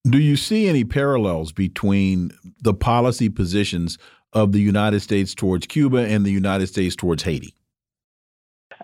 [0.04, 2.30] Do you see any parallels between
[2.60, 3.96] the policy positions
[4.34, 7.54] of the United States towards Cuba and the United States towards Haiti?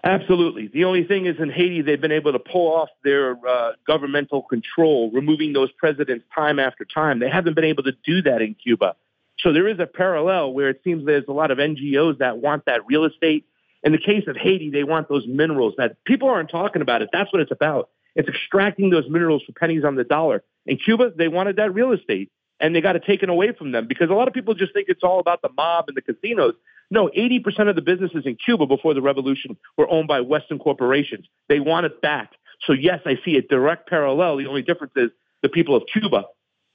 [0.05, 0.69] Absolutely.
[0.69, 4.41] The only thing is in Haiti, they've been able to pull off their uh, governmental
[4.41, 7.19] control, removing those presidents time after time.
[7.19, 8.97] They haven't been able to do that in Cuba.
[9.41, 12.65] So there is a parallel where it seems there's a lot of NGOs that want
[12.67, 13.45] that real estate
[13.85, 17.11] In the case of Haiti, they want those minerals that people aren't talking about it.
[17.13, 17.91] That's what it's about.
[18.17, 20.43] It's extracting those minerals for pennies on the dollar.
[20.67, 23.87] In Cuba, they wanted that real estate and they got it taken away from them
[23.87, 26.55] because a lot of people just think it's all about the mob and the casinos.
[26.91, 31.27] No, 80% of the businesses in Cuba before the revolution were owned by Western corporations.
[31.49, 32.33] They want it back.
[32.67, 34.39] So yes, I see a direct parallel.
[34.39, 35.11] The only difference is
[35.43, 36.25] the people of Cuba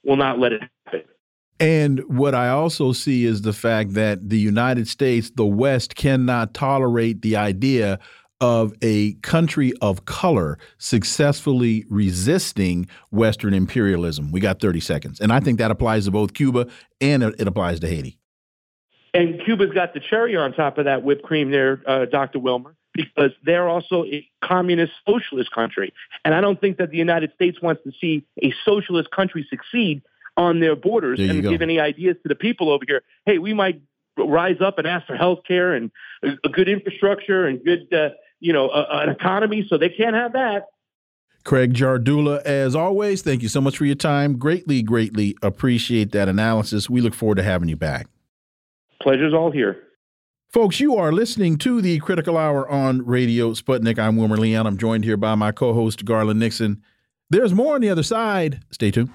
[0.04, 1.02] will not let it happen.
[1.60, 6.52] And what I also see is the fact that the United States, the West, cannot
[6.52, 7.98] tolerate the idea
[8.40, 14.32] of a country of color successfully resisting Western imperialism.
[14.32, 15.20] We got 30 seconds.
[15.20, 16.66] And I think that applies to both Cuba
[17.00, 18.18] and it applies to Haiti.
[19.14, 22.40] And Cuba's got the cherry on top of that whipped cream there, uh, Dr.
[22.40, 25.94] Wilmer, because they're also a communist socialist country.
[26.24, 30.02] And I don't think that the United States wants to see a socialist country succeed
[30.36, 31.50] on their borders and go.
[31.50, 33.02] give any ideas to the people over here.
[33.24, 33.80] Hey, we might
[34.16, 35.90] rise up and ask for health care and
[36.22, 39.66] a, a good infrastructure and good, uh, you know, a, an economy.
[39.68, 40.66] So they can't have that.
[41.44, 44.38] Craig Jardula, as always, thank you so much for your time.
[44.38, 46.88] Greatly, greatly appreciate that analysis.
[46.88, 48.06] We look forward to having you back.
[49.02, 49.82] Pleasure's all here.
[50.50, 53.98] Folks, you are listening to the Critical Hour on Radio Sputnik.
[53.98, 54.66] I'm Wilmer Leon.
[54.66, 56.82] I'm joined here by my co host, Garland Nixon.
[57.28, 58.62] There's more on the other side.
[58.70, 59.10] Stay tuned.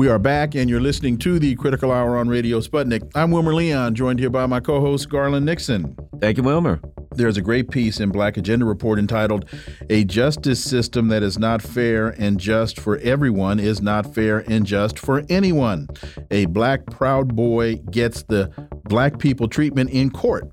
[0.00, 3.12] We are back, and you're listening to the Critical Hour on Radio Sputnik.
[3.14, 5.94] I'm Wilmer Leon, joined here by my co host, Garland Nixon.
[6.22, 6.80] Thank you, Wilmer.
[7.10, 9.44] There's a great piece in Black Agenda Report entitled,
[9.90, 14.64] A Justice System That Is Not Fair and Just for Everyone Is Not Fair and
[14.64, 15.86] Just for Anyone.
[16.30, 18.50] A black Proud Boy gets the
[18.90, 20.50] black people treatment in court.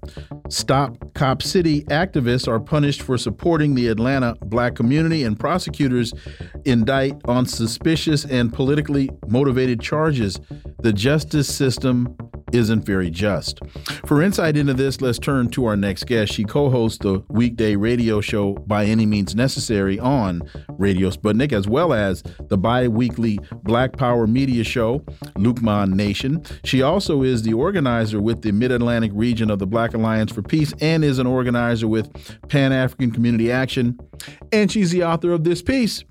[0.47, 6.13] Stop Cop City activists are punished for supporting the Atlanta black community, and prosecutors
[6.63, 10.39] indict on suspicious and politically motivated charges.
[10.83, 12.15] The justice system
[12.53, 13.59] isn't very just.
[14.05, 16.33] For insight into this, let's turn to our next guest.
[16.33, 20.41] She co hosts the weekday radio show By Any Means Necessary on
[20.77, 24.99] Radio Sputnik, as well as the bi weekly Black Power media show,
[25.35, 26.43] Luqman Nation.
[26.63, 30.41] She also is the organizer with the Mid Atlantic region of the Black Alliance for
[30.41, 32.09] Peace and is an organizer with
[32.49, 33.99] Pan African Community Action.
[34.51, 36.03] And she's the author of this piece,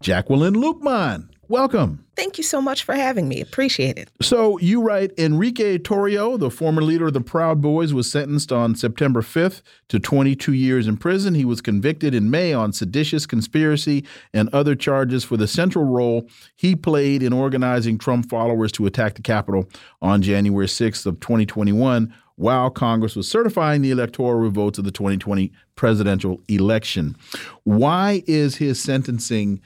[0.00, 1.28] Jacqueline Luqman.
[1.48, 2.03] Welcome.
[2.16, 3.40] Thank you so much for having me.
[3.40, 4.08] Appreciate it.
[4.22, 8.76] So you write Enrique Tarrio, the former leader of the Proud Boys, was sentenced on
[8.76, 11.34] September 5th to 22 years in prison.
[11.34, 16.28] He was convicted in May on seditious conspiracy and other charges for the central role
[16.54, 19.68] he played in organizing Trump followers to attack the Capitol
[20.00, 25.52] on January 6th of 2021 while Congress was certifying the electoral results of the 2020
[25.76, 27.16] presidential election.
[27.62, 29.60] Why is his sentencing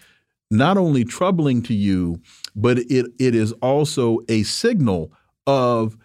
[0.50, 2.20] not only troubling to you,
[2.56, 5.12] but it it is also a signal
[5.46, 5.96] of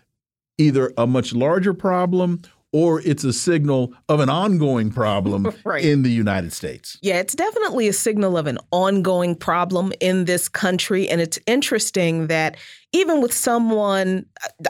[0.58, 2.42] either a much larger problem
[2.74, 5.86] or it's a signal of an ongoing problem right.
[5.86, 6.98] in the United States.
[7.02, 11.08] Yeah, it's definitely a signal of an ongoing problem in this country.
[11.08, 12.58] And it's interesting that
[12.94, 14.26] even with someone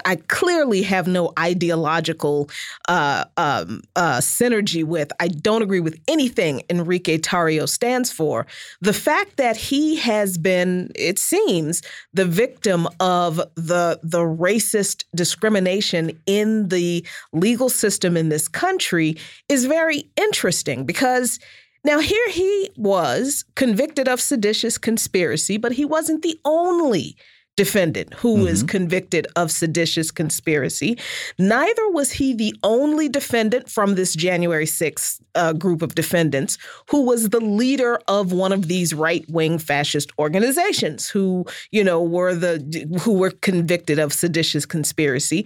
[0.05, 2.49] I clearly have no ideological
[2.87, 8.47] uh, um, uh, synergy with, I don't agree with anything Enrique Tarrio stands for.
[8.81, 11.81] The fact that he has been, it seems,
[12.13, 19.17] the victim of the the racist discrimination in the legal system in this country
[19.49, 21.39] is very interesting because.
[21.85, 27.17] Now, here he was convicted of seditious conspiracy, but he wasn't the only
[27.55, 28.45] defendant who mm-hmm.
[28.45, 30.97] was convicted of seditious conspiracy.
[31.37, 36.57] Neither was he the only defendant from this January 6th uh, group of defendants
[36.89, 42.33] who was the leader of one of these right-wing fascist organizations who, you know, were
[42.33, 45.45] the who were convicted of seditious conspiracy,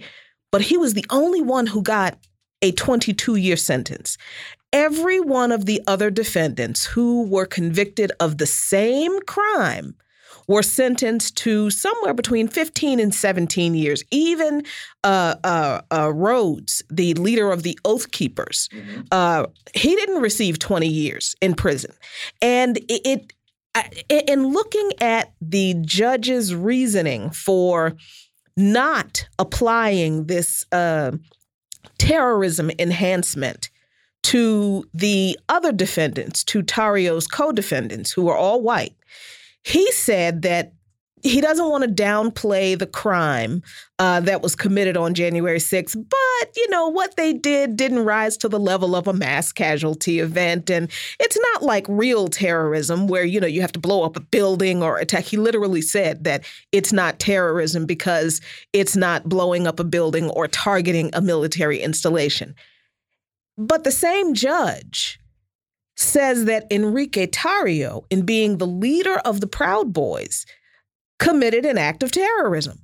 [0.50, 2.18] but he was the only one who got
[2.62, 4.16] a 22-year sentence.
[4.72, 9.94] Every one of the other defendants who were convicted of the same crime
[10.48, 14.02] were sentenced to somewhere between 15 and 17 years.
[14.10, 14.64] Even
[15.04, 19.02] uh, uh, uh, Rhodes, the leader of the Oath Keepers, mm-hmm.
[19.12, 19.44] Uh,
[19.74, 21.92] he didn't receive 20 years in prison.
[22.42, 23.32] And it, it
[24.08, 27.94] in looking at the judge's reasoning for
[28.56, 31.12] not applying this uh,
[31.98, 33.70] terrorism enhancement
[34.24, 38.94] to the other defendants, to Tarrio's co defendants, who are all white,
[39.64, 40.72] he said that
[41.22, 43.62] he doesn't want to downplay the crime
[43.98, 48.36] uh, that was committed on January 6th, but you know what they did didn't rise
[48.36, 53.24] to the level of a mass casualty event, and it's not like real terrorism where
[53.24, 55.24] you know you have to blow up a building or attack.
[55.24, 58.40] He literally said that it's not terrorism because
[58.72, 62.54] it's not blowing up a building or targeting a military installation.
[63.56, 65.18] But the same judge
[65.98, 70.46] says that Enrique Tarrio, in being the leader of the Proud Boys,
[71.18, 72.78] committed an act of terrorism.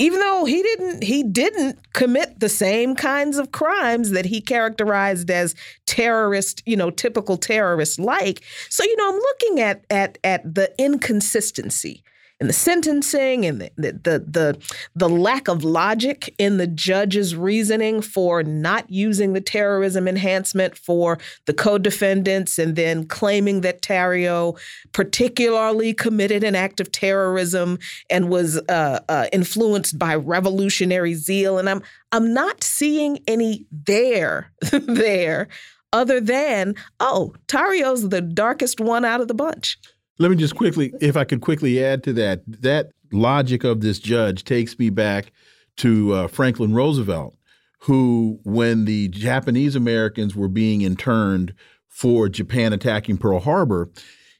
[0.00, 5.28] Even though he didn't he didn't commit the same kinds of crimes that he characterized
[5.28, 5.56] as
[5.86, 8.44] terrorist, you know, typical terrorist like.
[8.70, 12.04] So, you know, I'm looking at at at the inconsistency
[12.40, 14.58] in the sentencing and the, the the
[14.94, 21.18] the lack of logic in the judge's reasoning for not using the terrorism enhancement for
[21.46, 24.58] the co-defendants and then claiming that Tarrio
[24.92, 27.78] particularly committed an act of terrorism
[28.08, 31.82] and was uh, uh, influenced by revolutionary zeal and I'm
[32.12, 35.48] I'm not seeing any there there
[35.92, 39.78] other than oh Tarrio's the darkest one out of the bunch.
[40.18, 43.98] Let me just quickly, if I could quickly add to that, that logic of this
[43.98, 45.32] judge takes me back
[45.76, 47.36] to uh, Franklin Roosevelt,
[47.80, 51.54] who, when the Japanese Americans were being interned
[51.86, 53.90] for Japan attacking Pearl Harbor,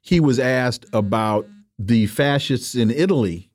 [0.02, 1.46] he was asked about
[1.78, 3.50] the fascists in Italy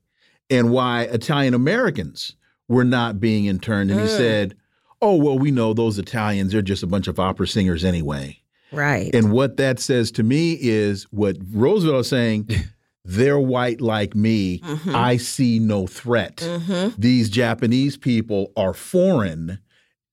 [0.50, 2.36] and why Italian Americans
[2.68, 3.92] were not being interned.
[3.92, 4.18] And he mm.
[4.18, 4.56] said,
[5.02, 8.43] Oh, well, we know those Italians, they're just a bunch of opera singers anyway.
[8.74, 9.14] Right.
[9.14, 12.50] And what that says to me is what Roosevelt is saying.
[13.06, 14.60] they're white like me.
[14.60, 15.14] Mm -hmm.
[15.14, 16.42] I see no threat.
[16.42, 16.94] Mm -hmm.
[17.00, 19.60] These Japanese people are foreign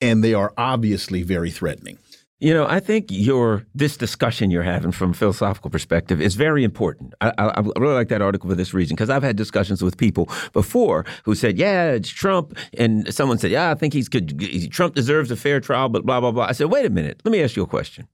[0.00, 1.98] and they are obviously very threatening.
[2.40, 6.64] You know, I think your this discussion you're having from a philosophical perspective is very
[6.64, 7.12] important.
[7.20, 9.96] I, I, I really like that article for this reason because I've had discussions with
[9.96, 14.40] people before who said, "Yeah, it's Trump," and someone said, "Yeah, I think he's good.
[14.70, 16.46] Trump deserves a fair trial," but blah blah blah.
[16.50, 17.20] I said, "Wait a minute.
[17.24, 18.08] Let me ask you a question."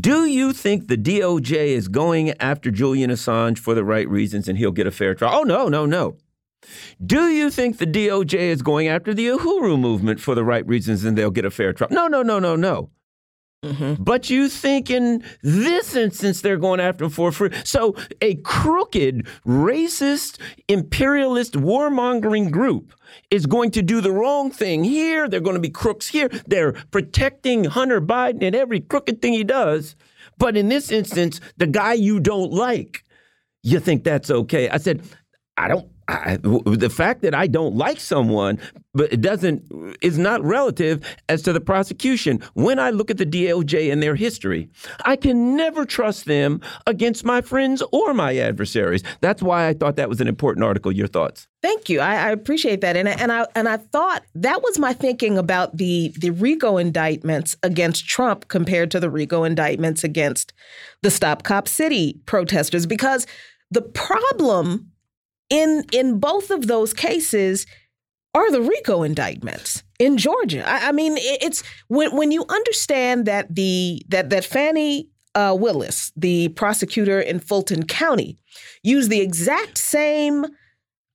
[0.00, 4.58] Do you think the DOJ is going after Julian Assange for the right reasons and
[4.58, 5.40] he'll get a fair trial?
[5.40, 6.16] Oh, no, no, no.
[7.04, 11.04] Do you think the DOJ is going after the Uhuru movement for the right reasons
[11.04, 11.90] and they'll get a fair trial?
[11.90, 12.90] No, no, no, no, no.
[13.64, 13.96] Mm -hmm.
[13.98, 17.50] But you think in this instance they're going after him for free.
[17.64, 22.92] So a crooked, racist, imperialist, warmongering group
[23.30, 25.28] is going to do the wrong thing here.
[25.28, 26.28] They're going to be crooks here.
[26.46, 29.96] They're protecting Hunter Biden and every crooked thing he does.
[30.38, 33.04] But in this instance, the guy you don't like,
[33.62, 34.68] you think that's okay.
[34.68, 35.02] I said,
[35.56, 38.58] I don't I, the fact that I don't like someone,
[38.94, 42.42] but it doesn't is not relative as to the prosecution.
[42.54, 44.70] When I look at the DOJ and their history,
[45.04, 49.02] I can never trust them against my friends or my adversaries.
[49.20, 50.90] That's why I thought that was an important article.
[50.90, 51.46] Your thoughts?
[51.60, 52.00] Thank you.
[52.00, 55.76] I, I appreciate that, and and I and I thought that was my thinking about
[55.76, 60.54] the the RICO indictments against Trump compared to the RICO indictments against
[61.02, 63.26] the Stop Cop City protesters, because
[63.70, 64.90] the problem
[65.50, 67.66] in in both of those cases
[68.34, 70.68] are the RICO indictments in Georgia.
[70.68, 76.12] I, I mean, it's when when you understand that the that that Fani uh, Willis,
[76.16, 78.38] the prosecutor in Fulton County,
[78.82, 80.46] used the exact same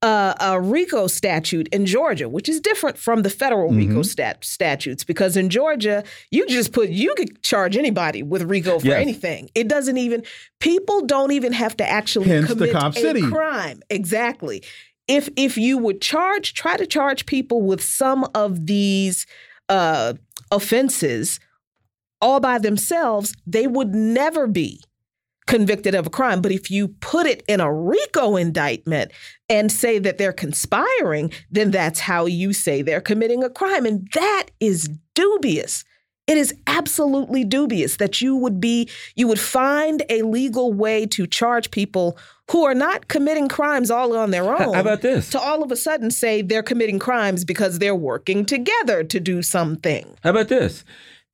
[0.03, 3.87] uh, a RICO statute in Georgia, which is different from the federal mm -hmm.
[3.87, 8.79] RICO stat statutes, because in Georgia, you just put you could charge anybody with RICO
[8.79, 9.01] for yes.
[9.01, 9.49] anything.
[9.55, 10.23] It doesn't even
[10.59, 13.21] people don't even have to actually Hence commit a City.
[13.21, 13.79] crime.
[13.89, 14.61] Exactly.
[15.07, 19.25] If if you would charge, try to charge people with some of these
[19.69, 20.13] uh,
[20.49, 21.39] offenses
[22.19, 24.79] all by themselves, they would never be
[25.47, 26.41] convicted of a crime.
[26.41, 29.11] But if you put it in a RICO indictment
[29.49, 33.85] and say that they're conspiring, then that's how you say they're committing a crime.
[33.85, 35.83] And that is dubious.
[36.25, 41.27] It is absolutely dubious that you would be you would find a legal way to
[41.27, 42.17] charge people
[42.49, 44.73] who are not committing crimes all on their own.
[44.73, 45.29] How about this?
[45.31, 49.41] To all of a sudden say they're committing crimes because they're working together to do
[49.41, 50.15] something.
[50.23, 50.85] How about this?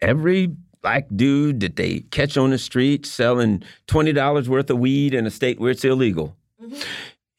[0.01, 5.25] Every black dude that they catch on the street selling $20 worth of weed in
[5.25, 6.35] a state where it's illegal.
[6.61, 6.83] Mm -hmm.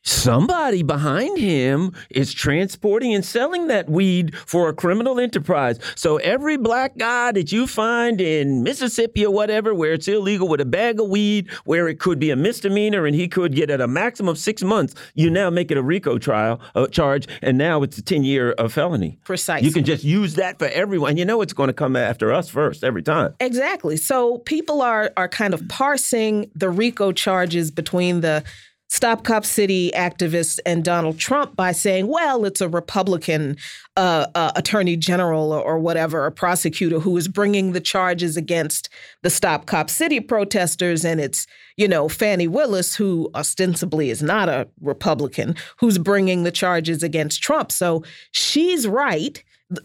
[0.03, 5.79] Somebody behind him is transporting and selling that weed for a criminal enterprise.
[5.95, 10.61] So every black guy that you find in Mississippi or whatever, where it's illegal with
[10.61, 13.83] a bag of weed, where it could be a misdemeanor and he could get at
[13.83, 17.59] a maximum of six months, you now make it a RICO trial uh, charge, and
[17.59, 19.19] now it's a ten year uh, felony.
[19.25, 19.69] Precisely.
[19.69, 21.19] You can just use that for everyone.
[21.19, 23.35] You know it's going to come after us first every time.
[23.39, 23.99] Exactly.
[23.99, 28.45] So people are are kind of parsing the RICO charges between the
[28.91, 33.57] Stop Cop City activists and Donald Trump by saying, well, it's a Republican
[33.97, 38.89] uh, uh, attorney general or, or, whatever, a prosecutor who is bringing the charges against
[39.23, 41.05] the Stop Cop City protesters.
[41.05, 41.47] And it's,
[41.77, 47.41] you know, Fani Willis, who ostensibly is not a Republican, who's bringing the charges against
[47.41, 47.71] Trump.
[47.71, 48.03] So
[48.33, 49.41] she's right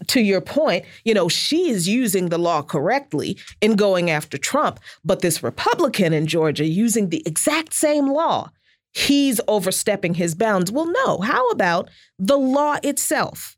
[0.08, 4.80] to your point, you know, she is using the law correctly in going after Trump,
[5.04, 8.50] but this Republican in Georgia using the exact same law
[8.96, 10.72] he's overstepping his bounds.
[10.72, 11.20] Well, no.
[11.20, 13.58] How about the law itself?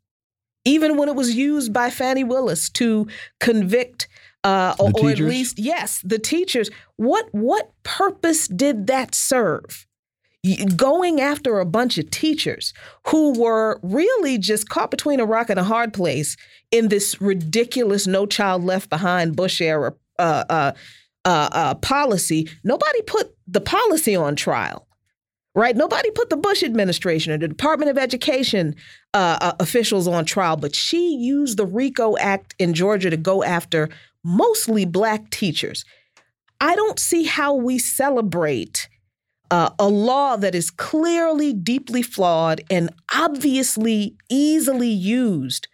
[0.66, 3.08] Even when it was used by Fani Willis to
[3.40, 4.08] convict
[4.44, 6.70] uh, or, or at least yes, the teachers.
[6.96, 9.86] What what purpose did that serve?
[10.76, 12.74] Going after a bunch of teachers
[13.08, 16.38] who were really just caught between a rock and a hard place
[16.72, 20.72] in this ridiculous "No Child Left Behind" Bush era uh, uh,
[21.26, 22.48] uh, uh policy.
[22.64, 24.87] Nobody put the policy on trial
[25.58, 25.76] right?
[25.76, 28.76] Nobody put the Bush administration or the Department of Education
[29.16, 33.44] uh, uh, officials on trial, but she used the RICO Act in Georgia to go
[33.44, 33.90] after
[34.24, 35.84] mostly black teachers.
[36.62, 38.88] I don't see how we celebrate
[39.50, 45.68] uh, a law that is clearly deeply flawed and obviously easily used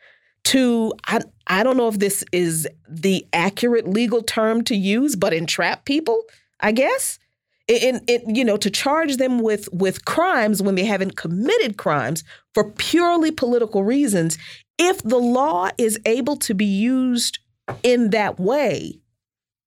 [0.45, 5.33] to I, I don't know if this is the accurate legal term to use but
[5.33, 6.21] entrap people
[6.59, 7.17] i guess
[7.67, 12.23] in, you know to charge them with with crimes when they haven't committed crimes
[12.53, 14.37] for purely political reasons
[14.77, 17.39] if the law is able to be used
[17.83, 18.99] in that way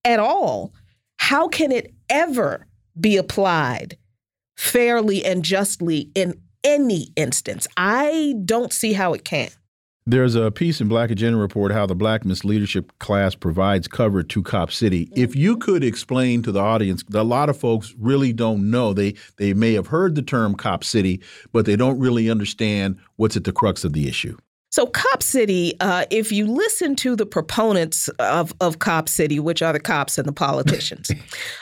[0.05, 0.73] at all
[1.19, 2.67] how can it ever
[2.99, 3.97] be applied
[4.57, 7.67] fairly and justly in any instance?
[7.77, 9.49] I don't see how it can
[10.07, 14.43] there's a piece in Black Agenda Report how the Black Misleadership class provides cover to
[14.43, 15.11] Cop City.
[15.17, 18.93] If you could explain to the audience, a lot of folks really don't know.
[18.93, 21.21] They they may have heard the term Cop City,
[21.53, 24.37] but they don't really understand what's at the crux of the issue.
[24.71, 29.63] So, Cop City, uh, if you listen to the proponents of, of Cop City, which
[29.63, 31.11] are the cops and the politicians,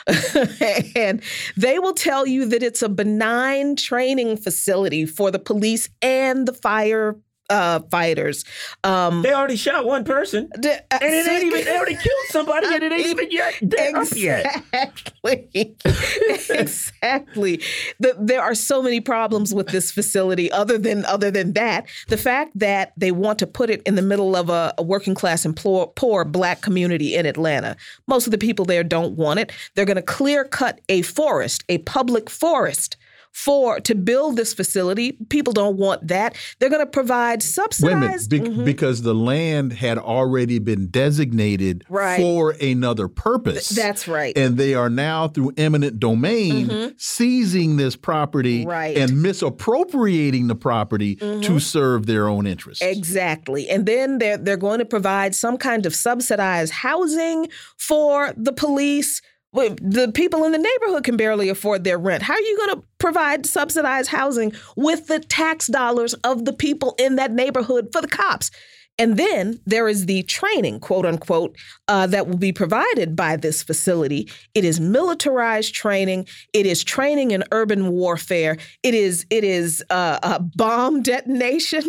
[0.95, 1.21] and
[1.55, 6.53] they will tell you that it's a benign training facility for the police and the
[6.53, 7.15] fire
[7.49, 8.45] uh, fighters.
[8.83, 11.65] Um, they already shot one person, d- uh, and it ain't even.
[11.65, 15.49] They already killed somebody, and it ain't even yet exactly.
[15.53, 15.75] yet.
[16.49, 17.61] exactly.
[17.99, 20.51] The, there are so many problems with this facility.
[20.51, 24.01] Other than other than that, the fact that they want to put it in the
[24.01, 27.75] middle of a, a working class and poor, poor black community in Atlanta.
[28.07, 29.51] Most of the people there don't want it.
[29.75, 32.97] They're going to clear cut a forest, a public forest
[33.35, 35.11] for to build this facility.
[35.27, 36.37] People don't want that.
[36.57, 38.63] They're going to provide subsidized Be- mm-hmm.
[38.63, 42.15] because the land had already been designated right.
[42.15, 43.67] for another purpose.
[43.67, 44.35] Th- that's right.
[44.37, 46.93] And they are now through eminent domain mm-hmm.
[46.95, 48.95] seizing this property right.
[48.95, 51.41] and misappropriating the property mm-hmm.
[51.41, 52.81] to serve their own interests.
[52.81, 53.69] Exactly.
[53.69, 59.21] And then they're they're going to provide some kind of subsidized housing for the police
[59.55, 62.23] the people in the neighborhood can barely afford their rent.
[62.23, 66.95] How are you going to provide subsidized housing with the tax dollars of the people
[66.99, 68.51] in that neighborhood for the cops?
[68.97, 71.57] And then there is the training, quote unquote,
[71.89, 74.31] uh, that will be provided by this facility.
[74.53, 76.27] It is militarized training.
[76.53, 78.57] It is training in urban warfare.
[78.83, 81.83] It is it is uh, a bomb detonation.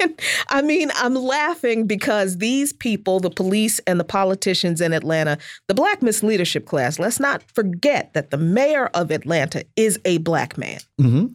[0.50, 5.38] I mean, I'm laughing because these people, the police and the politicians in Atlanta,
[5.68, 6.98] the Black Misleadership class.
[6.98, 11.26] Let's not forget that the mayor of Atlanta is a black man, mm-hmm.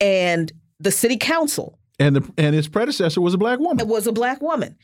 [0.00, 3.80] and the city council and the, and his predecessor was a black woman.
[3.80, 4.76] It was a black woman.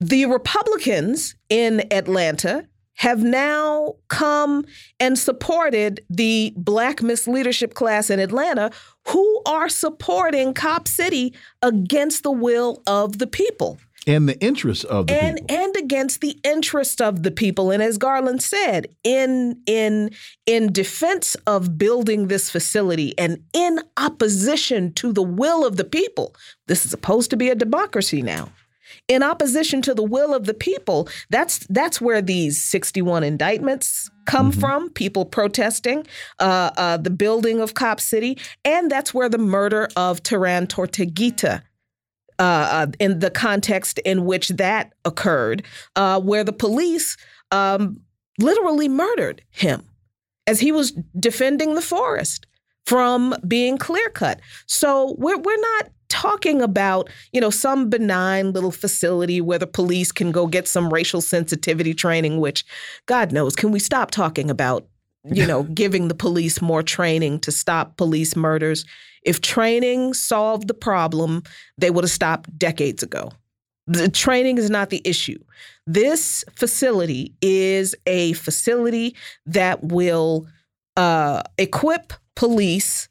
[0.00, 4.64] The Republicans in Atlanta have now come
[5.00, 8.70] and supported the black misleadership class in Atlanta
[9.08, 15.06] who are supporting Cop City against the will of the people and the interests of
[15.06, 15.56] the and, people.
[15.56, 20.10] and against the interest of the people and as garland said in in
[20.46, 26.34] in defense of building this facility and in opposition to the will of the people
[26.66, 28.48] this is supposed to be a democracy now
[29.08, 34.50] in opposition to the will of the people that's that's where these 61 indictments come
[34.50, 34.60] mm-hmm.
[34.60, 36.06] from people protesting
[36.38, 41.62] uh, uh, the building of cop city and that's where the murder of Tehran Tortuguita
[42.42, 45.62] uh, uh, in the context in which that occurred,
[45.94, 47.16] uh, where the police
[47.52, 48.00] um,
[48.40, 49.84] literally murdered him
[50.48, 50.90] as he was
[51.20, 52.46] defending the forest
[52.84, 54.40] from being clear cut.
[54.66, 60.10] So we're we're not talking about you know some benign little facility where the police
[60.10, 62.66] can go get some racial sensitivity training which
[63.06, 64.86] god knows can we stop talking about
[65.24, 68.84] you know, giving the police more training to stop police murders.
[69.22, 71.42] If training solved the problem,
[71.78, 73.30] they would have stopped decades ago.
[73.86, 75.38] The training is not the issue.
[75.86, 79.16] This facility is a facility
[79.46, 80.46] that will
[80.96, 83.08] uh, equip police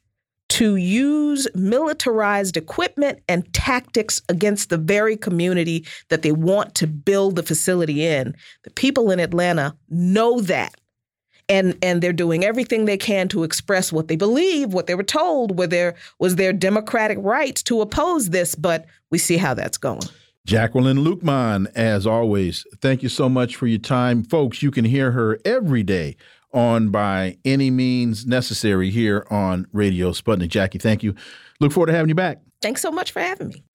[0.48, 7.36] to use militarized equipment and tactics against the very community that they want to build
[7.36, 8.34] the facility in.
[8.64, 10.74] The people in Atlanta know that.
[11.52, 15.02] And, and they're doing everything they can to express what they believe, what they were
[15.02, 19.76] told, where there was their democratic rights to oppose this, but we see how that's
[19.76, 20.00] going.
[20.46, 24.24] Jacqueline Luqman, as always, thank you so much for your time.
[24.24, 26.16] Folks, you can hear her every day
[26.52, 30.48] on by any means necessary here on Radio Sputnik.
[30.48, 31.14] Jackie, thank you.
[31.60, 32.38] Look forward to having you back.
[32.60, 33.62] Thanks so much for having me.